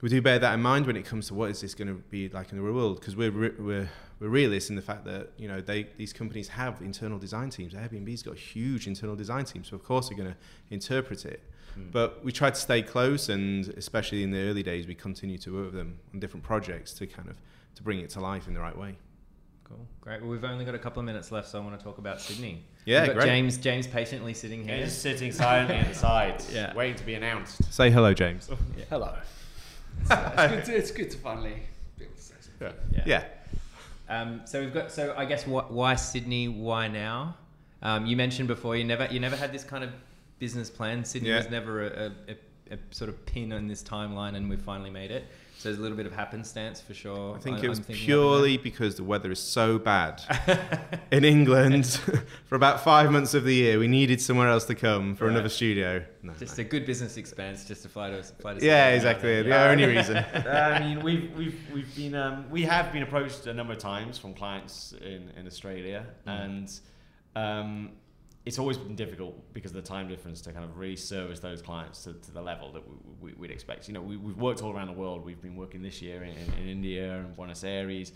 we 0.00 0.08
do 0.08 0.20
bear 0.20 0.38
that 0.38 0.54
in 0.54 0.60
mind 0.60 0.86
when 0.86 0.96
it 0.96 1.04
comes 1.04 1.28
to 1.28 1.34
what 1.34 1.50
is 1.50 1.60
this 1.60 1.74
going 1.74 1.88
to 1.88 1.94
be 1.94 2.28
like 2.28 2.52
in 2.52 2.58
the 2.58 2.62
real 2.62 2.74
world 2.74 3.00
because 3.00 3.16
we're 3.16 3.32
we're 3.32 3.54
we're 3.58 3.90
we're 4.20 4.28
realists 4.28 4.70
in 4.70 4.76
the 4.76 4.82
fact 4.82 5.04
that 5.04 5.30
you 5.36 5.48
know 5.48 5.60
they 5.60 5.88
these 5.96 6.12
companies 6.12 6.48
have 6.48 6.80
internal 6.80 7.18
design 7.18 7.50
teams. 7.50 7.74
Airbnb's 7.74 8.22
got 8.22 8.34
a 8.34 8.38
huge 8.38 8.86
internal 8.86 9.16
design 9.16 9.44
team, 9.44 9.64
so 9.64 9.76
of 9.76 9.82
course 9.82 10.08
they're 10.08 10.16
going 10.16 10.30
to 10.30 10.36
interpret 10.70 11.24
it. 11.24 11.42
Hmm. 11.74 11.90
But 11.90 12.24
we 12.24 12.32
try 12.32 12.50
to 12.50 12.56
stay 12.60 12.82
close, 12.82 13.28
and 13.28 13.68
especially 13.76 14.22
in 14.22 14.30
the 14.30 14.40
early 14.40 14.62
days, 14.62 14.86
we 14.86 14.94
continue 14.94 15.38
to 15.38 15.52
work 15.54 15.64
with 15.66 15.74
them 15.74 15.98
on 16.12 16.20
different 16.20 16.44
projects 16.44 16.92
to 16.94 17.06
kind 17.06 17.28
of 17.28 17.36
to 17.76 17.82
bring 17.82 17.98
it 18.00 18.10
to 18.10 18.20
life 18.20 18.46
in 18.46 18.54
the 18.54 18.60
right 18.60 18.76
way. 18.76 18.96
Cool, 19.64 19.86
great. 20.00 20.20
Well, 20.20 20.30
we've 20.30 20.44
only 20.44 20.64
got 20.64 20.74
a 20.74 20.78
couple 20.78 21.00
of 21.00 21.06
minutes 21.06 21.32
left, 21.32 21.48
so 21.48 21.58
I 21.58 21.64
want 21.64 21.78
to 21.78 21.82
talk 21.84 21.98
about 21.98 22.20
Sydney. 22.20 22.62
Yeah, 22.84 23.06
great. 23.12 23.24
James, 23.24 23.56
James 23.56 23.86
patiently 23.86 24.34
sitting 24.34 24.66
here. 24.66 24.76
He's 24.76 24.92
sitting 24.96 25.32
silently 25.32 25.76
at 25.76 25.88
the 25.88 25.94
side, 25.94 26.44
Yeah. 26.52 26.74
waiting 26.74 26.96
to 26.96 27.04
be 27.04 27.14
announced. 27.14 27.72
Say 27.72 27.90
hello, 27.90 28.12
James. 28.12 28.50
Hello. 28.90 29.16
It's, 30.02 30.10
uh, 30.10 30.34
it's, 30.36 30.52
good 30.52 30.64
to, 30.64 30.76
it's 30.76 30.90
good 30.90 31.10
to 31.12 31.18
finally 31.18 31.62
be 31.98 32.04
able 32.04 32.14
to 32.14 32.20
say 32.20 32.34
something. 32.40 32.76
Yeah. 32.92 33.02
Yeah. 33.06 33.24
yeah. 34.08 34.20
Um, 34.20 34.42
so 34.44 34.60
we've 34.60 34.74
got. 34.74 34.92
So 34.92 35.14
I 35.16 35.24
guess 35.24 35.44
wh- 35.44 35.70
why 35.70 35.94
Sydney? 35.94 36.48
Why 36.48 36.88
now? 36.88 37.36
Um, 37.82 38.04
you 38.06 38.16
mentioned 38.16 38.48
before 38.48 38.76
you 38.76 38.84
never 38.84 39.08
you 39.10 39.18
never 39.20 39.36
had 39.36 39.52
this 39.52 39.64
kind 39.64 39.82
of 39.82 39.90
business 40.38 40.70
plan. 40.70 41.04
Sydney 41.04 41.28
Yeah. 41.30 41.38
was 41.38 41.50
never 41.50 41.86
a, 41.86 41.86
a, 41.88 42.32
a, 42.32 42.74
a 42.74 42.78
sort 42.90 43.08
of 43.08 43.24
pin 43.26 43.52
on 43.52 43.66
this 43.68 43.82
timeline, 43.82 44.34
and 44.36 44.48
we 44.50 44.56
finally 44.56 44.90
made 44.90 45.10
it. 45.10 45.24
So 45.56 45.68
there's 45.70 45.78
a 45.78 45.82
little 45.82 45.96
bit 45.96 46.04
of 46.04 46.12
happenstance 46.12 46.82
for 46.82 46.92
sure. 46.92 47.36
I 47.36 47.38
think 47.38 47.58
I'm 47.58 47.64
it 47.64 47.68
was 47.68 47.80
purely 47.80 48.58
because 48.58 48.96
the 48.96 49.04
weather 49.04 49.30
is 49.32 49.38
so 49.38 49.78
bad 49.78 50.20
in 51.10 51.24
England 51.24 51.86
for 52.46 52.56
about 52.56 52.84
five 52.84 53.10
months 53.10 53.32
of 53.32 53.44
the 53.44 53.54
year. 53.54 53.78
We 53.78 53.88
needed 53.88 54.20
somewhere 54.20 54.48
else 54.48 54.66
to 54.66 54.74
come 54.74 55.14
for 55.14 55.24
Right. 55.24 55.30
another 55.32 55.48
studio. 55.48 56.04
No, 56.22 56.34
Just 56.34 56.58
no. 56.58 56.62
a 56.62 56.64
good 56.64 56.84
business 56.84 57.16
expense, 57.16 57.64
just 57.64 57.82
to 57.84 57.88
fly 57.88 58.10
to 58.10 58.22
fly 58.22 58.54
to. 58.54 58.64
yeah, 58.66 58.88
exactly. 58.90 59.40
The 59.42 59.48
Yeah. 59.48 59.70
only 59.70 59.86
reason. 59.86 60.16
I 60.34 60.80
mean, 60.80 61.02
we've 61.02 61.30
we've 61.34 61.58
we've 61.72 61.96
been 61.96 62.14
um, 62.14 62.50
we 62.50 62.62
have 62.64 62.92
been 62.92 63.02
approached 63.04 63.46
a 63.46 63.54
number 63.54 63.72
of 63.72 63.78
times 63.78 64.18
from 64.18 64.34
clients 64.34 64.92
in 65.00 65.30
in 65.38 65.46
Australia, 65.46 66.04
and 66.26 66.70
um, 67.36 67.92
it's 68.44 68.58
always 68.58 68.76
been 68.76 68.94
difficult 68.94 69.52
because 69.54 69.70
of 69.70 69.76
the 69.76 69.88
time 69.88 70.06
difference 70.06 70.42
to 70.42 70.52
kind 70.52 70.64
of 70.64 70.76
really 70.76 70.96
service 70.96 71.40
those 71.40 71.62
clients 71.62 72.04
to, 72.04 72.12
to 72.12 72.30
the 72.30 72.42
level 72.42 72.72
that 72.72 72.82
we, 72.86 72.94
we, 73.20 73.32
we'd 73.38 73.50
expect. 73.50 73.88
You 73.88 73.94
know, 73.94 74.02
we, 74.02 74.16
we've 74.16 74.36
worked 74.36 74.62
all 74.62 74.72
around 74.74 74.88
the 74.88 74.92
world. 74.92 75.24
We've 75.24 75.40
been 75.40 75.56
working 75.56 75.82
this 75.82 76.02
year 76.02 76.22
in, 76.22 76.34
in 76.60 76.68
India 76.68 77.14
and 77.14 77.34
Buenos 77.34 77.64
Aires, 77.64 78.12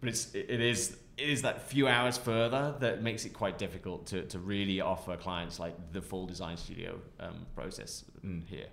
but 0.00 0.10
it's 0.10 0.34
it 0.34 0.60
is 0.60 0.96
it 1.16 1.28
is 1.28 1.42
that 1.42 1.62
few 1.62 1.88
hours 1.88 2.18
further 2.18 2.74
that 2.80 3.02
makes 3.02 3.24
it 3.24 3.30
quite 3.30 3.58
difficult 3.58 4.06
to, 4.06 4.22
to 4.26 4.38
really 4.38 4.80
offer 4.80 5.16
clients 5.16 5.58
like 5.58 5.74
the 5.92 6.00
full 6.02 6.26
design 6.26 6.56
studio 6.56 6.98
um, 7.18 7.46
process 7.54 8.04
Mm. 8.24 8.46
here. 8.46 8.66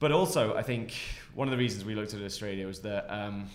But 0.00 0.10
also, 0.10 0.56
I 0.56 0.62
think 0.62 0.94
one 1.34 1.46
of 1.46 1.52
the 1.52 1.58
reasons 1.58 1.84
we 1.84 1.94
looked 1.94 2.14
at 2.14 2.22
Australia 2.22 2.66
was 2.66 2.80
that 2.80 3.06
um, 3.08 3.48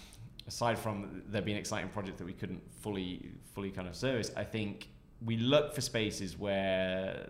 aside 0.48 0.78
from 0.78 1.24
there 1.28 1.42
being 1.42 1.58
exciting 1.58 1.90
project 1.90 2.18
that 2.20 2.26
we 2.26 2.34
couldn't 2.34 2.62
fully 2.82 3.32
fully 3.54 3.72
kind 3.72 3.88
of 3.88 3.96
service, 3.96 4.32
I 4.38 4.44
think 4.46 4.88
we 5.24 5.38
look 5.38 5.74
for 5.74 5.82
spaces 5.82 6.38
where 6.38 7.30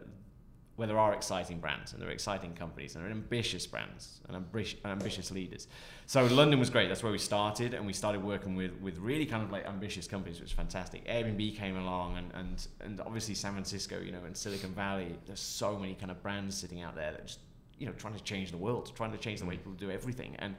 where 0.75 0.88
there 0.89 0.99
are 0.99 1.13
exciting 1.13 1.59
brands 1.59 1.93
and 1.93 2.01
there 2.01 2.09
are 2.09 2.11
exciting 2.11 2.53
companies 2.53 2.95
and 2.95 3.03
there 3.03 3.09
are 3.09 3.13
ambitious 3.13 3.65
brands 3.65 4.19
and 4.27 4.36
ambitious, 4.36 4.77
and 4.83 4.91
ambitious 4.91 5.31
leaders. 5.31 5.67
So 6.05 6.25
London 6.25 6.59
was 6.59 6.69
great. 6.69 6.89
That's 6.89 7.01
where 7.01 7.13
we 7.13 7.17
started, 7.17 7.73
and 7.73 7.86
we 7.86 7.93
started 7.93 8.21
working 8.21 8.55
with 8.55 8.73
with 8.81 8.97
really 8.97 9.25
kind 9.25 9.41
of 9.41 9.51
like 9.51 9.65
ambitious 9.65 10.07
companies, 10.07 10.38
which 10.38 10.49
was 10.49 10.51
fantastic. 10.51 11.07
Airbnb 11.07 11.55
came 11.55 11.77
along, 11.77 12.17
and 12.17 12.31
and 12.33 12.67
and 12.81 13.01
obviously 13.01 13.36
San 13.36 13.53
Francisco, 13.53 13.99
you 14.01 14.11
know, 14.11 14.23
and 14.25 14.36
Silicon 14.36 14.73
Valley. 14.73 15.15
There's 15.25 15.39
so 15.39 15.77
many 15.79 15.95
kind 15.95 16.11
of 16.11 16.21
brands 16.21 16.57
sitting 16.57 16.81
out 16.81 16.95
there 16.95 17.11
that 17.11 17.25
just 17.25 17.39
you 17.79 17.86
know 17.86 17.93
trying 17.93 18.15
to 18.15 18.23
change 18.23 18.51
the 18.51 18.57
world, 18.57 18.91
trying 18.95 19.11
to 19.11 19.17
change 19.17 19.39
the 19.39 19.45
way 19.45 19.55
people 19.55 19.73
do 19.73 19.89
everything, 19.89 20.36
and 20.39 20.55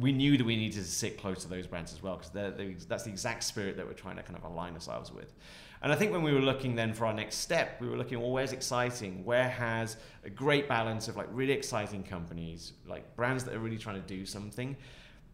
we 0.00 0.12
knew 0.12 0.36
that 0.36 0.44
we 0.44 0.56
needed 0.56 0.78
to 0.80 0.84
sit 0.84 1.18
close 1.18 1.42
to 1.42 1.48
those 1.48 1.66
brands 1.66 1.92
as 1.92 2.02
well 2.02 2.16
because 2.16 2.86
that's 2.86 3.04
the 3.04 3.10
exact 3.10 3.44
spirit 3.44 3.76
that 3.76 3.86
we're 3.86 3.92
trying 3.92 4.16
to 4.16 4.22
kind 4.22 4.36
of 4.36 4.44
align 4.44 4.74
ourselves 4.74 5.12
with. 5.12 5.34
And 5.82 5.92
I 5.92 5.96
think 5.96 6.12
when 6.12 6.22
we 6.22 6.32
were 6.32 6.40
looking 6.40 6.76
then 6.76 6.94
for 6.94 7.06
our 7.06 7.12
next 7.12 7.38
step, 7.38 7.80
we 7.80 7.88
were 7.88 7.96
looking, 7.96 8.20
well, 8.20 8.30
where's 8.30 8.52
exciting? 8.52 9.24
Where 9.24 9.48
has 9.48 9.96
a 10.24 10.30
great 10.30 10.68
balance 10.68 11.08
of 11.08 11.16
like 11.16 11.26
really 11.32 11.52
exciting 11.52 12.04
companies, 12.04 12.72
like 12.86 13.16
brands 13.16 13.44
that 13.44 13.54
are 13.54 13.58
really 13.58 13.78
trying 13.78 14.00
to 14.00 14.06
do 14.06 14.24
something, 14.24 14.76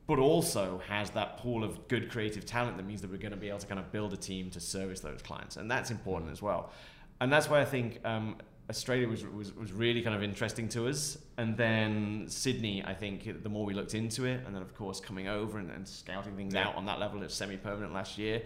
but 0.07 0.19
also 0.19 0.81
has 0.89 1.11
that 1.11 1.37
pool 1.37 1.63
of 1.63 1.87
good 1.89 2.11
creative 2.11 2.47
talent 2.47 2.79
that 2.79 2.87
means 2.87 3.03
that 3.03 3.11
we're 3.11 3.19
going 3.19 3.31
to 3.31 3.37
be 3.37 3.51
able 3.51 3.59
to 3.59 3.67
kind 3.67 3.79
of 3.79 3.93
build 3.93 4.15
a 4.15 4.17
team 4.17 4.49
to 4.51 4.59
service 4.59 5.01
those 5.01 5.21
clients. 5.21 5.59
And 5.59 5.71
that's 5.71 5.91
important 5.91 6.33
as 6.33 6.41
well. 6.41 6.73
And 7.21 7.31
that's 7.31 7.51
why 7.51 7.61
I 7.61 7.67
think 7.67 8.01
um, 8.07 8.37
Australia 8.71 9.09
was, 9.09 9.25
was, 9.27 9.55
was 9.57 9.73
really 9.73 10.03
kind 10.03 10.15
of 10.15 10.23
interesting 10.23 10.69
to 10.71 10.89
us. 10.89 11.17
And 11.39 11.57
then 11.57 12.27
Sydney, 12.29 12.85
I 12.85 12.95
think 12.95 13.43
the 13.43 13.49
more 13.49 13.65
we 13.65 13.73
looked 13.75 13.95
into 13.95 14.25
it, 14.27 14.43
and 14.47 14.55
then 14.55 14.63
of 14.63 14.75
course 14.75 15.01
coming 15.01 15.27
over 15.29 15.59
and, 15.59 15.71
and 15.71 15.87
scouting 15.89 16.37
things 16.37 16.55
Yeah. 16.55 16.69
out 16.69 16.77
on 16.77 16.85
that 16.87 16.99
level 16.99 17.23
of 17.23 17.33
semi 17.33 17.57
permanent 17.57 17.93
last 17.95 18.19
year, 18.19 18.43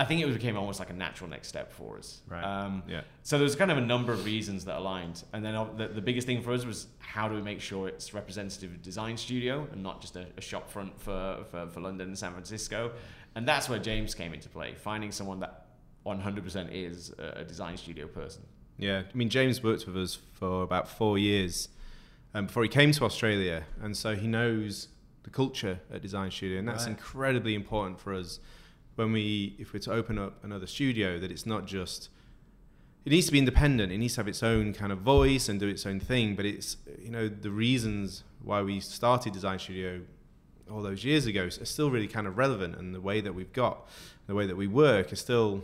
I 0.00 0.04
think 0.04 0.22
it 0.22 0.32
became 0.32 0.56
almost 0.56 0.78
like 0.78 0.90
a 0.90 0.94
natural 0.94 1.28
next 1.28 1.48
step 1.48 1.72
for 1.72 1.98
us. 1.98 2.20
Right. 2.28 2.44
Um, 2.44 2.84
Yeah. 2.86 3.00
so 3.24 3.36
there 3.36 3.42
was 3.42 3.56
kind 3.56 3.72
of 3.72 3.78
a 3.78 3.86
number 3.94 4.12
of 4.12 4.24
reasons 4.24 4.64
that 4.66 4.78
aligned, 4.78 5.24
and 5.32 5.44
then 5.44 5.56
uh, 5.56 5.64
the, 5.76 5.88
the 5.88 6.00
biggest 6.00 6.24
thing 6.24 6.40
for 6.40 6.52
us 6.52 6.64
was 6.64 6.86
how 7.00 7.26
do 7.28 7.34
we 7.34 7.42
make 7.42 7.60
sure 7.60 7.88
it's 7.88 8.14
representative 8.14 8.70
of 8.70 8.80
design 8.80 9.16
studio 9.16 9.66
and 9.72 9.82
not 9.82 10.00
just 10.00 10.14
a, 10.14 10.26
a 10.36 10.40
shop 10.40 10.70
front 10.70 11.00
for, 11.00 11.44
for, 11.50 11.66
for 11.66 11.80
London 11.80 12.06
and 12.08 12.16
San 12.18 12.30
Francisco, 12.30 12.92
and 13.34 13.46
that's 13.48 13.68
where 13.68 13.80
James 13.80 14.14
came 14.14 14.32
into 14.32 14.48
play, 14.48 14.74
finding 14.76 15.10
someone 15.10 15.40
that 15.40 15.66
100% 16.06 16.68
is 16.72 17.12
a 17.18 17.44
design 17.44 17.76
studio 17.76 18.06
person. 18.06 18.42
Yeah, 18.78 19.02
I 19.12 19.16
mean 19.16 19.28
James 19.28 19.62
worked 19.62 19.86
with 19.86 19.96
us 19.96 20.18
for 20.32 20.62
about 20.62 20.88
four 20.88 21.18
years 21.18 21.68
um, 22.34 22.46
before 22.46 22.62
he 22.62 22.68
came 22.68 22.92
to 22.92 23.04
Australia, 23.04 23.64
and 23.82 23.96
so 23.96 24.14
he 24.14 24.26
knows 24.28 24.88
the 25.24 25.30
culture 25.30 25.80
at 25.92 26.00
Design 26.00 26.30
Studio, 26.30 26.58
and 26.58 26.68
that's 26.68 26.84
Right. 26.84 26.90
incredibly 26.90 27.54
important 27.54 27.98
for 28.00 28.14
us 28.14 28.38
when 28.94 29.12
we, 29.12 29.54
if 29.58 29.72
we're 29.72 29.78
to 29.80 29.92
open 29.92 30.18
up 30.18 30.42
another 30.44 30.66
studio, 30.66 31.18
that 31.20 31.30
it's 31.30 31.46
not 31.46 31.66
just. 31.66 32.08
It 33.04 33.10
needs 33.12 33.26
to 33.26 33.32
be 33.32 33.38
independent. 33.38 33.90
It 33.92 33.98
needs 33.98 34.14
to 34.14 34.20
have 34.20 34.28
its 34.28 34.42
own 34.42 34.74
kind 34.74 34.92
of 34.92 34.98
voice 34.98 35.48
and 35.48 35.58
do 35.58 35.66
its 35.68 35.86
own 35.86 35.98
thing. 36.00 36.34
But 36.36 36.44
it's 36.46 36.76
you 37.00 37.10
know 37.10 37.28
the 37.28 37.50
reasons 37.50 38.22
why 38.42 38.62
we 38.62 38.80
started 38.80 39.32
Design 39.32 39.58
Studio 39.58 40.02
all 40.70 40.82
those 40.82 41.04
years 41.04 41.24
ago 41.26 41.44
are 41.44 41.50
still 41.50 41.90
really 41.90 42.08
kind 42.08 42.26
of 42.26 42.36
relevant, 42.38 42.76
and 42.76 42.94
the 42.94 43.00
way 43.00 43.20
that 43.22 43.34
we've 43.34 43.52
got, 43.52 43.88
the 44.26 44.34
way 44.34 44.46
that 44.46 44.56
we 44.56 44.66
work, 44.66 45.12
is 45.12 45.20
still 45.20 45.62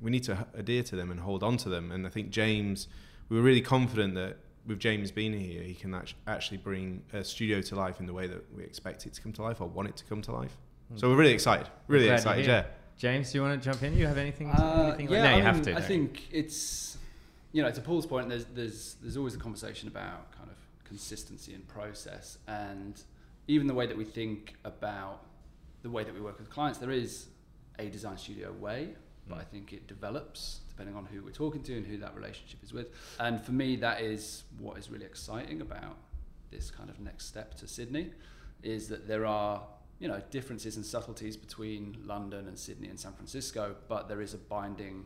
we 0.00 0.10
need 0.10 0.24
to 0.24 0.46
adhere 0.54 0.82
to 0.84 0.96
them 0.96 1.10
and 1.10 1.20
hold 1.20 1.42
on 1.42 1.56
to 1.58 1.68
them. 1.68 1.90
And 1.90 2.06
I 2.06 2.10
think 2.10 2.30
James, 2.30 2.88
we 3.28 3.36
were 3.36 3.42
really 3.42 3.60
confident 3.60 4.14
that 4.14 4.38
with 4.66 4.78
James 4.78 5.10
being 5.10 5.32
here, 5.32 5.62
he 5.62 5.74
can 5.74 5.94
actually 6.26 6.58
bring 6.58 7.02
a 7.12 7.24
studio 7.24 7.60
to 7.62 7.74
life 7.74 8.00
in 8.00 8.06
the 8.06 8.12
way 8.12 8.26
that 8.26 8.44
we 8.54 8.62
expect 8.62 9.06
it 9.06 9.14
to 9.14 9.22
come 9.22 9.32
to 9.32 9.42
life 9.42 9.60
or 9.60 9.68
want 9.68 9.88
it 9.88 9.96
to 9.96 10.04
come 10.04 10.22
to 10.22 10.32
life. 10.32 10.56
So 10.96 11.08
we're 11.08 11.16
really 11.16 11.32
excited, 11.32 11.68
really 11.86 12.06
Glad 12.06 12.14
excited. 12.14 12.46
Yeah. 12.46 12.64
James, 12.96 13.30
do 13.30 13.38
you 13.38 13.42
want 13.42 13.62
to 13.62 13.70
jump 13.70 13.82
in? 13.82 13.96
You 13.96 14.06
have 14.06 14.18
anything? 14.18 14.50
Uh, 14.50 14.94
anything 14.98 15.14
yeah, 15.14 15.22
like, 15.22 15.30
no, 15.30 15.34
I, 15.34 15.38
you 15.38 15.42
have 15.42 15.54
mean, 15.56 15.64
to. 15.64 15.70
I 15.72 15.80
no. 15.80 15.80
think 15.80 16.28
it's, 16.32 16.98
you 17.52 17.62
know, 17.62 17.70
to 17.70 17.80
Paul's 17.80 18.06
point, 18.06 18.28
there's, 18.28 18.46
there's, 18.46 18.96
there's 19.02 19.16
always 19.16 19.34
a 19.34 19.38
conversation 19.38 19.88
about 19.88 20.32
kind 20.32 20.50
of 20.50 20.56
consistency 20.84 21.54
and 21.54 21.66
process. 21.68 22.38
And 22.48 23.00
even 23.46 23.66
the 23.66 23.74
way 23.74 23.86
that 23.86 23.96
we 23.96 24.04
think 24.04 24.54
about 24.64 25.24
the 25.82 25.90
way 25.90 26.04
that 26.04 26.14
we 26.14 26.20
work 26.20 26.38
with 26.38 26.50
clients, 26.50 26.78
there 26.78 26.90
is 26.90 27.28
a 27.78 27.88
design 27.88 28.18
studio 28.18 28.52
way, 28.52 28.94
but 29.28 29.38
I 29.38 29.42
mm. 29.42 29.48
think 29.48 29.72
it 29.72 29.86
develops 29.86 30.60
depending 30.68 30.96
on 30.96 31.06
who 31.06 31.22
we're 31.24 31.30
talking 31.30 31.62
to 31.64 31.76
and 31.76 31.84
who 31.84 31.96
that 31.98 32.14
relationship 32.14 32.62
is 32.62 32.72
with. 32.72 32.86
And 33.18 33.42
for 33.42 33.52
me, 33.52 33.76
that 33.76 34.00
is 34.00 34.44
what 34.58 34.78
is 34.78 34.90
really 34.90 35.06
exciting 35.06 35.60
about 35.60 35.96
this 36.50 36.70
kind 36.70 36.88
of 36.88 37.00
next 37.00 37.26
step 37.26 37.54
to 37.56 37.66
Sydney, 37.66 38.12
is 38.62 38.88
that 38.88 39.08
there 39.08 39.26
are 39.26 39.62
you 39.98 40.06
know 40.08 40.22
differences 40.30 40.76
and 40.76 40.86
subtleties 40.86 41.36
between 41.36 41.96
London 42.04 42.46
and 42.46 42.58
Sydney 42.58 42.88
and 42.88 42.98
San 42.98 43.12
Francisco, 43.12 43.74
but 43.88 44.08
there 44.08 44.20
is 44.20 44.34
a 44.34 44.38
binding 44.38 45.04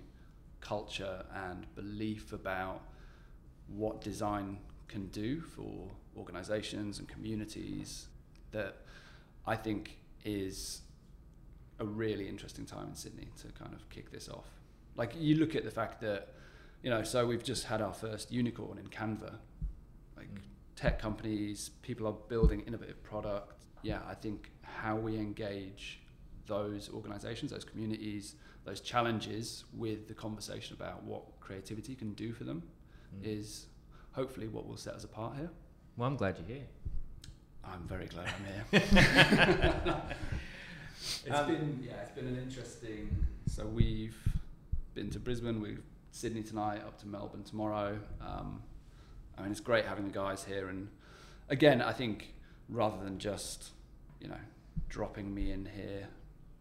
culture 0.61 1.25
and 1.35 1.67
belief 1.75 2.33
about 2.33 2.83
what 3.67 4.01
design 4.03 4.59
can 4.89 5.07
do 5.07 5.41
for 5.41 5.89
organizations 6.17 6.99
and 6.99 7.09
communities 7.09 8.09
that 8.53 8.77
I 9.47 9.57
think 9.57 9.99
is 10.25 10.82
a 11.79 11.85
really 11.85 12.29
interesting 12.29 12.65
time 12.65 12.89
in 12.89 12.95
Sydney 12.95 13.29
to 13.41 13.49
kind 13.53 13.75
of 13.75 13.89
kick 13.91 14.11
this 14.11 14.29
off. 14.29 14.47
Like 14.97 15.15
you 15.17 15.37
look 15.37 15.55
at 15.55 15.65
the 15.65 15.71
fact 15.71 16.01
that, 16.03 16.35
you 16.83 16.91
know, 16.91 17.03
so 17.03 17.27
we've 17.27 17.43
just 17.43 17.65
had 17.65 17.81
our 17.81 17.93
first 17.93 18.31
unicorn 18.31 18.79
in 18.79 18.87
Canva. 18.89 19.35
Like 20.17 20.33
mm. 20.33 20.41
tech 20.77 20.99
companies, 20.99 21.71
people 21.83 22.07
are 22.07 22.17
building 22.29 22.61
innovative 22.67 23.03
product. 23.03 23.65
Yeah, 23.83 24.01
I 24.09 24.15
think 24.15 24.51
how 24.63 24.97
we 24.97 25.17
engage 25.17 26.01
those 26.47 26.91
organizations, 26.93 27.51
those 27.51 27.65
communities, 27.65 28.37
those 28.65 28.81
challenges 28.81 29.65
with 29.73 30.09
the 30.09 30.15
conversation 30.15 30.77
about 30.77 31.03
what 31.05 31.23
creativity 31.41 31.95
can 31.95 32.13
do 32.13 32.33
for 32.33 32.45
them 32.45 32.63
mm. 33.17 33.27
is 33.27 33.67
hopefully 34.13 34.49
what 34.49 34.67
will 34.67 34.77
set 34.77 34.95
us 34.95 35.05
apart 35.05 35.37
here. 35.37 35.51
Well, 35.97 36.09
I'm 36.09 36.17
glad 36.17 36.39
you're 36.39 36.57
here. 36.59 36.67
I'm 37.65 37.87
very 37.87 38.07
glad 38.07 38.29
I'm 38.29 38.81
here. 38.81 40.03
It's 41.03 41.31
Um, 41.31 41.47
been 41.49 41.83
yeah, 41.83 41.95
it's 42.03 42.13
been 42.13 42.29
an 42.29 42.37
interesting. 42.39 43.27
So 43.47 43.67
we've 43.67 44.17
been 44.95 45.11
to 45.11 45.19
Brisbane, 45.19 45.61
we've 45.61 45.83
Sydney 46.13 46.43
tonight, 46.43 46.79
up 46.83 46.99
to 47.01 47.09
Melbourne 47.09 47.43
tomorrow. 47.43 47.99
Um, 48.21 48.63
I 49.37 49.43
mean, 49.43 49.51
it's 49.51 49.61
great 49.61 49.85
having 49.85 50.05
the 50.07 50.13
guys 50.13 50.45
here, 50.45 50.69
and 50.69 50.89
again, 51.49 51.83
I 51.83 51.93
think 51.93 52.35
rather 52.69 53.03
than 53.03 53.19
just 53.19 53.71
you 54.21 54.29
know 54.29 54.39
dropping 54.89 55.35
me 55.35 55.51
in 55.51 55.65
here 55.67 56.07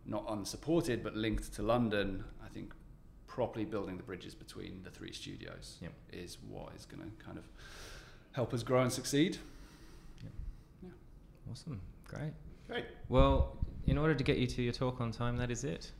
not 0.06 0.26
unsupported 0.30 1.04
but 1.04 1.16
linked 1.16 1.54
to 1.54 1.62
London, 1.62 2.24
I 2.44 2.48
think 2.50 2.74
properly 3.28 3.66
building 3.66 3.98
the 3.98 4.04
bridges 4.04 4.34
between 4.34 4.82
the 4.84 4.89
three 4.89 5.14
studios 5.14 5.78
Yep. 5.82 5.94
is 6.12 6.38
what 6.50 6.74
is 6.76 6.86
going 6.86 7.04
to 7.04 7.24
kind 7.24 7.38
of 7.38 7.44
help 8.32 8.54
us 8.54 8.64
grow 8.64 8.82
and 8.82 8.92
succeed. 8.92 9.38
Yep. 10.24 10.32
Yeah. 10.84 10.89
Awesome. 11.52 11.80
Great. 12.08 12.34
Great. 12.68 12.86
Well, 13.10 13.58
in 13.88 13.98
order 13.98 14.14
to 14.16 14.24
get 14.24 14.38
you 14.38 14.48
to 14.48 14.62
your 14.62 14.74
talk 14.74 15.02
on 15.02 15.12
time, 15.12 15.38
that 15.38 15.52
is 15.52 15.64
it. 15.64 15.92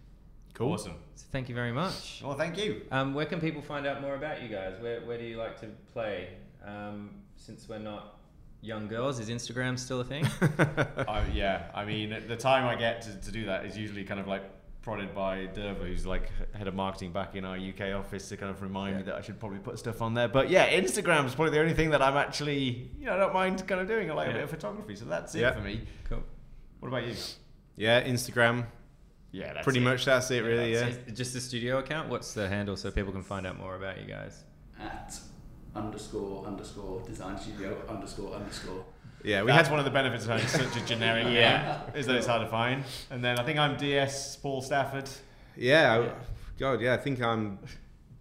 Cool. 0.54 0.74
Awesome. 0.74 0.94
So 1.16 1.26
thank 1.32 1.50
you 1.50 1.56
very 1.56 1.72
much. 1.72 2.22
Well, 2.24 2.36
thank 2.38 2.58
you. 2.58 2.82
Um, 2.92 3.14
where 3.14 3.26
can 3.26 3.40
people 3.40 3.62
find 3.62 3.88
out 3.88 4.02
more 4.02 4.16
about 4.16 4.42
you 4.44 4.50
guys? 4.50 4.76
Where, 4.82 5.02
where 5.02 5.18
do 5.18 5.24
you 5.24 5.38
like 5.38 5.60
to 5.62 5.68
play? 5.94 6.30
Um, 6.66 7.12
since 7.38 7.68
we're 7.70 7.80
not 7.80 8.20
young 8.62 8.88
girls, 8.88 9.20
is 9.20 9.30
Instagram 9.30 9.80
still 9.80 10.02
a 10.02 10.04
thing? 10.04 10.26
I, 11.08 11.24
yeah, 11.34 11.64
I 11.74 11.86
mean, 11.86 12.16
the 12.28 12.36
time 12.36 12.66
I 12.68 12.76
get 12.76 13.02
to, 13.04 13.16
to 13.16 13.32
do 13.32 13.46
that 13.46 13.66
is 13.66 13.78
usually 13.78 14.04
kind 14.04 14.20
of 14.20 14.28
like 14.28 14.44
prodded 14.82 15.14
by 15.16 15.48
Derva, 15.48 15.88
who's 15.88 16.06
like 16.06 16.30
head 16.56 16.68
of 16.68 16.76
marketing 16.76 17.12
back 17.12 17.36
in 17.36 17.46
our 17.46 17.56
UK 17.56 17.96
office 17.96 18.28
to 18.30 18.38
kind 18.38 18.52
of 18.52 18.62
remind 18.62 18.98
me 18.98 19.04
that 19.04 19.16
I 19.16 19.22
should 19.22 19.40
probably 19.40 19.60
put 19.60 19.80
stuff 19.80 20.02
on 20.02 20.14
there. 20.16 20.28
But 20.28 20.50
yeah, 20.50 20.70
Instagram 20.70 21.26
is 21.28 21.34
probably 21.36 21.52
the 21.54 21.62
only 21.62 21.74
thing 21.74 21.92
that 21.92 22.02
I'm 22.02 22.18
actually, 22.18 22.90
you 23.00 23.06
know, 23.06 23.14
I 23.14 23.18
don't 23.18 23.34
mind 23.34 23.66
kind 23.68 23.80
of 23.80 23.88
doing. 23.88 24.12
I 24.12 24.14
like 24.16 24.28
a 24.28 24.32
Yeah. 24.32 24.36
bit 24.38 24.44
of 24.44 24.50
photography, 24.50 24.96
so 24.96 25.06
that's 25.06 25.34
it 25.34 25.42
Yeah. 25.42 25.54
for 25.54 25.62
me. 25.62 25.82
cool. 26.10 26.24
What 26.80 26.90
about 26.90 27.06
you? 27.08 27.14
Yeah, 27.82 28.04
Instagram. 28.08 28.66
Yeah, 29.32 29.54
that's 29.54 29.64
Pretty 29.64 29.80
it. 29.80 29.84
much 29.84 30.06
that's 30.06 30.30
it, 30.30 30.42
really. 30.44 30.76
So 30.76 30.82
Yeah. 30.82 30.94
it's 31.08 31.18
just 31.18 31.34
the 31.34 31.42
studio 31.42 31.80
account. 31.80 32.10
What's 32.10 32.34
the 32.36 32.48
handle 32.48 32.78
so 32.78 32.92
people 32.92 33.12
can 33.12 33.24
find 33.24 33.48
out 33.48 33.58
more 33.58 33.76
about 33.76 34.00
you 34.00 34.06
guys? 34.06 34.44
At 34.80 35.18
underscore 35.76 36.46
underscore 36.46 37.02
design 37.08 37.40
studio 37.40 37.76
underscore 37.90 38.36
underscore. 38.36 38.86
Yeah, 39.24 39.42
we 39.42 39.48
That's 39.48 39.68
had 39.68 39.72
one 39.72 39.80
of 39.80 39.86
the 39.86 39.92
benefits 39.92 40.26
of 40.26 40.30
having 40.30 40.48
such 40.48 40.76
a 40.80 40.86
generic 40.86 41.26
Yeah. 41.26 41.82
name, 41.88 41.96
is 41.96 42.06
that 42.06 42.16
it's 42.18 42.28
hard 42.28 42.44
to 42.44 42.50
find. 42.50 42.84
And 43.10 43.24
then 43.24 43.40
I 43.40 43.44
think 43.44 43.58
I'm 43.58 43.78
DS 43.78 44.36
Paul 44.38 44.62
Stafford. 44.62 45.10
Yeah, 45.58 45.94
I- 45.94 46.00
Yeah. 46.06 46.14
God, 46.60 46.82
yeah. 46.82 46.94
I 46.94 46.98
think 46.98 47.20
I'm 47.20 47.58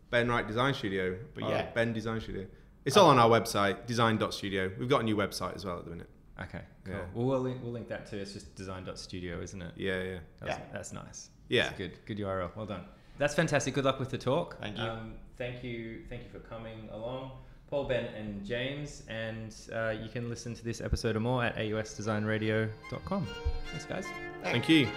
Ben 0.09 0.27
Wright 0.31 0.47
Design 0.47 0.73
Studio. 0.73 1.19
But 1.35 1.45
yeah. 1.45 1.67
Oh, 1.69 1.75
ben 1.75 1.93
Design 1.93 2.19
Studio. 2.23 2.47
It's 2.87 2.97
all 2.97 3.11
on 3.11 3.19
our 3.19 3.29
website, 3.29 3.87
design.studio. 3.87 4.73
We've 4.79 4.89
got 4.89 5.03
a 5.03 5.05
new 5.05 5.17
website 5.17 5.55
as 5.55 5.67
well 5.67 5.79
at 5.79 5.85
the 5.85 5.91
minute. 5.91 6.09
Okay, 6.43 6.61
cool. 6.85 6.95
Yeah. 6.95 7.01
Well, 7.15 7.27
we'll 7.27 7.41
link, 7.41 7.59
we'll 7.63 7.73
link 7.73 7.89
that 7.89 8.11
too. 8.11 8.17
It's 8.17 8.33
just 8.33 8.55
design.studio, 8.55 9.41
isn't 9.43 9.61
it? 9.61 9.73
Yeah, 9.77 10.03
yeah. 10.03 10.19
That's, 10.41 10.59
Yeah. 10.59 10.65
that's 10.73 10.93
nice. 10.93 11.29
Yeah. 11.49 11.65
That's 11.65 11.79
good. 11.79 11.99
Good 12.07 12.19
URL. 12.19 12.51
Well 12.57 12.67
done. 12.67 12.85
That's 13.19 13.35
fantastic. 13.35 13.75
Good 13.75 13.85
luck 13.85 13.99
with 14.01 14.11
the 14.11 14.17
talk. 14.19 14.59
Thank 14.61 14.79
you. 14.79 14.85
Um, 14.85 15.15
thank 15.37 15.63
you. 15.63 16.03
Thank 16.09 16.23
you 16.25 16.31
for 16.31 16.39
coming 16.39 16.89
along, 16.93 17.33
Paul, 17.69 17.85
Ben, 17.85 18.07
and 18.15 18.43
James. 18.47 19.03
And 19.09 19.55
uh, 19.75 19.91
you 20.03 20.09
can 20.09 20.31
listen 20.31 20.55
to 20.55 20.65
this 20.65 20.81
episode 20.81 21.17
or 21.17 21.21
more 21.21 21.45
at 21.45 21.57
ausdesignradio.com. 21.57 23.27
Thanks, 23.71 23.85
guys. 23.85 24.07
Thank 24.43 24.69
you. 24.69 24.89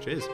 Cheers. 0.00 0.24